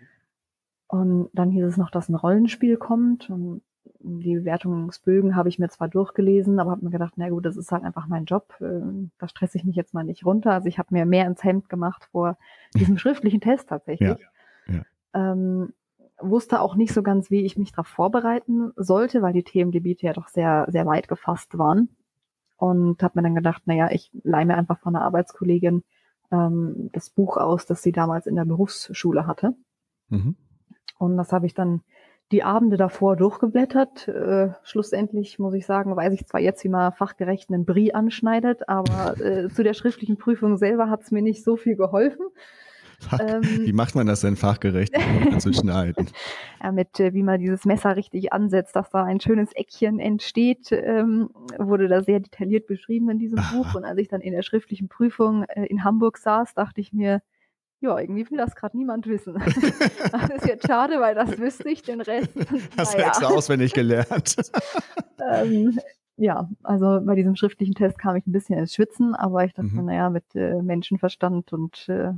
Und 0.88 1.30
dann 1.34 1.50
hieß 1.50 1.66
es 1.66 1.78
noch, 1.78 1.92
dass 1.92 2.10
ein 2.10 2.16
Rollenspiel 2.16 2.78
kommt. 2.78 3.30
Und 3.30 3.62
die 4.08 4.36
Bewertungsbögen 4.36 5.36
habe 5.36 5.50
ich 5.50 5.58
mir 5.58 5.70
zwar 5.70 5.88
durchgelesen, 5.88 6.60
aber 6.60 6.72
habe 6.72 6.86
mir 6.86 6.92
gedacht, 6.92 7.14
na 7.16 7.30
gut, 7.30 7.46
das 7.46 7.58
ist 7.58 7.72
halt 7.72 7.84
einfach 7.84 8.08
mein 8.08 8.26
Job. 8.26 8.54
Ähm, 8.62 9.12
da 9.18 9.28
stresse 9.28 9.58
ich 9.58 9.64
mich 9.64 9.76
jetzt 9.76 9.94
mal 9.94 10.04
nicht 10.04 10.26
runter. 10.26 10.52
Also 10.52 10.68
ich 10.68 10.78
habe 10.78 10.94
mir 10.94 11.06
mehr 11.06 11.26
ins 11.26 11.44
Hemd 11.44 11.70
gemacht 11.70 12.08
vor 12.12 12.38
diesem 12.76 12.98
schriftlichen 13.00 13.42
Test 13.42 13.70
tatsächlich. 13.70 14.20
Ja, 14.68 14.74
ja. 14.74 15.32
Ähm, 15.32 15.74
wusste 16.20 16.62
auch 16.62 16.76
nicht 16.76 16.94
so 16.94 17.02
ganz, 17.02 17.32
wie 17.32 17.46
ich 17.46 17.58
mich 17.58 17.72
darauf 17.72 17.88
vorbereiten 17.88 18.72
sollte, 18.76 19.22
weil 19.22 19.34
die 19.34 19.44
Themengebiete 19.44 20.06
ja 20.06 20.14
doch 20.14 20.28
sehr, 20.28 20.68
sehr 20.70 20.86
weit 20.86 21.08
gefasst 21.08 21.58
waren. 21.58 21.90
Und 22.58 23.04
habe 23.04 23.20
mir 23.20 23.24
dann 23.24 23.36
gedacht, 23.36 23.64
naja, 23.66 23.90
ich 23.92 24.12
leih 24.24 24.46
mir 24.46 24.56
einfach 24.56 24.80
von 24.80 24.96
einer 24.96 25.04
Arbeitskollegin 25.04 25.84
ähm, 26.32 26.90
das 26.94 27.10
Buch 27.10 27.38
aus, 27.38 27.66
das 27.66 27.82
sie 27.82 27.92
damals 27.92 28.28
in 28.28 28.36
der 28.36 28.46
Berufsschule 28.46 29.28
hatte. 29.28 29.56
Mhm. 30.10 30.36
Und 30.98 31.18
das 31.18 31.34
habe 31.34 31.48
ich 31.48 31.54
dann 31.54 31.82
die 32.32 32.44
Abende 32.44 32.78
davor 32.78 33.16
durchgeblättert. 33.16 34.08
Äh, 34.08 34.50
schlussendlich 34.64 35.38
muss 35.40 35.54
ich 35.54 35.66
sagen, 35.66 35.96
weiß 35.96 36.14
ich 36.14 36.26
zwar 36.26 36.42
jetzt, 36.42 36.64
wie 36.64 36.70
man 36.70 36.92
fachgerecht 36.92 37.50
einen 37.50 37.66
Brie 37.66 37.94
anschneidet, 37.94 38.68
aber 38.68 39.20
äh, 39.20 39.50
zu 39.50 39.64
der 39.64 39.74
schriftlichen 39.74 40.18
Prüfung 40.18 40.58
selber 40.58 40.90
hat 40.90 41.04
es 41.04 41.12
mir 41.12 41.22
nicht 41.22 41.44
so 41.44 41.56
viel 41.56 41.76
geholfen. 41.76 42.26
Ähm, 43.20 43.44
wie 43.44 43.74
macht 43.74 43.96
man 43.96 44.08
das 44.08 44.22
denn 44.22 44.36
fachgerecht 44.36 44.96
zu 45.40 45.54
schneiden? 45.54 46.10
ja, 46.64 46.72
mit 46.72 47.00
äh, 47.00 47.14
wie 47.14 47.24
man 47.24 47.40
dieses 47.40 47.66
Messer 47.66 47.96
richtig 47.96 48.34
ansetzt, 48.34 48.76
dass 48.76 48.90
da 48.90 49.04
ein 49.04 49.20
schönes 49.20 49.52
Eckchen 49.54 50.00
entsteht, 50.00 50.72
ähm, 50.72 51.30
wurde 51.58 51.88
da 51.88 52.02
sehr 52.04 52.20
detailliert 52.20 52.68
beschrieben 52.68 53.10
in 53.10 53.20
diesem. 53.20 53.36
Buch. 53.54 53.76
Und 53.76 53.84
als 53.84 54.00
ich 54.00 54.08
dann 54.08 54.22
in 54.22 54.32
der 54.32 54.44
schriftlichen 54.44 54.88
Prüfung 54.88 55.44
äh, 55.44 55.66
in 55.66 55.84
Hamburg 55.84 56.18
saß, 56.18 56.54
dachte 56.54 56.82
ich 56.82 56.94
mir, 56.94 57.22
ja, 57.86 58.00
irgendwie 58.00 58.30
will 58.30 58.38
das 58.38 58.56
gerade 58.56 58.78
niemand 58.78 59.08
wissen. 59.08 59.34
das 60.12 60.30
ist 60.30 60.46
jetzt 60.46 60.68
schade, 60.68 61.00
weil 61.00 61.16
das 61.16 61.38
wüsste 61.38 61.70
ich, 61.70 61.84
den 61.84 62.02
Rest. 62.02 62.36
Hättest 62.36 63.22
du 63.22 63.26
auswendig 63.26 63.74
gelernt. 63.74 64.36
ähm, 65.32 65.80
ja, 66.18 66.50
also 66.64 67.02
bei 67.04 67.16
diesem 67.16 67.36
schriftlichen 67.36 67.76
Test 67.76 68.00
kam 68.00 68.16
ich 68.16 68.26
ein 68.26 68.32
bisschen 68.32 68.58
ins 68.58 68.74
Schwitzen, 68.74 69.16
aber 69.16 69.44
ich 69.46 69.54
dachte, 69.54 69.70
mhm. 69.70 69.86
naja, 69.86 70.10
mit 70.10 70.24
äh, 70.34 70.62
Menschenverstand 70.62 71.54
und 71.54 71.88
äh, 71.90 72.12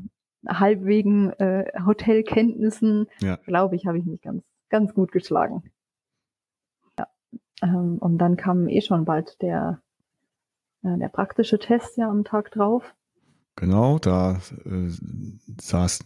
halbwegen 0.47 1.31
äh, 1.33 1.71
Hotelkenntnissen, 1.85 3.07
ja. 3.19 3.37
glaube 3.37 3.75
ich, 3.75 3.87
habe 3.87 3.97
ich 3.97 4.05
mich 4.05 4.21
ganz, 4.21 4.43
ganz 4.69 4.93
gut 4.93 5.11
geschlagen. 5.11 5.63
Ja. 6.97 7.07
Ähm, 7.63 7.97
und 7.99 8.19
dann 8.19 8.37
kam 8.37 8.69
eh 8.69 8.81
schon 8.81 9.03
bald 9.03 9.41
der, 9.41 9.81
äh, 10.83 10.97
der 10.97 11.09
praktische 11.09 11.59
Test 11.59 11.97
ja 11.97 12.09
am 12.09 12.23
Tag 12.23 12.51
drauf. 12.51 12.95
Genau, 13.57 13.97
da 13.97 14.39
äh, 14.65 14.91
saß, 15.59 16.05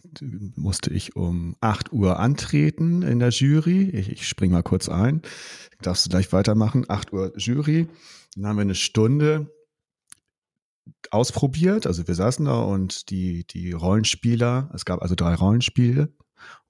musste 0.56 0.90
ich 0.90 1.16
um 1.16 1.54
8 1.60 1.92
Uhr 1.92 2.18
antreten 2.18 3.02
in 3.02 3.18
der 3.18 3.28
Jury. 3.28 3.90
Ich, 3.90 4.08
ich 4.08 4.26
springe 4.26 4.54
mal 4.54 4.62
kurz 4.62 4.88
ein. 4.88 5.20
Darfst 5.82 6.06
du 6.06 6.10
gleich 6.10 6.32
weitermachen? 6.32 6.86
8 6.88 7.12
Uhr 7.12 7.32
Jury. 7.36 7.88
Dann 8.34 8.46
haben 8.46 8.56
wir 8.56 8.62
eine 8.62 8.74
Stunde 8.74 9.52
ausprobiert. 11.10 11.86
Also 11.86 12.08
wir 12.08 12.14
saßen 12.14 12.46
da 12.46 12.58
und 12.62 13.10
die, 13.10 13.46
die 13.46 13.72
Rollenspieler, 13.72 14.70
es 14.72 14.86
gab 14.86 15.02
also 15.02 15.14
drei 15.14 15.34
Rollenspiele 15.34 16.10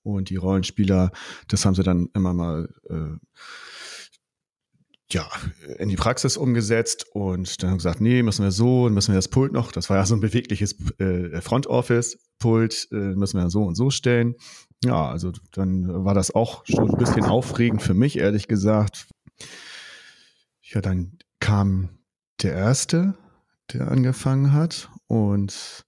und 0.02 0.30
die 0.30 0.36
Rollenspieler, 0.36 1.12
das 1.46 1.64
haben 1.64 1.76
sie 1.76 1.84
dann 1.84 2.08
immer 2.12 2.34
mal 2.34 2.68
äh, 2.90 3.16
ja, 5.10 5.28
in 5.78 5.88
die 5.88 5.96
Praxis 5.96 6.36
umgesetzt 6.36 7.06
und 7.12 7.62
dann 7.62 7.70
haben 7.70 7.78
gesagt, 7.78 8.00
nee, 8.00 8.22
müssen 8.22 8.44
wir 8.44 8.50
so, 8.50 8.88
müssen 8.88 9.12
wir 9.12 9.18
das 9.18 9.28
Pult 9.28 9.52
noch, 9.52 9.72
das 9.72 9.90
war 9.90 9.98
ja 9.98 10.06
so 10.06 10.14
ein 10.14 10.20
bewegliches 10.20 10.76
äh, 10.98 11.40
Front 11.40 11.66
Office 11.66 12.18
Pult, 12.38 12.88
äh, 12.92 13.14
müssen 13.14 13.38
wir 13.38 13.50
so 13.50 13.62
und 13.64 13.74
so 13.74 13.90
stellen. 13.90 14.34
Ja, 14.84 15.08
also 15.08 15.32
dann 15.52 16.04
war 16.04 16.14
das 16.14 16.34
auch 16.34 16.64
schon 16.66 16.90
ein 16.90 16.98
bisschen 16.98 17.24
aufregend 17.24 17.82
für 17.82 17.94
mich, 17.94 18.18
ehrlich 18.18 18.48
gesagt. 18.48 19.06
Ja, 20.62 20.80
dann 20.80 21.18
kam 21.40 21.98
der 22.42 22.54
erste, 22.54 23.14
der 23.72 23.88
angefangen 23.90 24.52
hat 24.52 24.90
und 25.06 25.84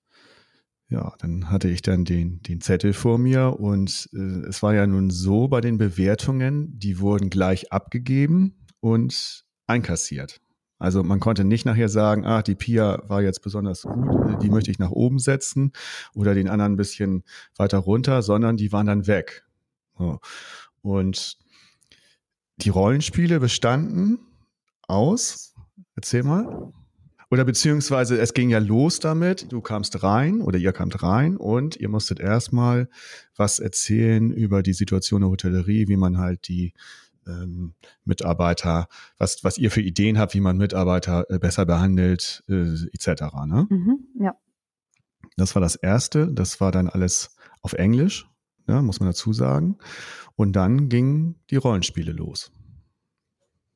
ja, 0.88 1.14
dann 1.18 1.50
hatte 1.50 1.68
ich 1.68 1.82
dann 1.82 2.04
den, 2.04 2.40
den 2.42 2.60
Zettel 2.60 2.92
vor 2.92 3.18
mir 3.18 3.58
und 3.58 4.08
äh, 4.12 4.46
es 4.48 4.62
war 4.62 4.74
ja 4.74 4.86
nun 4.86 5.10
so 5.10 5.48
bei 5.48 5.60
den 5.60 5.78
Bewertungen, 5.78 6.78
die 6.78 7.00
wurden 7.00 7.30
gleich 7.30 7.72
abgegeben 7.72 8.63
und 8.84 9.46
einkassiert. 9.66 10.42
Also 10.78 11.02
man 11.02 11.18
konnte 11.18 11.42
nicht 11.42 11.64
nachher 11.64 11.88
sagen, 11.88 12.26
ah, 12.26 12.42
die 12.42 12.54
Pia 12.54 13.02
war 13.08 13.22
jetzt 13.22 13.40
besonders 13.40 13.82
gut, 13.82 14.42
die 14.42 14.50
möchte 14.50 14.70
ich 14.70 14.78
nach 14.78 14.90
oben 14.90 15.18
setzen 15.18 15.72
oder 16.14 16.34
den 16.34 16.50
anderen 16.50 16.72
ein 16.72 16.76
bisschen 16.76 17.24
weiter 17.56 17.78
runter, 17.78 18.20
sondern 18.20 18.58
die 18.58 18.72
waren 18.72 18.86
dann 18.86 19.06
weg. 19.06 19.46
So. 19.96 20.20
Und 20.82 21.38
die 22.58 22.68
Rollenspiele 22.68 23.40
bestanden 23.40 24.18
aus, 24.82 25.54
erzähl 25.96 26.22
mal. 26.22 26.70
Oder 27.30 27.46
beziehungsweise 27.46 28.18
es 28.18 28.34
ging 28.34 28.50
ja 28.50 28.58
los 28.58 29.00
damit, 29.00 29.50
du 29.50 29.62
kamst 29.62 30.02
rein 30.02 30.42
oder 30.42 30.58
ihr 30.58 30.72
kamt 30.72 31.02
rein 31.02 31.38
und 31.38 31.76
ihr 31.76 31.88
musstet 31.88 32.20
erstmal 32.20 32.90
was 33.34 33.60
erzählen 33.60 34.30
über 34.30 34.62
die 34.62 34.74
Situation 34.74 35.22
der 35.22 35.30
Hotellerie, 35.30 35.88
wie 35.88 35.96
man 35.96 36.18
halt 36.18 36.48
die 36.48 36.74
ähm, 37.26 37.74
Mitarbeiter, 38.04 38.88
was, 39.18 39.44
was 39.44 39.58
ihr 39.58 39.70
für 39.70 39.80
Ideen 39.80 40.18
habt, 40.18 40.34
wie 40.34 40.40
man 40.40 40.56
Mitarbeiter 40.56 41.26
äh, 41.30 41.38
besser 41.38 41.66
behandelt, 41.66 42.44
äh, 42.48 42.74
etc. 42.92 43.22
Ne? 43.46 43.66
Mhm, 43.70 44.06
ja. 44.20 44.34
Das 45.36 45.54
war 45.54 45.60
das 45.60 45.76
Erste. 45.76 46.32
Das 46.32 46.60
war 46.60 46.70
dann 46.70 46.88
alles 46.88 47.36
auf 47.62 47.72
Englisch, 47.72 48.28
ja, 48.68 48.82
muss 48.82 49.00
man 49.00 49.08
dazu 49.08 49.32
sagen. 49.32 49.78
Und 50.36 50.54
dann 50.54 50.88
gingen 50.88 51.36
die 51.50 51.56
Rollenspiele 51.56 52.12
los. 52.12 52.52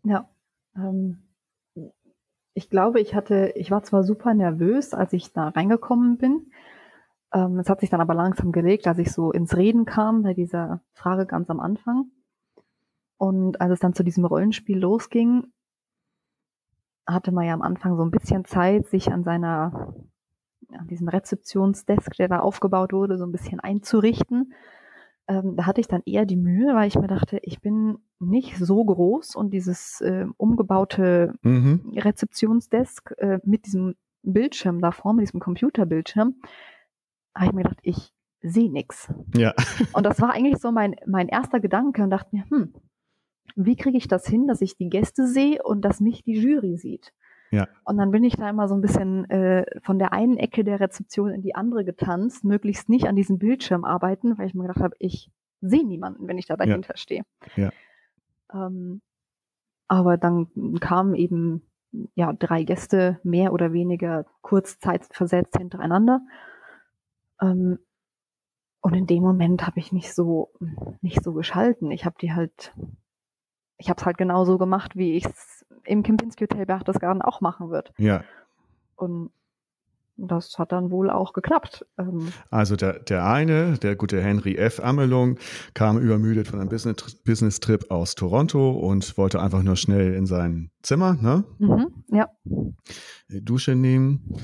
Ja. 0.04 0.28
Ähm, 0.76 1.18
ich 2.54 2.70
glaube, 2.70 3.00
ich 3.00 3.14
hatte, 3.14 3.52
ich 3.54 3.70
war 3.70 3.82
zwar 3.84 4.02
super 4.02 4.34
nervös, 4.34 4.92
als 4.92 5.12
ich 5.12 5.32
da 5.32 5.48
reingekommen 5.48 6.18
bin. 6.18 6.50
Ähm, 7.32 7.58
es 7.58 7.68
hat 7.68 7.80
sich 7.80 7.90
dann 7.90 8.00
aber 8.00 8.14
langsam 8.14 8.52
gelegt, 8.52 8.86
als 8.86 8.98
ich 8.98 9.12
so 9.12 9.30
ins 9.30 9.56
Reden 9.56 9.84
kam 9.84 10.22
bei 10.22 10.34
dieser 10.34 10.80
Frage 10.92 11.26
ganz 11.26 11.50
am 11.50 11.60
Anfang. 11.60 12.10
Und 13.18 13.60
als 13.60 13.72
es 13.72 13.80
dann 13.80 13.94
zu 13.94 14.04
diesem 14.04 14.24
Rollenspiel 14.24 14.78
losging, 14.78 15.52
hatte 17.06 17.32
man 17.32 17.46
ja 17.46 17.54
am 17.54 17.62
Anfang 17.62 17.96
so 17.96 18.02
ein 18.02 18.10
bisschen 18.10 18.44
Zeit, 18.44 18.86
sich 18.86 19.12
an 19.12 19.24
seiner, 19.24 19.94
an 20.72 20.86
diesem 20.86 21.08
Rezeptionsdesk, 21.08 22.16
der 22.16 22.28
da 22.28 22.40
aufgebaut 22.40 22.92
wurde, 22.92 23.18
so 23.18 23.24
ein 23.24 23.32
bisschen 23.32 23.60
einzurichten. 23.60 24.52
Ähm, 25.26 25.56
da 25.56 25.66
hatte 25.66 25.80
ich 25.80 25.88
dann 25.88 26.02
eher 26.06 26.26
die 26.26 26.36
Mühe, 26.36 26.74
weil 26.74 26.88
ich 26.88 26.98
mir 26.98 27.08
dachte, 27.08 27.38
ich 27.42 27.60
bin 27.60 27.98
nicht 28.20 28.56
so 28.56 28.84
groß 28.84 29.36
und 29.36 29.50
dieses 29.50 30.00
äh, 30.00 30.26
umgebaute 30.36 31.34
mhm. 31.42 31.92
Rezeptionsdesk 31.96 33.14
äh, 33.18 33.38
mit 33.44 33.66
diesem 33.66 33.94
Bildschirm 34.22 34.80
da 34.80 34.90
vorne, 34.90 35.16
mit 35.16 35.28
diesem 35.28 35.40
Computerbildschirm, 35.40 36.36
habe 37.34 37.46
ich 37.46 37.52
mir 37.52 37.62
gedacht, 37.62 37.80
ich 37.82 38.12
sehe 38.40 38.70
nichts. 38.70 39.12
Ja. 39.34 39.54
Und 39.92 40.06
das 40.06 40.20
war 40.20 40.32
eigentlich 40.32 40.58
so 40.58 40.72
mein, 40.72 40.96
mein 41.06 41.28
erster 41.28 41.60
Gedanke 41.60 42.02
und 42.02 42.10
dachte 42.10 42.34
mir, 42.34 42.44
hm, 42.48 42.74
wie 43.56 43.76
kriege 43.76 43.98
ich 43.98 44.08
das 44.08 44.26
hin, 44.26 44.46
dass 44.46 44.60
ich 44.60 44.76
die 44.76 44.88
Gäste 44.88 45.26
sehe 45.26 45.62
und 45.62 45.82
dass 45.82 46.00
mich 46.00 46.24
die 46.24 46.38
Jury 46.38 46.76
sieht? 46.76 47.12
Ja. 47.50 47.66
Und 47.84 47.96
dann 47.96 48.10
bin 48.10 48.24
ich 48.24 48.36
da 48.36 48.48
immer 48.48 48.68
so 48.68 48.74
ein 48.74 48.80
bisschen 48.80 49.28
äh, 49.30 49.64
von 49.82 49.98
der 49.98 50.12
einen 50.12 50.36
Ecke 50.36 50.64
der 50.64 50.80
Rezeption 50.80 51.30
in 51.30 51.42
die 51.42 51.54
andere 51.54 51.84
getanzt, 51.84 52.44
möglichst 52.44 52.88
nicht 52.88 53.06
an 53.06 53.16
diesem 53.16 53.38
Bildschirm 53.38 53.84
arbeiten, 53.84 54.36
weil 54.38 54.46
ich 54.46 54.54
mir 54.54 54.66
gedacht 54.66 54.82
habe, 54.82 54.96
ich 54.98 55.30
sehe 55.60 55.86
niemanden, 55.86 56.28
wenn 56.28 56.38
ich 56.38 56.46
da 56.46 56.56
dahinter 56.56 56.94
ja. 56.94 56.96
stehe. 56.96 57.22
Ja. 57.56 57.70
Ähm, 58.52 59.00
aber 59.88 60.18
dann 60.18 60.48
kamen 60.80 61.14
eben 61.14 61.62
ja 62.14 62.32
drei 62.32 62.64
Gäste 62.64 63.18
mehr 63.22 63.52
oder 63.52 63.72
weniger 63.72 64.26
kurz 64.42 64.78
zeitversetzt 64.78 65.56
hintereinander. 65.56 66.20
Ähm, 67.40 67.78
und 68.80 68.94
in 68.94 69.06
dem 69.06 69.22
Moment 69.22 69.66
habe 69.66 69.80
ich 69.80 69.92
mich 69.92 70.14
so 70.14 70.52
nicht 71.00 71.24
so 71.24 71.32
geschalten. 71.32 71.90
Ich 71.90 72.04
habe 72.04 72.16
die 72.20 72.32
halt 72.32 72.74
ich 73.78 73.88
habe 73.88 74.00
es 74.00 74.06
halt 74.06 74.18
genauso 74.18 74.58
gemacht, 74.58 74.96
wie 74.96 75.16
ich 75.16 75.24
es 75.24 75.64
im 75.84 76.02
Kempinski 76.02 76.44
Hotel 76.44 76.66
Berchtesgaden 76.66 77.22
auch 77.22 77.40
machen 77.40 77.70
würde. 77.70 77.92
Ja. 77.96 78.22
Und 78.96 79.30
das 80.18 80.58
hat 80.58 80.72
dann 80.72 80.90
wohl 80.90 81.10
auch 81.10 81.32
geklappt. 81.32 81.86
Ähm, 81.96 82.32
also 82.50 82.74
der, 82.76 82.98
der 82.98 83.24
eine, 83.24 83.78
der 83.78 83.94
gute 83.94 84.20
Henry 84.20 84.56
F. 84.56 84.80
Amelung, 84.80 85.38
kam 85.74 85.98
übermüdet 85.98 86.48
von 86.48 86.60
einem 86.60 86.68
Business-Trip 86.68 87.90
aus 87.90 88.16
Toronto 88.16 88.72
und 88.72 89.16
wollte 89.16 89.40
einfach 89.40 89.62
nur 89.62 89.76
schnell 89.76 90.14
in 90.14 90.26
sein 90.26 90.70
Zimmer, 90.82 91.14
ne? 91.14 91.44
Mhm, 91.58 92.04
ja. 92.08 92.28
Dusche 93.28 93.74
nehmen. 93.74 94.34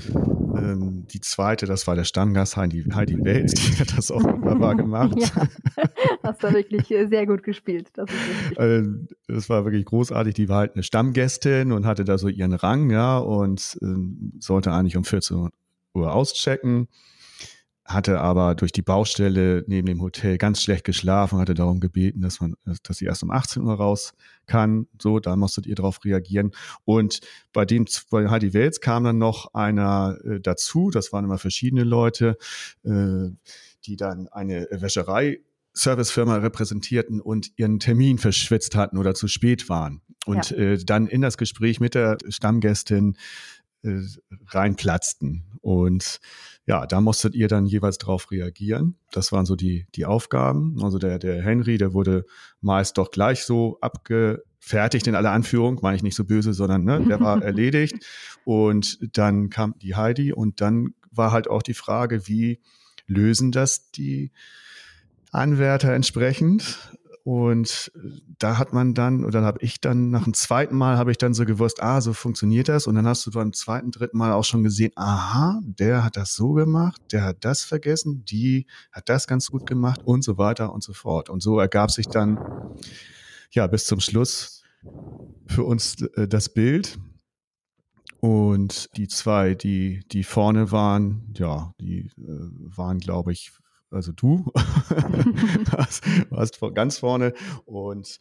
Ähm, 0.55 1.07
die 1.11 1.19
zweite, 1.19 1.65
das 1.65 1.87
war 1.87 1.95
der 1.95 2.03
Stammgast 2.05 2.55
Heidi, 2.55 2.83
Heidi 2.93 3.21
Welt, 3.23 3.51
die 3.57 3.79
hat 3.79 3.97
das 3.97 4.11
auch 4.11 4.23
wunderbar 4.23 4.75
gemacht. 4.75 5.15
ja, 5.17 5.47
hast 6.25 6.43
du 6.43 6.53
wirklich 6.53 6.87
sehr 6.87 7.25
gut 7.25 7.43
gespielt. 7.43 7.89
Das, 7.93 8.09
also, 8.55 8.91
das 9.27 9.49
war 9.49 9.65
wirklich 9.65 9.85
großartig. 9.85 10.33
Die 10.33 10.49
war 10.49 10.59
halt 10.59 10.73
eine 10.73 10.83
Stammgästin 10.83 11.71
und 11.71 11.85
hatte 11.85 12.03
da 12.03 12.17
so 12.17 12.27
ihren 12.27 12.53
Rang, 12.53 12.89
ja, 12.89 13.17
und 13.17 13.77
ähm, 13.81 14.33
sollte 14.39 14.71
eigentlich 14.71 14.97
um 14.97 15.03
14 15.03 15.49
Uhr 15.93 16.13
auschecken 16.13 16.87
hatte 17.85 18.19
aber 18.19 18.55
durch 18.55 18.71
die 18.71 18.81
Baustelle 18.81 19.63
neben 19.67 19.85
dem 19.85 20.01
Hotel 20.01 20.39
ganz 20.39 20.61
schlecht 20.61 20.83
geschlafen, 20.85 21.37
hatte 21.37 21.53
darum 21.53 21.79
gebeten, 21.79 22.21
dass 22.21 22.41
man, 22.41 22.55
dass 22.81 22.97
sie 22.97 23.05
erst 23.05 23.21
um 23.21 23.29
18 23.29 23.61
Uhr 23.61 23.75
raus 23.75 24.15
kann. 24.47 24.87
So, 24.99 25.19
da 25.19 25.35
musstet 25.35 25.67
ihr 25.67 25.75
drauf 25.75 26.03
reagieren. 26.03 26.51
Und 26.83 27.21
bei 27.53 27.63
dem, 27.63 27.85
bei 28.09 28.27
Heidi 28.27 28.53
Wels 28.53 28.81
kam 28.81 29.03
dann 29.03 29.19
noch 29.19 29.53
einer 29.53 30.17
äh, 30.25 30.39
dazu. 30.39 30.89
Das 30.89 31.13
waren 31.13 31.25
immer 31.25 31.37
verschiedene 31.37 31.83
Leute, 31.83 32.37
äh, 32.83 33.29
die 33.85 33.95
dann 33.97 34.29
eine 34.29 34.67
Wäscherei 34.71 35.41
Servicefirma 35.75 36.37
repräsentierten 36.37 37.21
und 37.21 37.51
ihren 37.57 37.79
Termin 37.79 38.17
verschwitzt 38.17 38.75
hatten 38.75 38.97
oder 38.97 39.13
zu 39.13 39.27
spät 39.27 39.69
waren. 39.69 40.01
Und 40.25 40.49
ja. 40.51 40.57
äh, 40.57 40.83
dann 40.83 41.07
in 41.07 41.21
das 41.21 41.37
Gespräch 41.37 41.79
mit 41.79 41.93
der 41.93 42.17
Stammgästin 42.29 43.17
äh, 43.83 43.99
reinplatzten. 44.47 45.43
Und 45.61 46.19
ja, 46.65 46.87
da 46.87 47.01
musstet 47.01 47.35
ihr 47.35 47.47
dann 47.47 47.65
jeweils 47.65 47.97
drauf 47.97 48.31
reagieren. 48.31 48.97
Das 49.11 49.31
waren 49.31 49.45
so 49.45 49.55
die, 49.55 49.85
die 49.95 50.05
Aufgaben. 50.05 50.77
Also 50.81 50.97
der, 50.97 51.19
der 51.19 51.43
Henry, 51.43 51.77
der 51.77 51.93
wurde 51.93 52.25
meist 52.61 52.97
doch 52.97 53.11
gleich 53.11 53.43
so 53.43 53.77
abgefertigt 53.81 55.07
in 55.07 55.15
aller 55.15 55.31
Anführung, 55.31 55.79
meine 55.81 55.97
ich 55.97 56.03
nicht 56.03 56.15
so 56.15 56.23
böse, 56.23 56.53
sondern 56.53 56.85
ne, 56.85 57.03
der 57.07 57.19
war 57.19 57.41
erledigt. 57.43 58.05
Und 58.45 58.97
dann 59.17 59.49
kam 59.49 59.77
die 59.79 59.95
Heidi 59.95 60.31
und 60.31 60.61
dann 60.61 60.95
war 61.11 61.31
halt 61.31 61.49
auch 61.49 61.61
die 61.61 61.73
Frage, 61.73 62.27
wie 62.27 62.61
lösen 63.07 63.51
das 63.51 63.91
die 63.91 64.31
Anwärter 65.35 65.93
entsprechend? 65.93 66.79
Und 67.25 67.91
da 68.37 68.59
hat 68.59 68.71
man 68.71 68.93
dann, 68.93 69.25
oder 69.25 69.41
habe 69.41 69.57
ich 69.61 69.81
dann 69.81 70.11
nach 70.11 70.25
dem 70.25 70.35
zweiten 70.35 70.75
Mal 70.75 70.97
habe 70.99 71.09
ich 71.09 71.17
dann 71.17 71.33
so 71.33 71.43
gewusst, 71.43 71.81
ah, 71.81 71.99
so 71.99 72.13
funktioniert 72.13 72.69
das. 72.69 72.85
Und 72.85 72.93
dann 72.93 73.07
hast 73.07 73.25
du 73.25 73.31
beim 73.31 73.51
zweiten, 73.51 73.89
dritten 73.89 74.19
Mal 74.19 74.31
auch 74.31 74.43
schon 74.43 74.61
gesehen, 74.61 74.91
aha, 74.95 75.59
der 75.63 76.03
hat 76.03 76.17
das 76.17 76.35
so 76.35 76.53
gemacht, 76.53 77.01
der 77.11 77.23
hat 77.23 77.37
das 77.43 77.63
vergessen, 77.63 78.25
die 78.25 78.67
hat 78.91 79.09
das 79.09 79.25
ganz 79.25 79.49
gut 79.49 79.65
gemacht 79.65 80.01
und 80.05 80.23
so 80.23 80.37
weiter 80.37 80.71
und 80.71 80.83
so 80.83 80.93
fort. 80.93 81.31
Und 81.31 81.41
so 81.41 81.59
ergab 81.59 81.89
sich 81.89 82.07
dann, 82.07 82.37
ja, 83.49 83.65
bis 83.65 83.87
zum 83.87 83.99
Schluss 83.99 84.63
für 85.47 85.63
uns 85.63 85.99
äh, 86.01 86.27
das 86.27 86.49
Bild. 86.49 86.99
Und 88.19 88.95
die 88.97 89.07
zwei, 89.07 89.55
die, 89.55 90.03
die 90.11 90.23
vorne 90.23 90.71
waren, 90.71 91.33
ja, 91.35 91.73
die 91.79 92.11
äh, 92.17 92.49
waren, 92.77 92.99
glaube 92.99 93.31
ich, 93.31 93.51
also 93.95 94.11
du 94.11 94.51
warst, 95.71 96.03
warst 96.29 96.59
ganz 96.73 96.99
vorne 96.99 97.33
und 97.65 98.19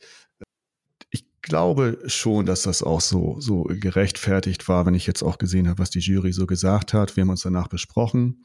ich 1.11 1.27
glaube 1.43 1.99
schon, 2.07 2.47
dass 2.47 2.63
das 2.63 2.83
auch 2.83 3.01
so, 3.01 3.37
so 3.39 3.65
gerechtfertigt 3.65 4.69
war, 4.69 4.87
wenn 4.87 4.95
ich 4.95 5.07
jetzt 5.07 5.23
auch 5.23 5.39
gesehen 5.39 5.69
habe, 5.69 5.79
was 5.79 5.91
die 5.91 6.01
Jury 6.01 6.33
so 6.33 6.47
gesagt 6.47 6.95
hat. 6.95 7.17
Wir 7.17 7.23
haben 7.23 7.31
uns 7.31 7.43
danach 7.43 7.69
besprochen. 7.69 8.45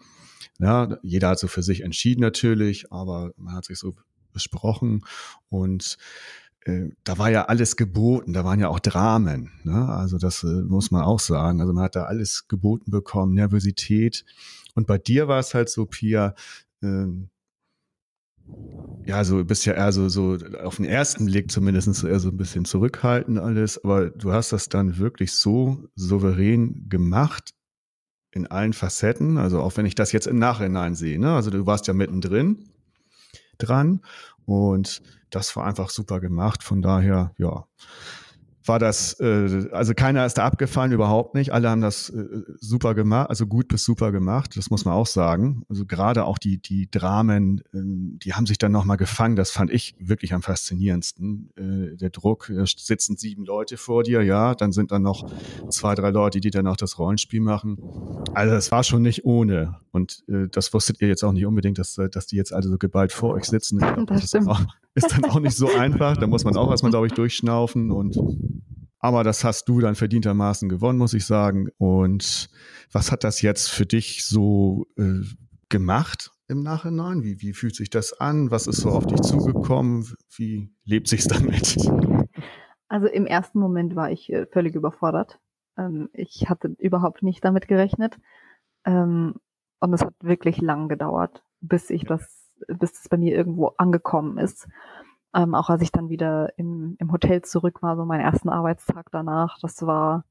Ja, 0.60 0.98
jeder 1.04 1.30
hat 1.30 1.40
so 1.40 1.48
für 1.48 1.64
sich 1.64 1.82
entschieden 1.82 2.22
natürlich, 2.22 2.92
aber 2.92 3.32
man 3.38 3.56
hat 3.56 3.66
sich 3.66 3.80
so 3.80 3.96
besprochen 4.34 5.06
und 5.48 5.98
äh, 6.66 6.90
da 7.04 7.18
war 7.18 7.32
ja 7.32 7.46
alles 7.46 7.78
geboten, 7.78 8.34
da 8.34 8.44
waren 8.44 8.60
ja 8.60 8.68
auch 8.68 8.80
Dramen. 8.80 9.52
Ne? 9.64 9.88
Also 9.88 10.18
das 10.18 10.44
äh, 10.44 10.48
muss 10.48 10.92
man 10.92 11.04
auch 11.04 11.20
sagen. 11.20 11.62
Also 11.62 11.74
man 11.74 11.86
hat 11.86 11.96
da 11.96 12.04
alles 12.04 12.48
geboten 12.48 12.92
bekommen, 12.92 13.34
Nervosität. 13.34 14.26
Und 14.76 14.88
bei 14.88 14.98
dir 14.98 15.28
war 15.28 15.40
es 15.40 15.54
halt 15.54 15.70
so, 15.70 15.86
Pia, 15.86 16.36
ähm, 16.82 17.30
ja, 19.06 19.24
so 19.24 19.44
bist 19.44 19.66
ja 19.66 19.74
eher 19.74 19.92
so, 19.92 20.10
so 20.10 20.38
auf 20.64 20.76
den 20.76 20.86
ersten 20.86 21.26
Blick 21.26 21.52
zumindest 21.52 22.04
eher 22.04 22.20
so 22.20 22.30
ein 22.30 22.38
bisschen 22.38 22.66
zurückhaltend 22.66 23.40
alles, 23.40 23.84
aber 23.84 24.10
du 24.10 24.32
hast 24.32 24.52
das 24.52 24.70
dann 24.70 24.98
wirklich 24.98 25.34
so 25.34 25.88
souverän 25.96 26.88
gemacht 26.90 27.54
in 28.32 28.48
allen 28.48 28.74
Facetten. 28.74 29.38
Also 29.38 29.62
auch 29.62 29.76
wenn 29.78 29.86
ich 29.86 29.96
das 29.96 30.12
jetzt 30.12 30.28
im 30.28 30.38
Nachhinein 30.38 30.96
sehe, 30.96 31.20
ne? 31.20 31.34
Also 31.34 31.50
du 31.50 31.66
warst 31.66 31.88
ja 31.88 31.94
mittendrin 31.94 32.70
dran 33.58 34.02
und 34.46 35.02
das 35.30 35.56
war 35.56 35.66
einfach 35.66 35.90
super 35.90 36.20
gemacht. 36.20 36.64
Von 36.64 36.82
daher, 36.82 37.34
ja, 37.38 37.66
war 38.70 38.80
das, 38.80 39.20
äh, 39.20 39.68
also 39.72 39.94
keiner 39.94 40.26
ist 40.26 40.36
da 40.36 40.46
abgefallen, 40.46 40.94
überhaupt 40.94 41.36
nicht. 41.36 41.52
Alle 41.52 41.70
haben 41.70 41.82
das 41.82 42.10
äh, 42.10 42.26
super 42.60 42.96
gemacht, 42.96 43.30
also 43.30 43.46
gut 43.46 43.68
bis 43.68 43.84
super 43.84 44.14
gemacht, 44.14 44.56
das 44.56 44.70
muss 44.70 44.86
man 44.86 44.94
auch 44.94 45.08
sagen. 45.08 45.64
Also 45.68 45.86
gerade 45.86 46.24
auch 46.24 46.38
die, 46.38 46.62
die 46.62 46.90
Dramen, 46.90 47.62
ähm, 47.74 48.18
die 48.24 48.34
haben 48.34 48.46
sich 48.46 48.58
dann 48.58 48.72
nochmal 48.72 48.96
gefangen, 48.96 49.36
das 49.36 49.52
fand 49.52 49.72
ich 49.72 49.96
wirklich 50.00 50.34
am 50.34 50.42
faszinierendsten. 50.42 51.50
Äh, 51.58 51.98
der 51.98 52.12
Druck, 52.12 52.50
da 52.56 52.64
sitzen 52.66 53.18
sieben 53.18 53.44
Leute 53.44 53.76
vor 53.76 54.04
dir, 54.04 54.22
ja, 54.22 54.56
dann 54.56 54.72
sind 54.72 54.92
dann 54.92 55.02
noch 55.02 55.30
zwei, 55.70 55.96
drei 55.96 56.12
Leute, 56.12 56.40
die 56.40 56.52
dann 56.52 56.68
auch 56.68 56.78
das 56.78 56.98
Rollenspiel 56.98 57.42
machen. 57.42 57.78
Also 58.34 58.54
das 58.54 58.72
war 58.72 58.84
schon 58.84 59.02
nicht 59.02 59.26
ohne. 59.26 59.78
Und 59.92 60.24
äh, 60.30 60.48
das 60.50 60.72
wusstet 60.74 61.02
ihr 61.02 61.08
jetzt 61.08 61.24
auch 61.24 61.34
nicht 61.34 61.46
unbedingt, 61.46 61.80
dass, 61.80 62.00
dass 62.12 62.28
die 62.28 62.36
jetzt 62.36 62.54
alle 62.54 62.70
so 62.70 62.78
geballt 62.78 63.12
vor 63.12 63.34
euch 63.34 63.46
sitzen. 63.46 63.80
Das, 63.80 64.06
das 64.06 64.24
ist, 64.34 64.48
auch, 64.48 64.62
ist 65.04 65.12
dann 65.12 65.26
auch 65.26 65.40
nicht 65.40 65.56
so 65.56 65.74
einfach. 65.74 66.18
Da 66.18 66.28
muss 66.28 66.44
man 66.44 66.56
auch 66.58 66.70
erstmal, 66.70 66.92
glaube 66.92 67.08
ich, 67.08 67.14
durchschnaufen 67.14 67.92
und 67.92 68.18
aber 69.00 69.24
das 69.24 69.46
hast 69.46 69.70
du 69.70 69.80
dann 69.80 69.96
verdientermaßen 69.96 70.68
gewonnen, 70.68 71.00
muss 71.00 71.14
ich 71.14 71.26
sagen. 71.26 71.70
Und 71.78 72.50
was 72.92 73.12
hat 73.12 73.24
das 73.24 73.42
jetzt 73.42 73.70
für 73.70 73.86
dich 73.86 74.26
so 74.26 74.88
äh, 74.98 75.22
gemacht 75.70 76.32
im 76.50 76.64
Nachhinein? 76.64 77.24
Wie, 77.24 77.42
wie 77.42 77.54
fühlt 77.54 77.76
sich 77.76 77.90
das 77.90 78.20
an? 78.20 78.52
Was 78.52 78.68
ist 78.68 78.82
so 78.82 78.90
auf 78.90 79.08
dich 79.08 79.22
zugekommen? 79.22 80.06
Wie 80.36 80.74
lebt 80.84 81.08
sich's 81.08 81.28
damit? 81.28 81.78
Also 82.90 83.08
im 83.08 83.26
ersten 83.26 83.60
Moment 83.60 83.96
war 83.96 84.12
ich 84.12 84.34
äh, 84.34 84.48
völlig 84.48 84.76
überfordert. 84.76 85.40
Ähm, 85.78 86.10
ich 86.12 86.50
hatte 86.50 86.76
überhaupt 86.80 87.24
nicht 87.24 87.46
damit 87.46 87.68
gerechnet. 87.68 88.18
Ähm, 88.84 89.36
und 89.80 89.94
es 89.94 90.02
hat 90.02 90.16
wirklich 90.22 90.60
lang 90.60 90.90
gedauert, 90.90 91.44
bis 91.62 91.90
ich 91.90 92.04
das, 92.04 92.39
bis 92.68 93.00
es 93.00 93.10
bei 93.10 93.18
mir 93.18 93.36
irgendwo 93.36 93.68
angekommen 93.78 94.38
ist. 94.38 94.68
Ähm, 95.34 95.54
auch 95.54 95.70
als 95.70 95.82
ich 95.82 95.92
dann 95.92 96.10
wieder 96.10 96.58
im, 96.58 96.96
im 97.00 97.12
Hotel 97.12 97.42
zurück 97.44 97.82
war, 97.84 97.96
so 97.96 98.06
meinen 98.06 98.22
ersten 98.22 98.50
Arbeitstag 98.50 99.10
danach, 99.12 99.60
das 99.62 99.86
war, 99.86 100.26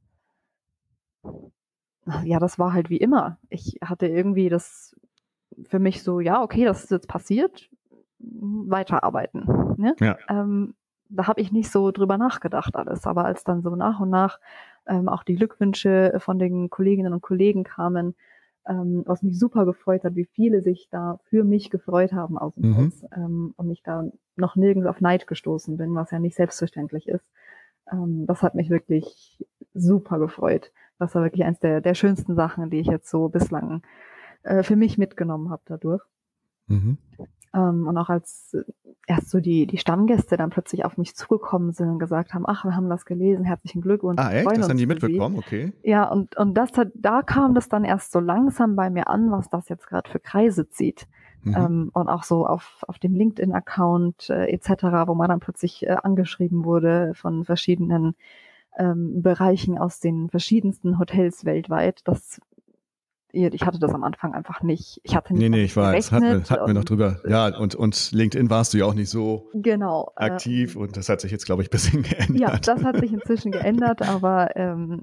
ja, 2.25 2.39
das 2.39 2.59
war 2.59 2.73
halt 2.73 2.91
wie 2.91 2.97
immer. 2.97 3.39
Ich 3.49 3.79
hatte 3.83 4.07
irgendwie 4.07 4.49
das 4.49 4.97
für 5.69 5.79
mich 5.79 6.03
so, 6.03 6.21
ja, 6.21 6.43
okay, 6.43 6.65
das 6.65 6.85
ist 6.85 6.91
jetzt 6.91 7.09
passiert, 7.09 7.71
weiterarbeiten. 8.19 9.75
Ne? 9.77 9.95
Ja. 10.01 10.17
Ähm, 10.29 10.75
da 11.09 11.27
habe 11.27 11.41
ich 11.41 11.53
nicht 11.53 11.71
so 11.71 11.91
drüber 11.91 12.19
nachgedacht 12.19 12.77
alles. 12.77 13.07
Aber 13.07 13.25
als 13.25 13.45
dann 13.45 13.63
so 13.63 13.75
nach 13.77 14.01
und 14.01 14.11
nach 14.11 14.41
ähm, 14.87 15.09
auch 15.09 15.23
die 15.23 15.37
Glückwünsche 15.37 16.17
von 16.19 16.39
den 16.39 16.71
Kolleginnen 16.71 17.13
und 17.13 17.23
Kollegen 17.23 17.65
kamen, 17.65 18.15
ähm, 18.69 19.03
was 19.07 19.23
mich 19.23 19.39
super 19.39 19.65
gefreut 19.65 20.05
hat, 20.05 20.15
wie 20.15 20.27
viele 20.27 20.63
sich 20.63 20.89
da 20.91 21.19
für 21.25 21.45
mich 21.45 21.71
gefreut 21.71 22.13
haben 22.13 22.39
aus 22.39 22.55
dem 22.55 22.71
mhm. 22.71 22.77
Haus 22.77 23.05
ähm, 23.17 23.55
und 23.57 23.71
ich 23.71 23.83
da 23.83 24.05
noch 24.37 24.57
nirgends 24.57 24.87
auf 24.87 25.01
Neid 25.01 25.27
gestoßen 25.27 25.77
bin, 25.77 25.95
was 25.95 26.11
ja 26.11 26.19
nicht 26.19 26.37
selbstverständlich 26.37 27.09
ist. 27.09 27.25
Ähm, 27.91 28.27
das 28.27 28.43
hat 28.43 28.55
mich 28.55 28.71
wirklich 28.71 29.45
super 29.75 30.19
gefreut. 30.19 30.73
Das 30.99 31.15
war 31.15 31.23
wirklich 31.23 31.45
eines 31.45 31.61
der, 31.61 31.81
der 31.81 31.95
schönsten 31.95 32.35
Sachen, 32.35 32.71
die 32.71 32.81
ich 32.81 32.89
jetzt 32.89 33.09
so 33.09 33.29
bislang 33.29 33.83
äh, 34.43 34.63
für 34.63 34.77
mich 34.77 34.99
mitgenommen 34.99 35.51
habe 35.51 35.63
dadurch. 35.65 36.03
Mhm. 36.67 36.99
Ähm, 37.55 37.87
und 37.87 37.97
auch 37.97 38.11
als 38.11 38.57
erst 39.09 39.31
so 39.31 39.41
die, 39.41 39.67
die 39.67 39.79
Stammgäste 39.79 40.37
dann 40.37 40.51
plötzlich 40.51 40.85
auf 40.85 40.99
mich 40.99 41.17
zugekommen 41.17 41.73
sind 41.73 41.89
und 41.89 41.99
gesagt 41.99 42.35
haben, 42.35 42.45
ach, 42.47 42.65
wir 42.65 42.77
haben 42.77 42.91
das 42.91 43.07
gelesen, 43.07 43.45
herzlichen 43.45 43.81
Glückwunsch. 43.81 44.21
Ah, 44.21 44.33
echt? 44.33 44.47
Das 44.57 44.69
haben 44.69 44.77
die 44.77 44.87
mitbekommen, 44.87 45.39
okay. 45.39 45.73
Ja, 45.83 46.05
und, 46.09 46.37
und 46.37 46.55
das 46.55 46.73
hat, 46.77 46.89
da 46.95 47.23
kam 47.23 47.55
das 47.55 47.69
dann 47.69 47.85
erst 47.85 48.13
so 48.13 48.21
langsam 48.21 48.77
bei 48.77 48.91
mir 48.91 49.09
an, 49.09 49.31
was 49.31 49.49
das 49.49 49.69
jetzt 49.69 49.87
gerade 49.87 50.09
für 50.11 50.21
Kreise 50.21 50.69
zieht. 50.69 51.07
Mhm. 51.43 51.57
Ähm, 51.57 51.91
und 51.95 52.09
auch 52.09 52.23
so 52.23 52.47
auf, 52.47 52.85
auf 52.87 52.99
dem 52.99 53.15
LinkedIn-Account 53.15 54.29
äh, 54.29 54.47
etc., 54.47 54.85
wo 55.07 55.15
man 55.15 55.29
dann 55.29 55.41
plötzlich 55.41 55.87
äh, 55.87 55.97
angeschrieben 56.03 56.65
wurde 56.65 57.13
von 57.15 57.45
verschiedenen 57.45 58.15
ähm, 58.77 59.23
Bereichen 59.23 59.79
aus 59.79 60.01
den 60.01 60.29
verschiedensten 60.29 60.99
Hotels 60.99 61.45
weltweit. 61.45 62.03
Das 62.05 62.41
ich 63.33 63.63
hatte 63.63 63.79
das 63.79 63.93
am 63.93 64.05
Anfang 64.05 64.33
einfach 64.33 64.63
nicht. 64.63 65.01
Ich 65.03 65.15
hatte 65.15 65.35
nicht 65.35 65.43
Nee, 65.43 65.49
nee, 65.51 65.65
ich 65.65 65.77
weiß. 65.77 66.13
Hatten 66.13 66.25
wir, 66.25 66.43
hatten 66.45 66.67
wir 66.67 66.75
noch 66.75 66.85
drüber. 66.85 67.21
Ja, 67.29 67.57
und, 67.59 67.75
und 67.75 68.13
LinkedIn 68.13 68.49
warst 68.49 68.73
du 68.73 68.79
ja 68.79 68.87
auch 68.87 68.95
nicht 68.95 69.11
so 69.11 69.51
genau, 69.53 70.13
äh, 70.17 70.25
aktiv 70.25 70.77
äh, 70.77 70.79
und 70.79 70.97
das 70.97 71.09
hat 71.09 71.21
sich 71.21 71.31
jetzt, 71.31 71.45
glaube 71.45 71.63
ich, 71.63 71.69
ein 71.69 71.73
bisschen 71.73 72.03
geändert. 72.05 72.39
Ja, 72.41 72.59
das 72.59 72.85
hat 72.85 72.99
sich 72.99 73.13
inzwischen 73.13 73.53
geändert, 73.53 74.03
aber 74.03 74.57
ähm, 74.57 75.03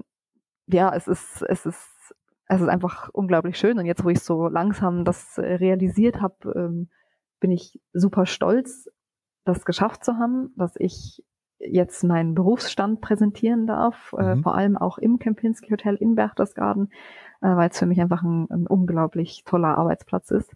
ja, 0.66 0.92
es 0.94 1.06
ist, 1.06 1.42
es 1.48 1.66
ist, 1.66 2.14
es 2.48 2.60
ist 2.60 2.68
einfach 2.68 3.10
unglaublich 3.12 3.58
schön. 3.58 3.78
Und 3.78 3.86
jetzt, 3.86 4.04
wo 4.04 4.08
ich 4.08 4.20
so 4.20 4.48
langsam 4.48 5.04
das 5.04 5.38
äh, 5.38 5.54
realisiert 5.54 6.20
habe, 6.20 6.52
ähm, 6.56 6.90
bin 7.38 7.52
ich 7.52 7.80
super 7.92 8.26
stolz, 8.26 8.88
das 9.44 9.64
geschafft 9.64 10.04
zu 10.04 10.14
haben, 10.14 10.52
dass 10.56 10.74
ich 10.78 11.22
jetzt 11.58 12.04
meinen 12.04 12.34
Berufsstand 12.34 13.00
präsentieren 13.00 13.66
darf, 13.66 14.14
äh, 14.18 14.22
mhm. 14.22 14.40
äh, 14.40 14.42
vor 14.42 14.54
allem 14.54 14.76
auch 14.76 14.98
im 14.98 15.18
Kempinski 15.18 15.70
Hotel 15.70 15.94
in 15.96 16.14
Berchtesgaden 16.14 16.90
äh, 17.40 17.48
weil 17.48 17.70
es 17.70 17.78
für 17.78 17.86
mich 17.86 18.00
einfach 18.00 18.22
ein, 18.22 18.46
ein 18.50 18.66
unglaublich 18.66 19.44
toller 19.44 19.78
Arbeitsplatz 19.78 20.30
ist. 20.30 20.52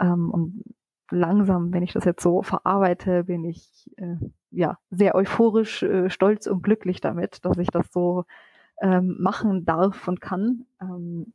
Ähm, 0.00 0.30
und 0.30 0.64
langsam, 1.10 1.72
wenn 1.72 1.82
ich 1.82 1.92
das 1.92 2.04
jetzt 2.04 2.22
so 2.22 2.42
verarbeite, 2.42 3.24
bin 3.24 3.44
ich 3.44 3.90
äh, 3.96 4.16
ja 4.50 4.78
sehr 4.90 5.14
euphorisch, 5.14 5.82
äh, 5.82 6.10
stolz 6.10 6.46
und 6.46 6.62
glücklich 6.62 7.00
damit, 7.00 7.44
dass 7.44 7.58
ich 7.58 7.68
das 7.68 7.86
so 7.92 8.24
ähm, 8.80 9.16
machen 9.18 9.64
darf 9.64 10.08
und 10.08 10.20
kann. 10.20 10.66
Ähm, 10.80 11.32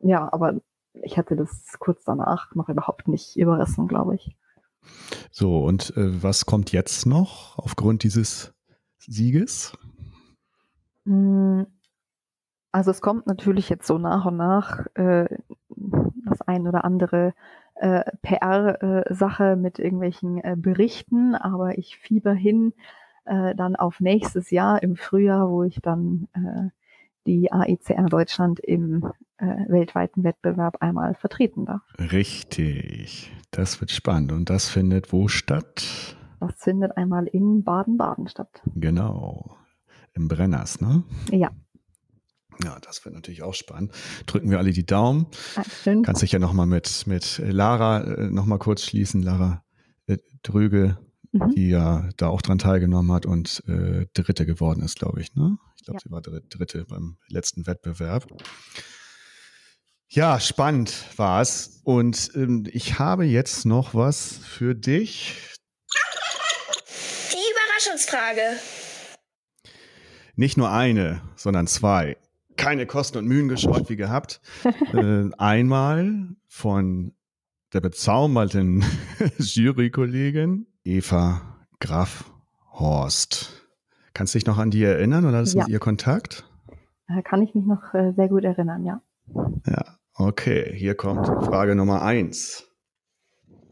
ja, 0.00 0.32
aber 0.32 0.60
ich 1.02 1.18
hatte 1.18 1.36
das 1.36 1.76
kurz 1.78 2.04
danach 2.04 2.54
noch 2.54 2.68
überhaupt 2.68 3.08
nicht 3.08 3.36
überrissen, 3.36 3.88
glaube 3.88 4.16
ich. 4.16 4.36
So, 5.30 5.64
und 5.64 5.96
äh, 5.96 6.22
was 6.22 6.46
kommt 6.46 6.72
jetzt 6.72 7.06
noch 7.06 7.58
aufgrund 7.58 8.02
dieses 8.02 8.54
Sieges? 8.98 9.76
Hm, 11.04 11.66
also 12.76 12.90
es 12.90 13.00
kommt 13.00 13.26
natürlich 13.26 13.70
jetzt 13.70 13.86
so 13.86 13.96
nach 13.96 14.26
und 14.26 14.36
nach 14.36 14.84
äh, 14.96 15.24
das 16.26 16.42
ein 16.42 16.68
oder 16.68 16.84
andere 16.84 17.32
äh, 17.76 18.02
PR-Sache 18.20 19.44
äh, 19.44 19.56
mit 19.56 19.78
irgendwelchen 19.78 20.44
äh, 20.44 20.56
Berichten, 20.58 21.34
aber 21.34 21.78
ich 21.78 21.96
fieber 21.96 22.34
hin 22.34 22.74
äh, 23.24 23.54
dann 23.54 23.76
auf 23.76 24.00
nächstes 24.00 24.50
Jahr 24.50 24.82
im 24.82 24.96
Frühjahr, 24.96 25.48
wo 25.48 25.62
ich 25.62 25.80
dann 25.80 26.28
äh, 26.34 26.68
die 27.26 27.50
AICR 27.50 28.10
Deutschland 28.10 28.60
im 28.60 29.10
äh, 29.38 29.46
weltweiten 29.68 30.22
Wettbewerb 30.22 30.76
einmal 30.80 31.14
vertreten 31.14 31.64
darf. 31.64 31.80
Richtig, 31.98 33.32
das 33.52 33.80
wird 33.80 33.90
spannend. 33.90 34.32
Und 34.32 34.50
das 34.50 34.68
findet 34.68 35.14
wo 35.14 35.28
statt? 35.28 36.14
Das 36.40 36.62
findet 36.62 36.94
einmal 36.98 37.26
in 37.26 37.64
Baden-Baden 37.64 38.28
statt. 38.28 38.62
Genau, 38.74 39.56
im 40.12 40.28
Brenners, 40.28 40.82
ne? 40.82 41.04
Ja. 41.30 41.50
Ja, 42.64 42.78
das 42.80 43.04
wird 43.04 43.14
natürlich 43.14 43.42
auch 43.42 43.54
spannend. 43.54 43.92
Drücken 44.26 44.50
wir 44.50 44.58
alle 44.58 44.72
die 44.72 44.86
Daumen. 44.86 45.26
Dankeschön. 45.54 46.02
Kannst 46.02 46.22
dich 46.22 46.32
ja 46.32 46.38
nochmal 46.38 46.66
mit, 46.66 47.06
mit 47.06 47.40
Lara 47.44 48.02
äh, 48.02 48.30
nochmal 48.30 48.58
kurz 48.58 48.82
schließen. 48.82 49.22
Lara 49.22 49.64
äh, 50.06 50.18
Dröge, 50.42 50.98
mhm. 51.32 51.54
die 51.54 51.68
ja 51.68 52.08
da 52.16 52.28
auch 52.28 52.42
dran 52.42 52.58
teilgenommen 52.58 53.12
hat 53.12 53.26
und 53.26 53.62
äh, 53.68 54.06
Dritte 54.14 54.46
geworden 54.46 54.82
ist, 54.82 54.98
glaube 54.98 55.20
ich. 55.20 55.34
Ne? 55.34 55.58
Ich 55.76 55.84
glaube, 55.84 55.98
ja. 55.98 56.04
sie 56.04 56.10
war 56.10 56.22
Dritte 56.22 56.84
beim 56.84 57.18
letzten 57.28 57.66
Wettbewerb. 57.66 58.26
Ja, 60.08 60.38
spannend 60.38 60.94
war 61.16 61.42
es. 61.42 61.80
Und 61.84 62.30
ähm, 62.34 62.64
ich 62.70 62.98
habe 62.98 63.24
jetzt 63.24 63.66
noch 63.66 63.94
was 63.94 64.38
für 64.38 64.74
dich. 64.74 65.56
Die 67.32 67.36
Überraschungsfrage. 67.52 68.60
Nicht 70.36 70.56
nur 70.56 70.70
eine, 70.70 71.22
sondern 71.34 71.66
zwei 71.66 72.16
keine 72.56 72.86
Kosten 72.86 73.18
und 73.18 73.26
Mühen 73.26 73.48
gescheut 73.48 73.88
wie 73.88 73.96
gehabt. 73.96 74.40
äh, 74.92 75.30
einmal 75.38 76.28
von 76.48 77.12
der 77.72 77.80
bezauberten 77.80 78.84
Jurykollegin 79.38 80.66
Eva 80.84 81.40
Graf 81.80 82.30
Horst. 82.72 83.52
Kannst 84.14 84.34
du 84.34 84.38
dich 84.38 84.46
noch 84.46 84.58
an 84.58 84.70
die 84.70 84.82
erinnern 84.82 85.26
oder 85.26 85.40
ist 85.40 85.54
Ja. 85.54 85.62
mit 85.64 85.68
ihr 85.72 85.78
Kontakt? 85.78 86.48
Da 87.08 87.20
kann 87.22 87.42
ich 87.42 87.54
mich 87.54 87.64
noch 87.66 87.92
äh, 87.94 88.12
sehr 88.16 88.28
gut 88.28 88.44
erinnern, 88.44 88.84
ja. 88.84 89.00
Ja, 89.66 89.96
okay. 90.14 90.72
Hier 90.74 90.94
kommt 90.94 91.26
Frage 91.26 91.74
Nummer 91.74 92.02
eins. 92.02 92.65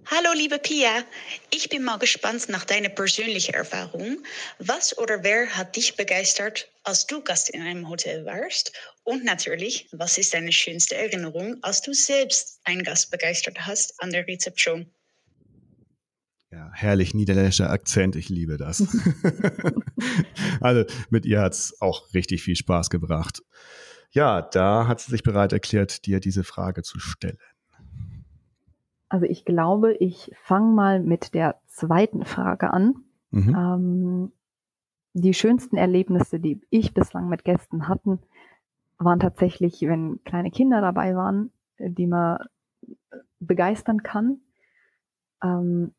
Hallo 0.06 0.34
liebe 0.34 0.58
Pia, 0.58 1.02
ich 1.50 1.70
bin 1.70 1.82
mal 1.82 1.96
gespannt 1.96 2.50
nach 2.50 2.66
deiner 2.66 2.90
persönlichen 2.90 3.54
Erfahrung. 3.54 4.18
Was 4.58 4.98
oder 4.98 5.24
wer 5.24 5.56
hat 5.56 5.76
dich 5.76 5.96
begeistert, 5.96 6.70
als 6.82 7.06
du 7.06 7.22
Gast 7.22 7.48
in 7.48 7.62
einem 7.62 7.88
Hotel 7.88 8.26
warst? 8.26 8.72
Und 9.02 9.24
natürlich, 9.24 9.88
was 9.92 10.18
ist 10.18 10.34
deine 10.34 10.52
schönste 10.52 10.94
Erinnerung, 10.94 11.56
als 11.62 11.80
du 11.80 11.94
selbst 11.94 12.60
einen 12.64 12.82
Gast 12.82 13.10
begeistert 13.10 13.66
hast 13.66 13.94
an 14.02 14.10
der 14.10 14.28
Rezeption? 14.28 14.90
Ja, 16.52 16.70
herrlich 16.74 17.14
niederländischer 17.14 17.70
Akzent, 17.70 18.14
ich 18.14 18.28
liebe 18.28 18.58
das. 18.58 18.82
also 20.60 20.84
mit 21.08 21.24
ihr 21.24 21.40
hat's 21.40 21.80
auch 21.80 22.12
richtig 22.12 22.42
viel 22.42 22.56
Spaß 22.56 22.90
gebracht. 22.90 23.40
Ja, 24.10 24.42
da 24.42 24.86
hat 24.86 25.00
sie 25.00 25.10
sich 25.10 25.22
bereit 25.22 25.52
erklärt, 25.52 26.04
dir 26.04 26.20
diese 26.20 26.44
Frage 26.44 26.82
zu 26.82 27.00
stellen. 27.00 27.38
Also 29.14 29.26
ich 29.26 29.44
glaube, 29.44 29.92
ich 29.92 30.32
fange 30.42 30.72
mal 30.74 30.98
mit 30.98 31.34
der 31.34 31.60
zweiten 31.68 32.24
Frage 32.24 32.72
an. 32.72 32.96
Mhm. 33.30 33.54
Ähm, 33.56 34.32
die 35.12 35.34
schönsten 35.34 35.76
Erlebnisse, 35.76 36.40
die 36.40 36.60
ich 36.68 36.94
bislang 36.94 37.28
mit 37.28 37.44
Gästen 37.44 37.86
hatten, 37.86 38.18
waren 38.98 39.20
tatsächlich, 39.20 39.80
wenn 39.82 40.18
kleine 40.24 40.50
Kinder 40.50 40.80
dabei 40.80 41.14
waren, 41.14 41.52
die 41.78 42.08
man 42.08 42.38
begeistern 43.38 44.02
kann. 44.02 44.40
Ähm, 45.40 45.94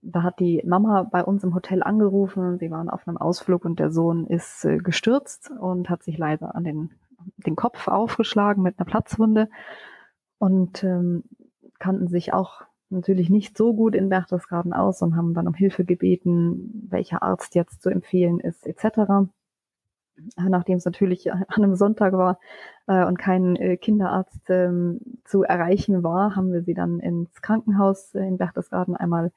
da 0.00 0.22
hat 0.22 0.38
die 0.38 0.62
Mama 0.64 1.08
bei 1.10 1.24
uns 1.24 1.42
im 1.42 1.56
Hotel 1.56 1.82
angerufen, 1.82 2.60
sie 2.60 2.70
waren 2.70 2.88
auf 2.88 3.08
einem 3.08 3.16
Ausflug 3.16 3.64
und 3.64 3.80
der 3.80 3.90
Sohn 3.90 4.28
ist 4.28 4.64
äh, 4.64 4.78
gestürzt 4.78 5.50
und 5.50 5.90
hat 5.90 6.04
sich 6.04 6.18
leider 6.18 6.54
an 6.54 6.62
den, 6.62 6.90
den 7.36 7.56
Kopf 7.56 7.88
aufgeschlagen 7.88 8.62
mit 8.62 8.78
einer 8.78 8.86
Platzwunde 8.86 9.50
und 10.38 10.84
ähm, 10.84 11.24
kannten 11.78 12.08
sich 12.08 12.32
auch 12.32 12.62
natürlich 12.90 13.30
nicht 13.30 13.56
so 13.56 13.74
gut 13.74 13.94
in 13.94 14.08
Berchtesgaden 14.08 14.72
aus 14.72 15.02
und 15.02 15.16
haben 15.16 15.34
dann 15.34 15.46
um 15.46 15.54
Hilfe 15.54 15.84
gebeten, 15.84 16.86
welcher 16.88 17.22
Arzt 17.22 17.54
jetzt 17.54 17.82
zu 17.82 17.90
empfehlen 17.90 18.40
ist, 18.40 18.66
etc. 18.66 19.30
Nachdem 20.36 20.78
es 20.78 20.84
natürlich 20.84 21.32
an 21.32 21.44
einem 21.50 21.76
Sonntag 21.76 22.12
war 22.12 22.40
äh, 22.86 23.04
und 23.04 23.18
kein 23.18 23.56
äh, 23.56 23.76
Kinderarzt 23.76 24.40
ähm, 24.48 25.00
zu 25.24 25.42
erreichen 25.42 26.02
war, 26.02 26.34
haben 26.34 26.52
wir 26.52 26.62
sie 26.62 26.74
dann 26.74 26.98
ins 26.98 27.40
Krankenhaus 27.40 28.14
äh, 28.14 28.26
in 28.26 28.38
Berchtesgaden 28.38 28.96
einmal 28.96 29.32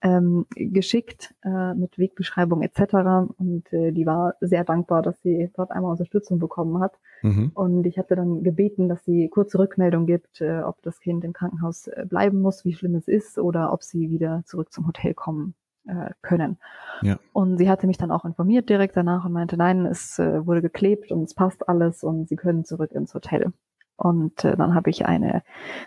ähm, 0.00 0.46
geschickt 0.54 1.34
äh, 1.44 1.74
mit 1.74 1.98
Wegbeschreibung 1.98 2.62
etc. 2.62 3.32
Und 3.36 3.72
äh, 3.72 3.92
die 3.92 4.06
war 4.06 4.34
sehr 4.40 4.64
dankbar, 4.64 5.02
dass 5.02 5.20
sie 5.22 5.50
dort 5.54 5.70
einmal 5.70 5.90
Unterstützung 5.90 6.38
bekommen 6.38 6.80
hat. 6.80 6.98
Mhm. 7.22 7.50
Und 7.54 7.86
ich 7.86 7.98
hatte 7.98 8.14
dann 8.14 8.42
gebeten, 8.42 8.88
dass 8.88 9.04
sie 9.04 9.28
kurze 9.28 9.58
Rückmeldung 9.58 10.06
gibt, 10.06 10.40
äh, 10.40 10.60
ob 10.60 10.80
das 10.82 11.00
Kind 11.00 11.24
im 11.24 11.32
Krankenhaus 11.32 11.88
äh, 11.88 12.06
bleiben 12.08 12.40
muss, 12.40 12.64
wie 12.64 12.74
schlimm 12.74 12.94
es 12.94 13.08
ist 13.08 13.38
oder 13.38 13.72
ob 13.72 13.82
sie 13.82 14.10
wieder 14.10 14.42
zurück 14.46 14.72
zum 14.72 14.86
Hotel 14.86 15.14
kommen 15.14 15.54
äh, 15.88 16.10
können. 16.22 16.58
Ja. 17.02 17.18
Und 17.32 17.58
sie 17.58 17.68
hatte 17.68 17.86
mich 17.86 17.98
dann 17.98 18.10
auch 18.10 18.24
informiert 18.24 18.68
direkt 18.68 18.96
danach 18.96 19.24
und 19.24 19.32
meinte, 19.32 19.56
nein, 19.56 19.86
es 19.86 20.18
äh, 20.18 20.46
wurde 20.46 20.62
geklebt 20.62 21.10
und 21.10 21.24
es 21.24 21.34
passt 21.34 21.68
alles 21.68 22.04
und 22.04 22.28
sie 22.28 22.36
können 22.36 22.64
zurück 22.64 22.92
ins 22.92 23.14
Hotel. 23.14 23.52
Und 23.98 24.44
äh, 24.44 24.56
dann 24.56 24.74
habe 24.74 24.90
ich 24.90 25.06
eine 25.06 25.42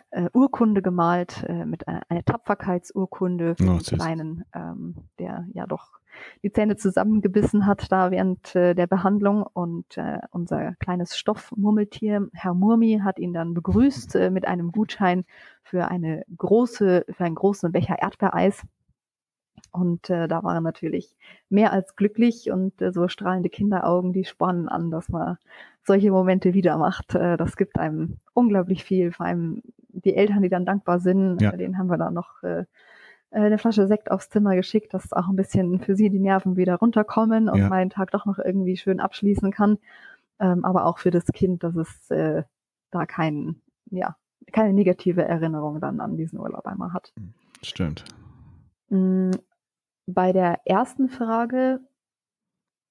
äh, 0.09 0.29
Urkunde 0.33 0.81
gemalt, 0.81 1.45
äh, 1.47 1.65
mit 1.65 1.87
einer 1.87 2.01
eine 2.09 2.25
Tapferkeitsurkunde 2.25 3.55
für 3.55 3.63
Oh, 3.63 3.77
den. 3.77 3.97
Kleinen, 3.97 4.45
ähm, 4.53 4.95
der 5.17 5.45
ja 5.53 5.65
doch 5.65 6.01
die 6.43 6.51
Zähne 6.51 6.75
zusammengebissen 6.75 7.65
hat 7.65 7.89
da 7.89 8.11
während 8.11 8.53
äh, 8.53 8.75
der 8.75 8.85
Behandlung. 8.85 9.43
Und 9.43 9.97
äh, 9.97 10.19
unser 10.31 10.73
kleines 10.75 11.15
Stoffmurmeltier, 11.15 12.27
Herr 12.33 12.53
Murmi, 12.53 12.99
hat 13.01 13.17
ihn 13.17 13.33
dann 13.33 13.53
begrüßt 13.53 14.15
äh, 14.15 14.29
mit 14.29 14.45
einem 14.45 14.73
Gutschein 14.73 15.23
für 15.63 15.87
eine 15.87 16.25
große, 16.37 17.05
für 17.09 17.23
einen 17.23 17.35
großen 17.35 17.71
Becher 17.71 17.97
Erdbeereis. 18.01 18.63
Und 19.71 20.09
äh, 20.09 20.27
da 20.27 20.43
war 20.43 20.55
er 20.55 20.61
natürlich 20.61 21.15
mehr 21.49 21.71
als 21.71 21.95
glücklich 21.95 22.51
und 22.51 22.81
äh, 22.81 22.91
so 22.91 23.07
strahlende 23.07 23.49
Kinderaugen, 23.49 24.11
die 24.11 24.25
spornen 24.25 24.67
an, 24.67 24.91
dass 24.91 25.07
man 25.09 25.37
solche 25.83 26.11
Momente 26.11 26.53
wieder 26.53 26.77
macht. 26.77 27.15
Äh, 27.15 27.37
das 27.37 27.55
gibt 27.55 27.79
einem 27.79 28.17
unglaublich 28.33 28.83
viel, 28.83 29.11
vor 29.11 29.25
allem 29.25 29.61
die 29.89 30.15
Eltern, 30.15 30.41
die 30.41 30.49
dann 30.49 30.65
dankbar 30.65 30.99
sind. 30.99 31.41
Ja. 31.41 31.51
Äh, 31.51 31.57
denen 31.57 31.77
haben 31.77 31.89
wir 31.89 31.97
dann 31.97 32.13
noch 32.13 32.43
äh, 32.43 32.65
eine 33.31 33.57
Flasche 33.57 33.87
Sekt 33.87 34.11
aufs 34.11 34.29
Zimmer 34.29 34.55
geschickt, 34.55 34.93
dass 34.93 35.13
auch 35.13 35.29
ein 35.29 35.37
bisschen 35.37 35.79
für 35.79 35.95
sie 35.95 36.09
die 36.09 36.19
Nerven 36.19 36.57
wieder 36.57 36.75
runterkommen 36.75 37.47
und 37.47 37.59
Ja. 37.59 37.69
meinen 37.69 37.89
Tag 37.89 38.11
doch 38.11 38.25
noch 38.25 38.39
irgendwie 38.39 38.75
schön 38.75 38.99
abschließen 38.99 39.51
kann. 39.51 39.77
Ähm, 40.39 40.65
aber 40.65 40.85
auch 40.85 40.97
für 40.97 41.11
das 41.11 41.25
Kind, 41.27 41.63
dass 41.63 41.75
es 41.75 42.11
äh, 42.11 42.43
da 42.89 43.05
kein, 43.05 43.61
ja, 43.89 44.17
keine 44.51 44.73
negative 44.73 45.23
Erinnerung 45.23 45.79
dann 45.79 46.01
an 46.01 46.17
diesen 46.17 46.39
Urlaub 46.39 46.65
einmal 46.65 46.91
hat. 46.91 47.13
Stimmt. 47.61 48.03
Mm, 48.91 49.31
Bei 50.07 50.33
der 50.33 50.61
ersten 50.65 51.09
Frage, 51.09 51.81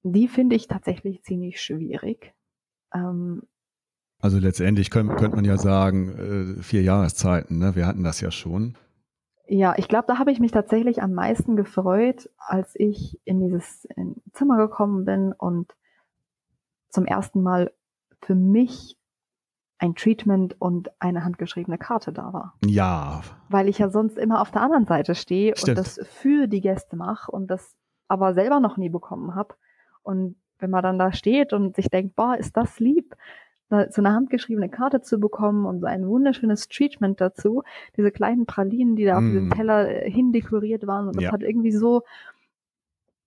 die 0.02 0.28
finde 0.28 0.56
ich 0.56 0.68
tatsächlich 0.68 1.22
ziemlich 1.22 1.60
schwierig. 1.60 2.34
Ähm, 2.94 3.42
Also 4.22 4.38
letztendlich 4.38 4.90
könnte 4.90 5.14
könnte 5.16 5.36
man 5.36 5.44
ja 5.44 5.58
sagen, 5.58 6.56
äh, 6.58 6.62
vier 6.62 6.82
Jahreszeiten, 6.82 7.58
ne? 7.58 7.74
Wir 7.76 7.86
hatten 7.86 8.02
das 8.04 8.20
ja 8.22 8.30
schon. 8.30 8.76
ja, 9.48 9.74
ich 9.76 9.88
glaube, 9.88 10.06
da 10.06 10.18
habe 10.18 10.30
ich 10.32 10.38
mich 10.40 10.52
tatsächlich 10.52 11.02
am 11.02 11.12
meisten 11.12 11.56
gefreut, 11.56 12.30
als 12.38 12.72
ich 12.76 13.20
in 13.24 13.40
dieses 13.40 13.86
Zimmer 14.32 14.56
gekommen 14.58 15.04
bin 15.04 15.32
und 15.32 15.74
zum 16.90 17.04
ersten 17.06 17.42
Mal 17.42 17.72
für 18.22 18.34
mich 18.34 18.96
ein 19.80 19.94
Treatment 19.94 20.54
und 20.60 20.90
eine 21.00 21.24
handgeschriebene 21.24 21.78
Karte 21.78 22.12
da 22.12 22.32
war. 22.32 22.54
Ja, 22.64 23.22
weil 23.48 23.68
ich 23.68 23.78
ja 23.78 23.90
sonst 23.90 24.16
immer 24.16 24.40
auf 24.40 24.52
der 24.52 24.62
anderen 24.62 24.86
Seite 24.86 25.16
stehe 25.16 25.56
Stimmt. 25.56 25.78
und 25.78 25.78
das 25.78 26.00
für 26.04 26.46
die 26.46 26.60
Gäste 26.60 26.94
mache 26.96 27.32
und 27.32 27.48
das 27.48 27.74
aber 28.06 28.32
selber 28.34 28.60
noch 28.60 28.76
nie 28.76 28.90
bekommen 28.90 29.34
habe. 29.34 29.56
Und 30.02 30.36
wenn 30.60 30.70
man 30.70 30.82
dann 30.84 30.98
da 31.00 31.12
steht 31.12 31.52
und 31.52 31.74
sich 31.74 31.88
denkt, 31.88 32.14
boah, 32.14 32.36
ist 32.36 32.56
das 32.56 32.78
lieb, 32.78 33.16
so 33.70 33.76
eine 34.02 34.12
handgeschriebene 34.12 34.68
Karte 34.68 35.00
zu 35.00 35.18
bekommen 35.18 35.64
und 35.66 35.80
so 35.80 35.86
ein 35.86 36.06
wunderschönes 36.06 36.68
Treatment 36.68 37.20
dazu, 37.20 37.62
diese 37.96 38.10
kleinen 38.12 38.44
Pralinen, 38.46 38.96
die 38.96 39.04
da 39.04 39.16
auf 39.16 39.22
Mm. 39.24 39.28
diesem 39.30 39.50
Teller 39.50 39.88
äh, 39.88 40.10
hindekoriert 40.10 40.86
waren 40.86 41.06
und 41.08 41.16
das 41.16 41.24
Ja. 41.24 41.32
hat 41.32 41.42
irgendwie 41.42 41.72
so, 41.72 42.02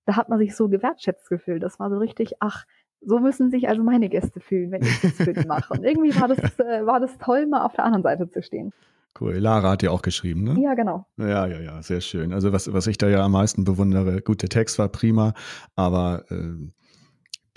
da 0.06 0.16
hat 0.18 0.30
man 0.30 0.40
sich 0.40 0.56
so 0.56 0.68
gewertschätzt 0.70 1.30
gefühlt. 1.30 1.64
Das 1.64 1.80
war 1.80 1.90
so 1.90 1.98
richtig, 1.98 2.36
ach, 2.40 2.66
so 3.06 3.20
müssen 3.20 3.52
sich 3.52 3.68
also 3.68 3.84
meine 3.84 4.10
Gäste 4.10 4.40
fühlen, 4.40 4.72
wenn 4.72 4.84
ich 4.84 5.02
das 5.02 5.12
für 5.14 5.34
die 5.34 5.46
mache. 5.48 5.74
Und 5.74 5.84
irgendwie 5.84 6.16
war 6.20 6.28
das, 6.28 6.40
äh, 6.60 6.86
war 6.86 7.00
das 7.00 7.18
toll, 7.18 7.48
mal 7.48 7.64
auf 7.66 7.74
der 7.74 7.86
anderen 7.86 8.04
Seite 8.04 8.30
zu 8.30 8.42
stehen. 8.42 8.74
cool. 9.20 9.36
Lara 9.38 9.72
hat 9.72 9.84
ja 9.84 9.92
auch 9.92 10.02
geschrieben, 10.02 10.44
ne? 10.44 10.60
Ja, 10.62 10.74
genau. 10.74 11.06
Ja, 11.18 11.48
ja, 11.48 11.60
ja, 11.60 11.82
sehr 11.82 12.02
schön. 12.02 12.34
Also 12.34 12.52
was, 12.52 12.72
was 12.72 12.88
ich 12.88 12.98
da 12.98 13.10
ja 13.10 13.24
am 13.24 13.32
meisten 13.32 13.64
bewundere, 13.64 14.22
gut, 14.22 14.42
der 14.42 14.50
Text 14.50 14.80
war 14.80 14.90
prima, 14.90 15.34
aber 15.76 16.26
ähm, 16.30 16.74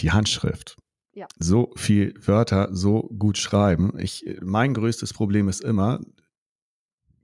die 0.01 0.11
Handschrift. 0.11 0.77
Ja. 1.15 1.27
So 1.39 1.73
viel 1.77 2.13
Wörter, 2.21 2.69
so 2.73 3.09
gut 3.19 3.39
schreiben. 3.39 3.95
Ich, 3.99 4.37
mein 4.43 4.75
größtes 4.75 5.15
Problem 5.15 5.49
ist 5.49 5.65
immer, 5.65 6.01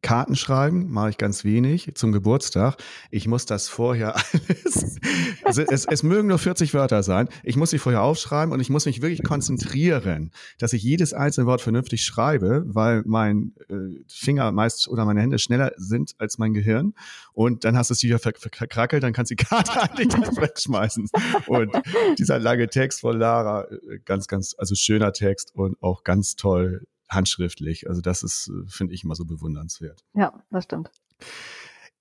Karten 0.02 0.34
schreiben 0.34 0.90
mache 0.90 1.10
ich 1.10 1.18
ganz 1.18 1.44
wenig 1.44 1.92
zum 1.94 2.10
Geburtstag. 2.12 2.76
Ich 3.10 3.28
muss 3.28 3.46
das 3.46 3.68
vorher 3.68 4.16
alles, 4.32 4.98
also 5.44 5.62
es, 5.62 5.84
es 5.86 6.02
mögen 6.02 6.28
nur 6.28 6.38
40 6.38 6.74
Wörter 6.74 7.02
sein. 7.04 7.28
Ich 7.44 7.56
muss 7.56 7.70
sie 7.70 7.78
vorher 7.78 8.02
aufschreiben 8.02 8.52
und 8.52 8.60
ich 8.60 8.68
muss 8.68 8.84
mich 8.84 9.00
wirklich 9.00 9.22
konzentrieren, 9.22 10.32
dass 10.58 10.72
ich 10.72 10.82
jedes 10.82 11.14
einzelne 11.14 11.46
Wort 11.46 11.60
vernünftig 11.60 12.04
schreibe, 12.04 12.64
weil 12.66 13.02
mein 13.06 13.52
äh, 13.68 13.74
Finger 14.08 14.50
meist 14.52 14.88
oder 14.88 15.04
meine 15.04 15.20
Hände 15.20 15.38
schneller 15.38 15.72
sind 15.76 16.14
als 16.18 16.36
mein 16.36 16.52
Gehirn. 16.52 16.94
Und 17.32 17.64
dann 17.64 17.76
hast 17.76 17.90
du 17.90 17.94
es 17.94 18.02
wieder 18.02 18.18
ver- 18.18 18.32
ver- 18.36 18.50
verkrackelt, 18.52 19.02
dann 19.04 19.12
kannst 19.12 19.30
du 19.30 19.36
die 19.36 19.44
Karte 19.44 19.80
eigentlich 19.82 20.12
wegschmeißen. 20.36 21.08
Und 21.46 21.70
dieser 22.18 22.38
lange 22.40 22.66
Text 22.68 23.00
von 23.00 23.16
Lara, 23.18 23.64
äh, 23.70 23.98
ganz, 24.04 24.26
ganz, 24.26 24.54
also 24.58 24.74
schöner 24.74 25.12
Text 25.12 25.54
und 25.54 25.80
auch 25.80 26.02
ganz 26.02 26.34
toll 26.36 26.86
handschriftlich. 27.12 27.88
Also 27.88 28.00
das 28.00 28.22
ist, 28.22 28.48
äh, 28.48 28.68
finde 28.68 28.94
ich 28.94 29.04
immer 29.04 29.14
so 29.14 29.24
bewundernswert. 29.24 30.04
Ja, 30.14 30.42
das 30.50 30.64
stimmt. 30.64 30.90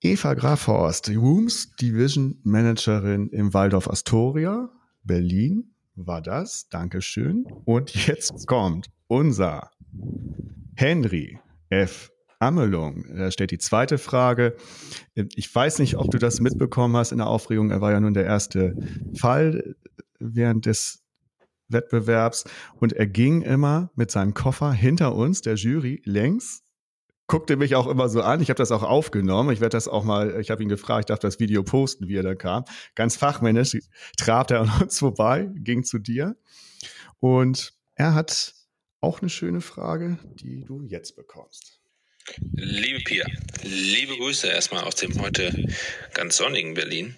Eva 0.00 0.34
Grafhorst, 0.34 1.10
Rooms 1.10 1.76
Division 1.76 2.40
Managerin 2.42 3.28
im 3.28 3.54
Waldorf 3.54 3.88
Astoria, 3.88 4.68
Berlin, 5.04 5.74
war 5.94 6.22
das. 6.22 6.68
Dankeschön. 6.68 7.46
Und 7.64 7.94
jetzt 8.06 8.46
kommt 8.46 8.90
unser 9.06 9.70
Henry 10.74 11.38
F. 11.68 12.10
Amelung. 12.40 13.04
Da 13.16 13.30
steht 13.30 13.52
die 13.52 13.58
zweite 13.58 13.98
Frage. 13.98 14.56
Ich 15.14 15.54
weiß 15.54 15.78
nicht, 15.78 15.96
ob 15.96 16.10
du 16.10 16.18
das 16.18 16.40
mitbekommen 16.40 16.96
hast 16.96 17.12
in 17.12 17.18
der 17.18 17.28
Aufregung. 17.28 17.70
Er 17.70 17.80
war 17.80 17.92
ja 17.92 18.00
nun 18.00 18.14
der 18.14 18.24
erste 18.24 18.76
Fall 19.14 19.76
während 20.18 20.66
des 20.66 21.01
Wettbewerbs 21.72 22.44
und 22.78 22.92
er 22.92 23.06
ging 23.06 23.42
immer 23.42 23.90
mit 23.94 24.10
seinem 24.10 24.34
Koffer 24.34 24.72
hinter 24.72 25.14
uns, 25.14 25.42
der 25.42 25.54
Jury, 25.54 26.02
längs 26.04 26.62
guckte 27.32 27.56
mich 27.56 27.76
auch 27.76 27.86
immer 27.86 28.10
so 28.10 28.20
an. 28.20 28.42
Ich 28.42 28.50
habe 28.50 28.58
das 28.58 28.70
auch 28.72 28.82
aufgenommen. 28.82 29.52
Ich 29.52 29.60
werde 29.60 29.74
das 29.74 29.88
auch 29.88 30.04
mal, 30.04 30.38
ich 30.38 30.50
habe 30.50 30.62
ihn 30.62 30.68
gefragt, 30.68 31.04
ich 31.04 31.06
darf 31.06 31.18
das 31.18 31.40
Video 31.40 31.62
posten, 31.62 32.06
wie 32.06 32.16
er 32.16 32.22
da 32.22 32.34
kam. 32.34 32.64
Ganz 32.94 33.16
fachmännisch 33.16 33.78
traf 34.18 34.50
er 34.50 34.60
an 34.60 34.82
uns 34.82 34.98
vorbei, 34.98 35.48
ging 35.54 35.82
zu 35.82 35.98
dir. 35.98 36.36
Und 37.20 37.72
er 37.94 38.14
hat 38.14 38.54
auch 39.00 39.20
eine 39.20 39.30
schöne 39.30 39.62
Frage, 39.62 40.18
die 40.34 40.64
du 40.64 40.82
jetzt 40.82 41.16
bekommst. 41.16 41.81
Liebe 42.54 43.00
Pia, 43.00 43.26
liebe 43.62 44.16
Grüße 44.16 44.46
erstmal 44.46 44.84
aus 44.84 44.94
dem 44.94 45.20
heute 45.20 45.52
ganz 46.14 46.36
sonnigen 46.36 46.74
Berlin. 46.74 47.16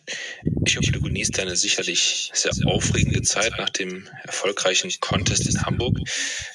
Ich 0.67 0.79
hoffe, 0.79 0.93
du 0.93 1.01
genießt 1.03 1.37
deine 1.37 1.57
sicherlich 1.57 2.31
sehr 2.33 2.53
aufregende 2.67 3.21
Zeit 3.23 3.53
nach 3.59 3.69
dem 3.69 4.09
erfolgreichen 4.23 4.91
Contest 5.01 5.47
in 5.47 5.61
Hamburg. 5.63 5.99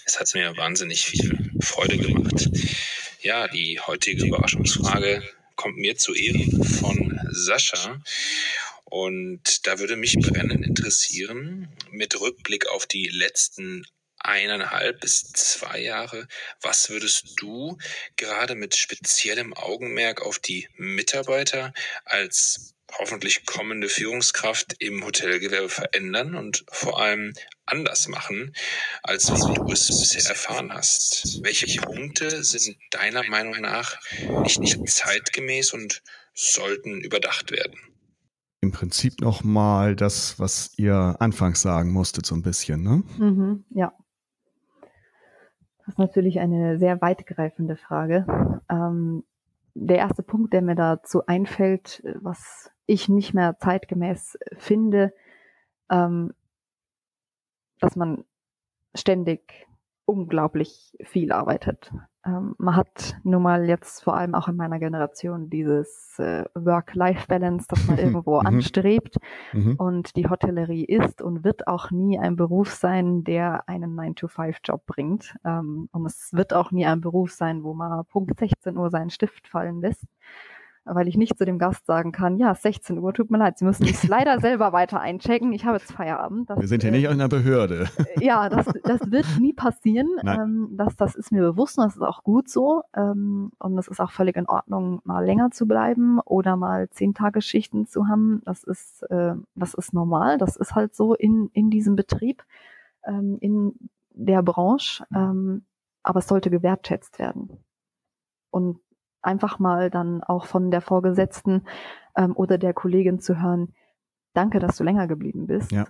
Es 0.05 0.19
hat 0.19 0.33
mir 0.33 0.57
wahnsinnig 0.57 1.05
viel 1.05 1.51
Freude 1.59 1.97
gemacht. 1.97 2.49
Ja, 3.21 3.47
die 3.47 3.79
heutige 3.79 4.25
Überraschungsfrage 4.25 5.21
kommt 5.55 5.77
mir 5.77 5.97
zu 5.97 6.15
Ehren 6.15 6.63
von 6.63 7.19
Sascha. 7.29 8.01
Und 8.85 9.67
da 9.67 9.77
würde 9.77 9.95
mich 9.95 10.17
brennend 10.19 10.65
interessieren, 10.65 11.67
mit 11.91 12.19
Rückblick 12.19 12.67
auf 12.69 12.87
die 12.87 13.07
letzten 13.09 13.85
eineinhalb 14.19 14.99
bis 15.01 15.31
zwei 15.31 15.79
Jahre. 15.79 16.27
Was 16.61 16.89
würdest 16.89 17.33
du 17.37 17.77
gerade 18.17 18.55
mit 18.55 18.75
speziellem 18.75 19.53
Augenmerk 19.53 20.21
auf 20.21 20.39
die 20.39 20.67
Mitarbeiter 20.75 21.73
als 22.05 22.75
hoffentlich 22.97 23.45
kommende 23.45 23.87
Führungskraft 23.87 24.75
im 24.79 25.05
Hotelgewerbe 25.05 25.69
verändern 25.69 26.35
und 26.35 26.65
vor 26.71 26.99
allem 26.99 27.33
anders 27.65 28.07
machen, 28.07 28.53
als 29.03 29.31
wie 29.31 29.53
du 29.53 29.71
es 29.71 29.87
bisher 29.87 30.29
erfahren 30.29 30.73
hast? 30.73 31.43
Welche 31.43 31.81
Punkte 31.81 32.43
sind 32.43 32.77
deiner 32.91 33.23
Meinung 33.23 33.61
nach 33.61 33.99
nicht 34.41 34.59
mehr 34.77 34.85
zeitgemäß 34.85 35.73
und 35.73 36.01
sollten 36.33 37.01
überdacht 37.01 37.51
werden? 37.51 37.79
Im 38.61 38.71
Prinzip 38.71 39.21
nochmal 39.21 39.95
das, 39.95 40.37
was 40.37 40.71
ihr 40.77 41.15
anfangs 41.19 41.61
sagen 41.61 41.91
musstet, 41.91 42.25
so 42.25 42.35
ein 42.35 42.41
bisschen, 42.41 42.81
ne? 42.83 43.03
Mhm, 43.17 43.65
ja, 43.69 43.93
das 45.89 45.95
ist 45.95 45.99
natürlich 45.99 46.39
eine 46.39 46.77
sehr 46.77 47.01
weitgreifende 47.01 47.75
Frage. 47.75 48.23
Ähm, 48.69 49.23
der 49.73 49.97
erste 49.97 50.21
Punkt, 50.21 50.53
der 50.53 50.61
mir 50.61 50.75
dazu 50.75 51.25
einfällt, 51.25 52.03
was 52.21 52.69
ich 52.85 53.09
nicht 53.09 53.33
mehr 53.33 53.57
zeitgemäß 53.57 54.37
finde, 54.55 55.15
ähm, 55.89 56.35
dass 57.79 57.95
man 57.95 58.23
ständig 58.93 59.67
unglaublich 60.05 60.95
viel 61.01 61.31
arbeitet. 61.31 61.91
Ähm, 62.25 62.55
man 62.57 62.75
hat 62.75 63.17
nun 63.23 63.41
mal 63.41 63.65
jetzt 63.65 64.03
vor 64.03 64.17
allem 64.17 64.35
auch 64.35 64.47
in 64.47 64.57
meiner 64.57 64.79
Generation 64.79 65.49
dieses 65.49 66.19
äh, 66.19 66.43
Work-Life-Balance, 66.53 67.67
das 67.69 67.87
man 67.87 67.97
irgendwo 67.97 68.39
mhm. 68.39 68.47
anstrebt. 68.47 69.17
Mhm. 69.53 69.75
Und 69.77 70.15
die 70.15 70.29
Hotellerie 70.29 70.85
ist 70.85 71.21
und 71.21 71.43
wird 71.43 71.67
auch 71.67 71.91
nie 71.91 72.19
ein 72.19 72.35
Beruf 72.35 72.71
sein, 72.71 73.23
der 73.23 73.67
einen 73.69 73.97
9-to-5-Job 73.97 74.85
bringt. 74.85 75.35
Ähm, 75.45 75.89
und 75.91 76.05
es 76.05 76.29
wird 76.33 76.53
auch 76.53 76.71
nie 76.71 76.85
ein 76.85 77.01
Beruf 77.01 77.31
sein, 77.31 77.63
wo 77.63 77.73
man 77.73 78.05
Punkt 78.05 78.37
16 78.37 78.77
Uhr 78.77 78.89
seinen 78.89 79.09
Stift 79.09 79.47
fallen 79.47 79.81
lässt 79.81 80.07
weil 80.85 81.07
ich 81.07 81.17
nicht 81.17 81.37
zu 81.37 81.45
dem 81.45 81.59
Gast 81.59 81.85
sagen 81.85 82.11
kann, 82.11 82.37
ja, 82.37 82.53
16 82.55 82.97
Uhr, 82.99 83.13
tut 83.13 83.31
mir 83.31 83.37
leid, 83.37 83.57
Sie 83.57 83.65
müssen 83.65 83.85
es 83.85 84.03
leider 84.07 84.39
selber 84.39 84.73
weiter 84.73 84.99
einchecken. 84.99 85.53
Ich 85.53 85.65
habe 85.65 85.77
jetzt 85.77 85.91
Feierabend. 85.91 86.49
Das, 86.49 86.59
Wir 86.59 86.67
sind 86.67 86.83
ja 86.83 86.91
nicht 86.91 87.03
äh, 87.03 87.07
in 87.07 87.13
einer 87.13 87.29
Behörde. 87.29 87.87
Äh, 87.97 88.25
ja, 88.25 88.49
das, 88.49 88.67
das 88.83 89.11
wird 89.11 89.25
nie 89.39 89.53
passieren. 89.53 90.07
Ähm, 90.25 90.69
das, 90.73 90.95
das 90.95 91.15
ist 91.15 91.31
mir 91.31 91.41
bewusst 91.41 91.77
und 91.77 91.85
das 91.85 91.95
ist 91.95 92.01
auch 92.01 92.23
gut 92.23 92.49
so. 92.49 92.83
Ähm, 92.95 93.51
und 93.59 93.77
es 93.77 93.87
ist 93.87 93.99
auch 93.99 94.11
völlig 94.11 94.35
in 94.35 94.47
Ordnung, 94.47 95.01
mal 95.03 95.25
länger 95.25 95.51
zu 95.51 95.67
bleiben 95.67 96.19
oder 96.19 96.55
mal 96.55 96.89
zehn 96.89 97.13
Tage 97.13 97.41
Schichten 97.41 97.85
zu 97.85 98.07
haben. 98.07 98.41
Das 98.45 98.63
ist, 98.63 99.03
äh, 99.03 99.33
das 99.55 99.73
ist 99.73 99.93
normal. 99.93 100.37
Das 100.37 100.55
ist 100.55 100.75
halt 100.75 100.95
so 100.95 101.13
in, 101.13 101.49
in 101.53 101.69
diesem 101.69 101.95
Betrieb, 101.95 102.43
ähm, 103.05 103.37
in 103.41 103.73
der 104.13 104.41
Branche. 104.43 105.03
Ähm, 105.13 105.63
aber 106.03 106.19
es 106.19 106.27
sollte 106.27 106.49
gewertschätzt 106.49 107.19
werden. 107.19 107.59
Und 108.49 108.79
einfach 109.21 109.59
mal 109.59 109.89
dann 109.89 110.23
auch 110.23 110.45
von 110.45 110.71
der 110.71 110.81
Vorgesetzten 110.81 111.63
ähm, 112.15 112.35
oder 112.35 112.57
der 112.57 112.73
Kollegin 112.73 113.19
zu 113.19 113.41
hören, 113.41 113.73
danke, 114.33 114.59
dass 114.59 114.77
du 114.77 114.83
länger 114.83 115.07
geblieben 115.07 115.47
bist. 115.47 115.71
Ja. 115.71 115.85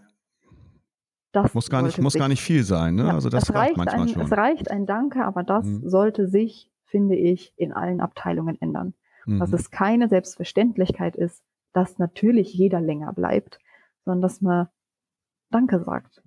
Das 1.31 1.53
muss 1.53 1.69
gar 1.69 1.83
nicht, 1.83 1.99
muss 1.99 2.15
gar 2.15 2.27
nicht 2.27 2.41
viel 2.41 2.63
sein, 2.63 2.95
ne? 2.95 3.03
Ja, 3.03 3.13
also 3.13 3.29
das 3.29 3.53
reicht 3.53 3.77
manchmal 3.77 4.01
ein, 4.01 4.09
schon. 4.09 4.21
Es 4.23 4.31
reicht 4.31 4.71
ein 4.71 4.87
Danke, 4.87 5.23
aber 5.25 5.43
das 5.43 5.65
mhm. 5.65 5.87
sollte 5.87 6.27
sich, 6.27 6.71
finde 6.85 7.15
ich, 7.15 7.53
in 7.55 7.71
allen 7.71 8.01
Abteilungen 8.01 8.59
ändern. 8.59 8.95
Mhm. 9.25 9.39
Dass 9.39 9.53
es 9.53 9.69
keine 9.69 10.09
Selbstverständlichkeit 10.09 11.15
ist, 11.15 11.43
dass 11.71 11.99
natürlich 11.99 12.51
jeder 12.53 12.81
länger 12.81 13.13
bleibt, 13.13 13.59
sondern 14.05 14.21
dass 14.23 14.41
man 14.41 14.69
Danke 15.51 15.83
sagt. 15.83 16.23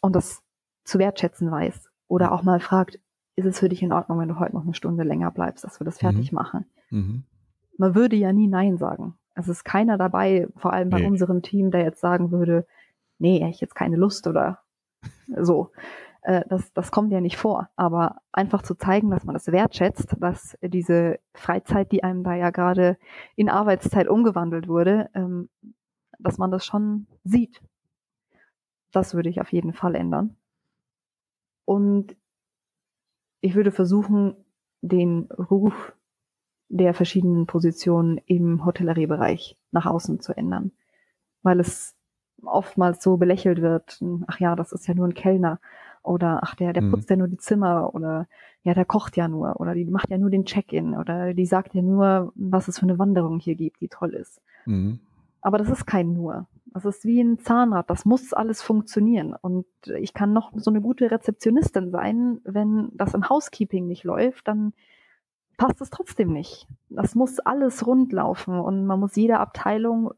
Und 0.00 0.14
das 0.14 0.42
zu 0.84 0.98
wertschätzen 1.00 1.50
weiß. 1.50 1.90
Oder 2.06 2.32
auch 2.32 2.42
mal 2.42 2.60
fragt, 2.60 3.00
ist 3.38 3.46
es 3.46 3.60
für 3.60 3.68
dich 3.68 3.82
in 3.82 3.92
Ordnung, 3.92 4.18
wenn 4.18 4.28
du 4.28 4.38
heute 4.38 4.54
noch 4.54 4.64
eine 4.64 4.74
Stunde 4.74 5.04
länger 5.04 5.30
bleibst, 5.30 5.62
dass 5.64 5.80
wir 5.80 5.84
das 5.84 5.98
fertig 5.98 6.32
mhm. 6.32 6.36
machen? 6.36 6.64
Mhm. 6.90 7.22
Man 7.76 7.94
würde 7.94 8.16
ja 8.16 8.32
nie 8.32 8.48
Nein 8.48 8.76
sagen. 8.76 9.14
Es 9.34 9.46
ist 9.48 9.64
keiner 9.64 9.96
dabei, 9.96 10.48
vor 10.56 10.72
allem 10.72 10.90
bei 10.90 10.98
nee. 10.98 11.06
unserem 11.06 11.42
Team, 11.42 11.70
der 11.70 11.84
jetzt 11.84 12.00
sagen 12.00 12.32
würde, 12.32 12.66
nee, 13.18 13.46
ich 13.48 13.60
jetzt 13.60 13.76
keine 13.76 13.96
Lust 13.96 14.26
oder 14.26 14.58
so. 15.36 15.70
Äh, 16.22 16.42
das, 16.48 16.72
das 16.72 16.90
kommt 16.90 17.12
ja 17.12 17.20
nicht 17.20 17.36
vor. 17.36 17.70
Aber 17.76 18.16
einfach 18.32 18.62
zu 18.62 18.74
zeigen, 18.74 19.10
dass 19.10 19.24
man 19.24 19.34
das 19.34 19.46
wertschätzt, 19.46 20.16
dass 20.18 20.58
diese 20.60 21.20
Freizeit, 21.32 21.92
die 21.92 22.02
einem 22.02 22.24
da 22.24 22.34
ja 22.34 22.50
gerade 22.50 22.98
in 23.36 23.48
Arbeitszeit 23.48 24.08
umgewandelt 24.08 24.66
wurde, 24.66 25.10
ähm, 25.14 25.48
dass 26.18 26.38
man 26.38 26.50
das 26.50 26.66
schon 26.66 27.06
sieht. 27.22 27.62
Das 28.90 29.14
würde 29.14 29.28
ich 29.28 29.40
auf 29.40 29.52
jeden 29.52 29.72
Fall 29.72 29.94
ändern. 29.94 30.34
Und 31.64 32.16
ich 33.40 33.54
würde 33.54 33.70
versuchen, 33.70 34.34
den 34.80 35.28
Ruf 35.32 35.94
der 36.68 36.94
verschiedenen 36.94 37.46
Positionen 37.46 38.20
im 38.26 38.64
Hotelleriebereich 38.64 39.56
nach 39.70 39.86
außen 39.86 40.20
zu 40.20 40.36
ändern, 40.36 40.72
weil 41.42 41.60
es 41.60 41.94
oftmals 42.44 43.02
so 43.02 43.16
belächelt 43.16 43.62
wird, 43.62 44.00
ach 44.26 44.38
ja, 44.38 44.54
das 44.54 44.72
ist 44.72 44.86
ja 44.86 44.94
nur 44.94 45.06
ein 45.06 45.14
Kellner 45.14 45.60
oder 46.02 46.40
ach 46.42 46.54
der, 46.54 46.72
der 46.72 46.82
mhm. 46.82 46.90
putzt 46.90 47.10
ja 47.10 47.16
nur 47.16 47.28
die 47.28 47.38
Zimmer 47.38 47.94
oder 47.94 48.28
ja, 48.62 48.74
der 48.74 48.84
kocht 48.84 49.16
ja 49.16 49.28
nur 49.28 49.60
oder 49.60 49.74
die 49.74 49.84
macht 49.86 50.10
ja 50.10 50.18
nur 50.18 50.30
den 50.30 50.44
Check-in 50.44 50.94
oder 50.94 51.34
die 51.34 51.46
sagt 51.46 51.74
ja 51.74 51.82
nur, 51.82 52.32
was 52.34 52.68
es 52.68 52.78
für 52.78 52.84
eine 52.84 52.98
Wanderung 52.98 53.40
hier 53.40 53.54
gibt, 53.54 53.80
die 53.80 53.88
toll 53.88 54.14
ist. 54.14 54.40
Mhm. 54.66 55.00
Aber 55.40 55.58
das 55.58 55.68
ist 55.68 55.86
kein 55.86 56.12
nur. 56.12 56.46
Das 56.74 56.84
ist 56.84 57.04
wie 57.04 57.20
ein 57.20 57.38
Zahnrad. 57.38 57.88
Das 57.90 58.04
muss 58.04 58.32
alles 58.32 58.62
funktionieren. 58.62 59.34
Und 59.40 59.66
ich 59.98 60.14
kann 60.14 60.32
noch 60.32 60.52
so 60.54 60.70
eine 60.70 60.80
gute 60.80 61.10
Rezeptionistin 61.10 61.90
sein. 61.90 62.40
Wenn 62.44 62.90
das 62.94 63.14
im 63.14 63.28
Housekeeping 63.28 63.86
nicht 63.86 64.04
läuft, 64.04 64.48
dann 64.48 64.72
passt 65.56 65.80
es 65.80 65.90
trotzdem 65.90 66.32
nicht. 66.32 66.66
Das 66.88 67.14
muss 67.14 67.40
alles 67.40 67.86
rund 67.86 68.12
laufen 68.12 68.58
und 68.58 68.86
man 68.86 69.00
muss 69.00 69.16
jede 69.16 69.38
Abteilung 69.38 70.12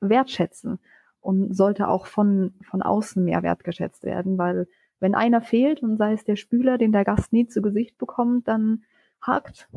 wertschätzen 0.00 0.78
und 1.20 1.56
sollte 1.56 1.88
auch 1.88 2.06
von, 2.06 2.54
von 2.62 2.82
außen 2.82 3.24
mehr 3.24 3.42
wertgeschätzt 3.42 4.04
werden, 4.04 4.38
weil 4.38 4.68
wenn 5.00 5.14
einer 5.14 5.40
fehlt 5.40 5.82
und 5.82 5.96
sei 5.96 6.12
es 6.12 6.24
der 6.24 6.36
Spüler, 6.36 6.78
den 6.78 6.92
der 6.92 7.04
Gast 7.04 7.32
nie 7.32 7.46
zu 7.48 7.62
Gesicht 7.62 7.98
bekommt, 7.98 8.46
dann 8.46 8.84
hakt 9.20 9.68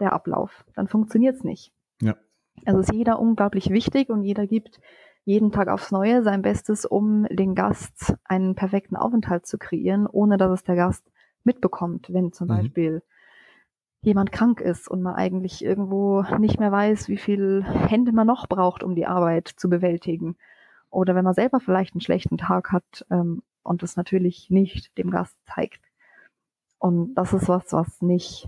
der 0.00 0.12
Ablauf. 0.12 0.64
Dann 0.74 0.88
funktioniert 0.88 1.36
es 1.36 1.44
nicht. 1.44 1.72
Ja. 2.00 2.16
Also 2.64 2.80
ist 2.80 2.92
jeder 2.92 3.20
unglaublich 3.20 3.70
wichtig 3.70 4.08
und 4.08 4.22
jeder 4.22 4.46
gibt 4.46 4.80
jeden 5.24 5.52
Tag 5.52 5.68
aufs 5.68 5.90
Neue 5.90 6.22
sein 6.22 6.42
Bestes, 6.42 6.84
um 6.84 7.24
den 7.30 7.54
Gast 7.54 8.14
einen 8.24 8.54
perfekten 8.54 8.96
Aufenthalt 8.96 9.46
zu 9.46 9.58
kreieren, 9.58 10.06
ohne 10.06 10.36
dass 10.36 10.50
es 10.52 10.64
der 10.64 10.76
Gast 10.76 11.10
mitbekommt, 11.44 12.12
wenn 12.12 12.32
zum 12.32 12.48
mhm. 12.48 12.56
Beispiel 12.56 13.02
jemand 14.02 14.32
krank 14.32 14.60
ist 14.60 14.86
und 14.86 15.02
man 15.02 15.14
eigentlich 15.14 15.64
irgendwo 15.64 16.22
nicht 16.38 16.60
mehr 16.60 16.70
weiß, 16.70 17.08
wie 17.08 17.16
viel 17.16 17.64
Hände 17.64 18.12
man 18.12 18.26
noch 18.26 18.46
braucht, 18.46 18.82
um 18.82 18.94
die 18.94 19.06
Arbeit 19.06 19.48
zu 19.48 19.70
bewältigen. 19.70 20.36
Oder 20.90 21.14
wenn 21.14 21.24
man 21.24 21.34
selber 21.34 21.58
vielleicht 21.58 21.94
einen 21.94 22.02
schlechten 22.02 22.36
Tag 22.36 22.70
hat 22.70 23.06
ähm, 23.10 23.42
und 23.62 23.82
es 23.82 23.96
natürlich 23.96 24.50
nicht 24.50 24.96
dem 24.98 25.10
Gast 25.10 25.36
zeigt. 25.46 25.80
Und 26.78 27.14
das 27.14 27.32
ist 27.32 27.48
was, 27.48 27.72
was 27.72 28.02
nicht 28.02 28.46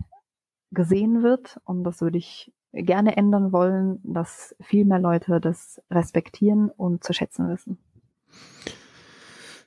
gesehen 0.72 1.22
wird 1.22 1.58
und 1.64 1.84
das 1.84 2.02
würde 2.02 2.18
ich 2.18 2.52
gerne 2.76 3.16
ändern 3.16 3.52
wollen, 3.52 4.00
dass 4.04 4.54
viel 4.60 4.84
mehr 4.84 4.98
Leute 4.98 5.40
das 5.40 5.80
respektieren 5.90 6.70
und 6.70 7.02
zu 7.04 7.12
schätzen 7.12 7.48
wissen. 7.48 7.78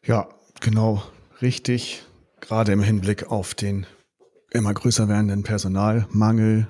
Ja, 0.03 0.29
genau, 0.61 1.01
richtig. 1.41 2.05
Gerade 2.39 2.71
im 2.71 2.81
Hinblick 2.81 3.31
auf 3.31 3.53
den 3.53 3.85
immer 4.51 4.73
größer 4.73 5.07
werdenden 5.07 5.43
Personalmangel. 5.43 6.67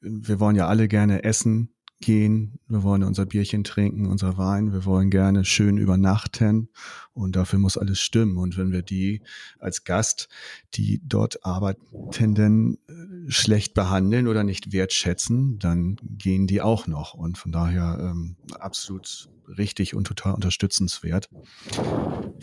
Wir 0.00 0.40
wollen 0.40 0.56
ja 0.56 0.66
alle 0.66 0.88
gerne 0.88 1.22
essen 1.22 1.72
gehen, 2.02 2.58
wir 2.68 2.82
wollen 2.82 3.02
unser 3.02 3.24
Bierchen 3.24 3.64
trinken, 3.64 4.06
unser 4.06 4.36
Wein, 4.36 4.72
wir 4.72 4.84
wollen 4.84 5.10
gerne 5.10 5.44
schön 5.44 5.78
übernachten 5.78 6.68
und 7.14 7.36
dafür 7.36 7.58
muss 7.58 7.78
alles 7.78 8.00
stimmen. 8.00 8.36
Und 8.36 8.58
wenn 8.58 8.72
wir 8.72 8.82
die 8.82 9.22
als 9.58 9.84
Gast, 9.84 10.28
die 10.74 11.00
dort 11.04 11.44
Arbeitenden 11.44 12.78
äh, 12.88 13.30
schlecht 13.30 13.74
behandeln 13.74 14.28
oder 14.28 14.44
nicht 14.44 14.72
wertschätzen, 14.72 15.58
dann 15.58 15.96
gehen 16.02 16.46
die 16.46 16.60
auch 16.60 16.86
noch. 16.86 17.14
Und 17.14 17.38
von 17.38 17.52
daher 17.52 17.98
ähm, 18.00 18.36
absolut 18.58 19.28
richtig 19.48 19.94
und 19.94 20.06
total 20.06 20.34
unterstützenswert, 20.34 21.28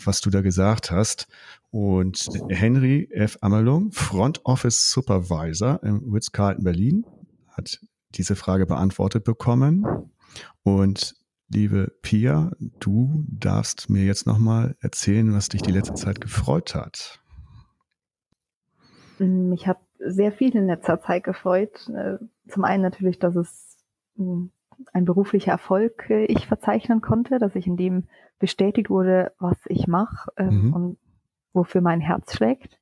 was 0.04 0.20
du 0.20 0.30
da 0.30 0.40
gesagt 0.40 0.90
hast. 0.90 1.28
Und 1.70 2.28
Henry 2.48 3.08
F. 3.12 3.38
Amelung, 3.40 3.92
Front 3.92 4.44
Office 4.44 4.90
Supervisor 4.90 5.82
im 5.82 6.12
Ritz-Carlton 6.12 6.64
Berlin, 6.64 7.06
hat 7.48 7.80
diese 8.14 8.36
Frage 8.36 8.66
beantwortet 8.66 9.24
bekommen. 9.24 9.86
Und 10.62 11.14
liebe 11.48 11.92
Pia, 12.02 12.52
du 12.78 13.24
darfst 13.28 13.90
mir 13.90 14.04
jetzt 14.04 14.26
nochmal 14.26 14.76
erzählen, 14.80 15.32
was 15.32 15.48
dich 15.48 15.62
die 15.62 15.72
letzte 15.72 15.94
Zeit 15.94 16.20
gefreut 16.20 16.74
hat. 16.74 17.20
Mich 19.18 19.66
hat 19.66 19.78
sehr 19.98 20.32
viel 20.32 20.54
in 20.56 20.66
letzter 20.66 21.00
Zeit 21.00 21.24
gefreut. 21.24 21.88
Äh, 21.94 22.18
zum 22.48 22.64
einen 22.64 22.82
natürlich, 22.82 23.18
dass 23.18 23.36
es 23.36 23.76
hm, 24.16 24.50
ein 24.92 25.04
beruflicher 25.04 25.52
Erfolg 25.52 26.08
äh, 26.08 26.24
ich 26.24 26.46
verzeichnen 26.46 27.00
konnte, 27.00 27.38
dass 27.38 27.54
ich 27.54 27.66
in 27.66 27.76
dem 27.76 28.08
bestätigt 28.38 28.88
wurde, 28.88 29.32
was 29.38 29.58
ich 29.66 29.86
mache 29.86 30.32
ähm, 30.36 30.68
mhm. 30.68 30.74
und 30.74 30.98
wofür 31.52 31.80
mein 31.80 32.00
Herz 32.00 32.34
schlägt. 32.34 32.80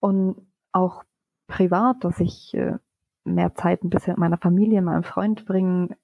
Und 0.00 0.46
auch 0.72 1.04
privat, 1.46 2.04
dass 2.04 2.20
ich 2.20 2.52
äh, 2.54 2.76
mehr 3.24 3.54
Zeit 3.54 3.82
ein 3.82 3.90
bisschen 3.90 4.12
mit 4.12 4.18
meiner 4.18 4.38
Familie, 4.38 4.82
meinem 4.82 5.02
Freund 5.02 5.46
bringen, 5.46 5.94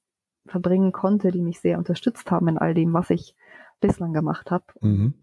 verbringen 0.47 0.93
konnte, 0.93 1.31
die 1.31 1.43
mich 1.43 1.61
sehr 1.61 1.79
unterstützt 1.79 2.31
haben 2.31 2.49
in 2.49 2.59
all 2.59 2.75
dem, 2.75 2.93
was 2.93 3.11
ich 3.11 3.37
bislang 3.81 4.12
gemacht 4.12 4.51
habe. 4.51 4.64
Mhm. 4.81 5.14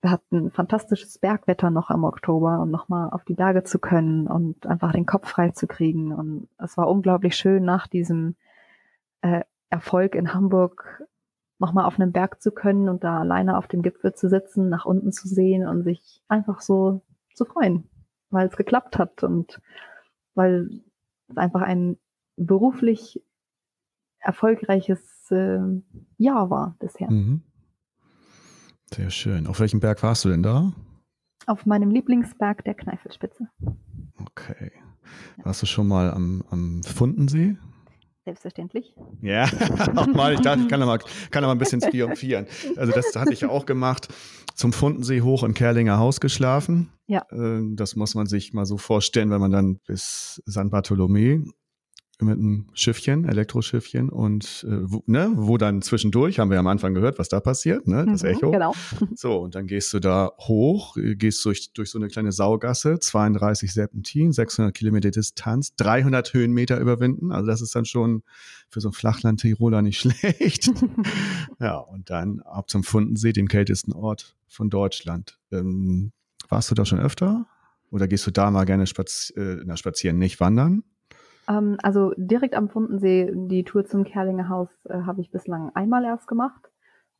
Wir 0.00 0.10
hatten 0.10 0.50
fantastisches 0.50 1.18
Bergwetter 1.18 1.70
noch 1.70 1.90
im 1.90 2.02
Oktober 2.02 2.60
und 2.60 2.70
nochmal 2.70 3.10
auf 3.10 3.24
die 3.24 3.34
Berge 3.34 3.62
zu 3.62 3.78
können 3.78 4.26
und 4.26 4.66
einfach 4.66 4.92
den 4.92 5.06
Kopf 5.06 5.28
frei 5.28 5.50
zu 5.50 5.68
kriegen. 5.68 6.12
Und 6.12 6.48
es 6.58 6.76
war 6.76 6.88
unglaublich 6.88 7.36
schön, 7.36 7.64
nach 7.64 7.86
diesem 7.86 8.34
äh, 9.20 9.42
Erfolg 9.70 10.16
in 10.16 10.34
Hamburg 10.34 11.04
nochmal 11.58 11.84
auf 11.84 12.00
einem 12.00 12.10
Berg 12.10 12.42
zu 12.42 12.50
können 12.50 12.88
und 12.88 13.04
da 13.04 13.20
alleine 13.20 13.56
auf 13.56 13.68
dem 13.68 13.82
Gipfel 13.82 14.12
zu 14.14 14.28
sitzen, 14.28 14.68
nach 14.68 14.84
unten 14.84 15.12
zu 15.12 15.28
sehen 15.28 15.66
und 15.66 15.84
sich 15.84 16.20
einfach 16.26 16.60
so 16.60 17.02
zu 17.34 17.44
freuen, 17.44 17.88
weil 18.30 18.48
es 18.48 18.56
geklappt 18.56 18.98
hat 18.98 19.22
und 19.22 19.60
weil 20.34 20.82
einfach 21.38 21.62
ein 21.62 21.96
beruflich 22.36 23.22
erfolgreiches 24.18 25.30
äh, 25.30 25.58
Jahr 26.16 26.50
war 26.50 26.76
bisher. 26.78 27.10
Mhm. 27.10 27.42
Sehr 28.92 29.10
schön. 29.10 29.46
Auf 29.46 29.60
welchem 29.60 29.80
Berg 29.80 30.02
warst 30.02 30.24
du 30.24 30.28
denn 30.28 30.42
da? 30.42 30.72
Auf 31.46 31.66
meinem 31.66 31.90
Lieblingsberg 31.90 32.64
der 32.64 32.74
Kneifelspitze. 32.74 33.48
Okay. 34.20 34.70
Warst 35.42 35.62
du 35.62 35.66
schon 35.66 35.88
mal 35.88 36.10
am, 36.10 36.44
am 36.50 36.82
Fundensee? 36.82 37.56
Selbstverständlich. 38.24 38.94
Ja, 39.20 39.44
auch 39.96 40.06
mal. 40.06 40.34
Ich 40.34 40.40
dachte, 40.40 40.62
ich 40.62 40.68
kann 40.68 40.80
da 40.80 40.86
mal, 40.86 40.98
kann 41.30 41.42
da 41.42 41.48
mal 41.48 41.52
ein 41.52 41.58
bisschen 41.58 41.80
triumphieren. 41.80 42.46
Also 42.76 42.92
das 42.92 43.14
hatte 43.16 43.32
ich 43.32 43.40
ja 43.40 43.48
auch 43.48 43.66
gemacht. 43.66 44.08
Zum 44.54 44.72
Fundensee 44.72 45.22
hoch 45.22 45.42
im 45.42 45.54
Kerlinger 45.54 45.98
Haus 45.98 46.20
geschlafen. 46.20 46.92
Ja. 47.06 47.26
Ähm, 47.32 47.74
das 47.74 47.96
muss 47.96 48.14
man 48.14 48.26
sich 48.26 48.52
mal 48.52 48.66
so 48.66 48.78
vorstellen, 48.78 49.30
wenn 49.30 49.40
man 49.40 49.50
dann 49.50 49.80
bis 49.86 50.40
San 50.46 50.70
Bartolomé 50.70 51.50
mit 52.22 52.38
einem 52.38 52.66
Schiffchen, 52.72 53.24
Elektroschiffchen 53.24 54.08
und 54.08 54.66
äh, 54.68 54.90
wo, 54.90 55.02
ne, 55.06 55.32
wo 55.34 55.58
dann 55.58 55.82
zwischendurch, 55.82 56.38
haben 56.38 56.50
wir 56.50 56.58
am 56.58 56.66
Anfang 56.66 56.94
gehört, 56.94 57.18
was 57.18 57.28
da 57.28 57.40
passiert, 57.40 57.86
ne, 57.86 58.06
das 58.06 58.22
mhm, 58.22 58.28
Echo. 58.28 58.50
Genau. 58.50 58.74
So, 59.14 59.38
und 59.38 59.54
dann 59.54 59.66
gehst 59.66 59.92
du 59.92 60.00
da 60.00 60.32
hoch, 60.38 60.96
gehst 60.96 61.44
durch, 61.44 61.72
durch 61.72 61.90
so 61.90 61.98
eine 61.98 62.08
kleine 62.08 62.32
Saugasse, 62.32 62.98
32 62.98 63.72
Serpentin, 63.72 64.32
600 64.32 64.74
Kilometer 64.74 65.10
Distanz, 65.10 65.74
300 65.76 66.32
Höhenmeter 66.32 66.78
überwinden, 66.78 67.32
also 67.32 67.46
das 67.46 67.60
ist 67.60 67.74
dann 67.74 67.84
schon 67.84 68.22
für 68.68 68.80
so 68.80 68.88
ein 68.88 68.92
Flachland-Tiroler 68.92 69.82
nicht 69.82 69.98
schlecht. 70.00 70.70
ja, 71.60 71.76
und 71.76 72.10
dann 72.10 72.40
ab 72.40 72.70
zum 72.70 72.84
Fundensee, 72.84 73.32
dem 73.32 73.48
kältesten 73.48 73.92
Ort 73.92 74.36
von 74.48 74.70
Deutschland. 74.70 75.38
Ähm, 75.50 76.12
warst 76.48 76.70
du 76.70 76.74
da 76.74 76.84
schon 76.84 76.98
öfter? 76.98 77.46
Oder 77.90 78.08
gehst 78.08 78.26
du 78.26 78.30
da 78.30 78.50
mal 78.50 78.64
gerne 78.64 78.86
spaz 78.86 79.32
äh, 79.36 79.58
na, 79.64 79.76
spazieren, 79.76 80.18
nicht 80.18 80.40
wandern? 80.40 80.82
Ähm, 81.48 81.76
also 81.82 82.12
direkt 82.16 82.54
am 82.54 82.68
Fundensee, 82.68 83.32
die 83.34 83.64
Tour 83.64 83.84
zum 83.84 84.04
Kerlinger 84.04 84.48
Haus 84.48 84.68
äh, 84.86 85.02
habe 85.02 85.20
ich 85.20 85.30
bislang 85.30 85.70
einmal 85.74 86.04
erst 86.04 86.26
gemacht. 86.26 86.70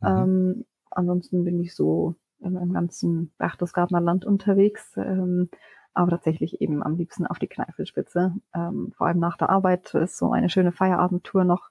Mhm. 0.01 0.09
Ähm, 0.09 0.65
ansonsten 0.91 1.45
bin 1.45 1.61
ich 1.61 1.75
so 1.75 2.15
im, 2.41 2.57
im 2.57 2.73
ganzen 2.73 3.33
Berchtesgadener 3.39 4.01
Land 4.01 4.25
unterwegs. 4.25 4.97
Ähm, 4.97 5.49
aber 5.95 6.11
tatsächlich 6.11 6.61
eben 6.61 6.83
am 6.83 6.97
liebsten 6.97 7.27
auf 7.27 7.39
die 7.39 7.49
Kneifelspitze. 7.49 8.35
Ähm, 8.55 8.93
vor 8.97 9.07
allem 9.07 9.19
nach 9.19 9.37
der 9.37 9.51
Arbeit 9.51 9.95
ist 9.95 10.17
so 10.17 10.33
eine 10.33 10.49
schöne 10.49 10.73
Feierabendtour 10.73 11.45
noch, 11.45 11.69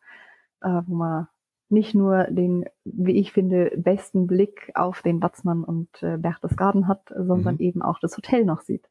äh, 0.61 0.81
wo 0.85 0.95
man 0.95 1.27
nicht 1.69 1.95
nur 1.95 2.25
den, 2.25 2.65
wie 2.83 3.17
ich 3.19 3.31
finde, 3.31 3.71
besten 3.77 4.27
Blick 4.27 4.71
auf 4.75 5.01
den 5.01 5.21
Watzmann 5.23 5.63
und 5.63 6.03
äh, 6.03 6.17
Berchtesgaden 6.17 6.87
hat, 6.87 7.13
sondern 7.15 7.55
mhm. 7.55 7.61
eben 7.61 7.81
auch 7.81 7.99
das 7.99 8.15
Hotel 8.17 8.45
noch 8.45 8.61
sieht. 8.61 8.89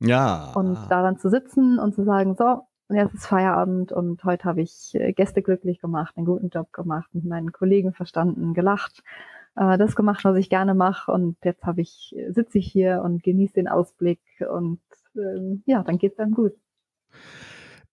Ja. 0.00 0.52
Und 0.54 0.74
da 0.88 1.02
dann 1.02 1.18
zu 1.18 1.28
sitzen 1.30 1.78
und 1.78 1.94
zu 1.94 2.04
sagen, 2.04 2.34
so, 2.34 2.62
und 2.88 2.96
jetzt 2.96 3.14
ist 3.14 3.26
Feierabend 3.26 3.92
und 3.92 4.24
heute 4.24 4.44
habe 4.44 4.62
ich 4.62 4.94
äh, 4.94 5.12
Gäste 5.12 5.42
glücklich 5.42 5.80
gemacht, 5.80 6.16
einen 6.16 6.26
guten 6.26 6.48
Job 6.48 6.72
gemacht, 6.72 7.08
mit 7.14 7.24
meinen 7.24 7.52
Kollegen 7.52 7.92
verstanden, 7.92 8.54
gelacht, 8.54 9.02
äh, 9.56 9.78
das 9.78 9.96
gemacht, 9.96 10.24
was 10.24 10.36
ich 10.36 10.50
gerne 10.50 10.74
mache 10.74 11.10
und 11.12 11.36
jetzt 11.44 11.64
habe 11.64 11.80
ich, 11.80 12.14
sitze 12.30 12.58
ich 12.58 12.70
hier 12.70 13.02
und 13.04 13.22
genieße 13.22 13.54
den 13.54 13.68
Ausblick 13.68 14.20
und 14.50 14.80
ähm, 15.16 15.62
ja, 15.66 15.82
dann 15.82 15.98
geht 15.98 16.12
es 16.12 16.16
dann 16.16 16.32
gut. 16.32 16.52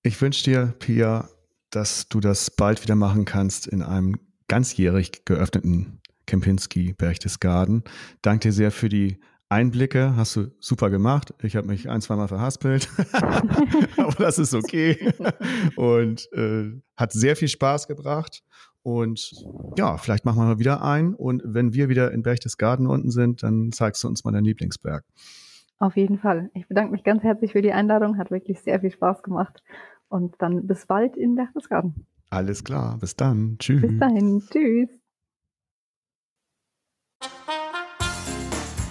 Ich 0.03 0.19
wünsche 0.21 0.43
dir, 0.43 0.73
Pia, 0.79 1.29
dass 1.69 2.09
du 2.09 2.19
das 2.19 2.51
bald 2.51 2.83
wieder 2.83 2.95
machen 2.95 3.25
kannst 3.25 3.67
in 3.67 3.81
einem 3.81 4.15
ganzjährig 4.47 5.25
geöffneten 5.25 6.01
Kempinski 6.25 6.93
Berchtesgaden. 6.93 7.83
Danke 8.21 8.49
dir 8.49 8.51
sehr 8.51 8.71
für 8.71 8.89
die 8.89 9.19
Einblicke 9.51 10.15
hast 10.15 10.37
du 10.37 10.47
super 10.59 10.89
gemacht. 10.89 11.33
Ich 11.43 11.57
habe 11.57 11.67
mich 11.67 11.89
ein, 11.89 11.99
zweimal 11.99 12.29
verhaspelt, 12.29 12.87
aber 13.97 14.15
das 14.17 14.39
ist 14.39 14.53
okay. 14.53 15.13
Und 15.75 16.29
äh, 16.31 16.71
hat 16.95 17.11
sehr 17.11 17.35
viel 17.35 17.49
Spaß 17.49 17.87
gebracht. 17.87 18.43
Und 18.81 19.33
ja, 19.77 19.97
vielleicht 19.97 20.23
machen 20.23 20.39
wir 20.39 20.45
mal 20.45 20.59
wieder 20.59 20.81
ein. 20.83 21.13
Und 21.13 21.43
wenn 21.45 21.73
wir 21.73 21.89
wieder 21.89 22.11
in 22.11 22.23
Berchtesgaden 22.23 22.87
unten 22.87 23.11
sind, 23.11 23.43
dann 23.43 23.73
zeigst 23.73 24.03
du 24.03 24.07
uns 24.07 24.23
mal 24.23 24.31
deinen 24.31 24.45
Lieblingsberg. 24.45 25.03
Auf 25.79 25.97
jeden 25.97 26.17
Fall. 26.17 26.49
Ich 26.53 26.67
bedanke 26.69 26.93
mich 26.93 27.03
ganz 27.03 27.21
herzlich 27.21 27.51
für 27.51 27.61
die 27.61 27.73
Einladung. 27.73 28.17
Hat 28.17 28.31
wirklich 28.31 28.61
sehr 28.61 28.79
viel 28.79 28.91
Spaß 28.91 29.21
gemacht. 29.21 29.61
Und 30.07 30.35
dann 30.39 30.65
bis 30.65 30.85
bald 30.85 31.17
in 31.17 31.35
Berchtesgaden. 31.35 32.07
Alles 32.29 32.63
klar. 32.63 32.97
Bis 32.99 33.17
dann. 33.17 33.57
Tschüss. 33.59 33.81
Bis 33.81 33.99
dahin. 33.99 34.41
Tschüss. 34.49 35.00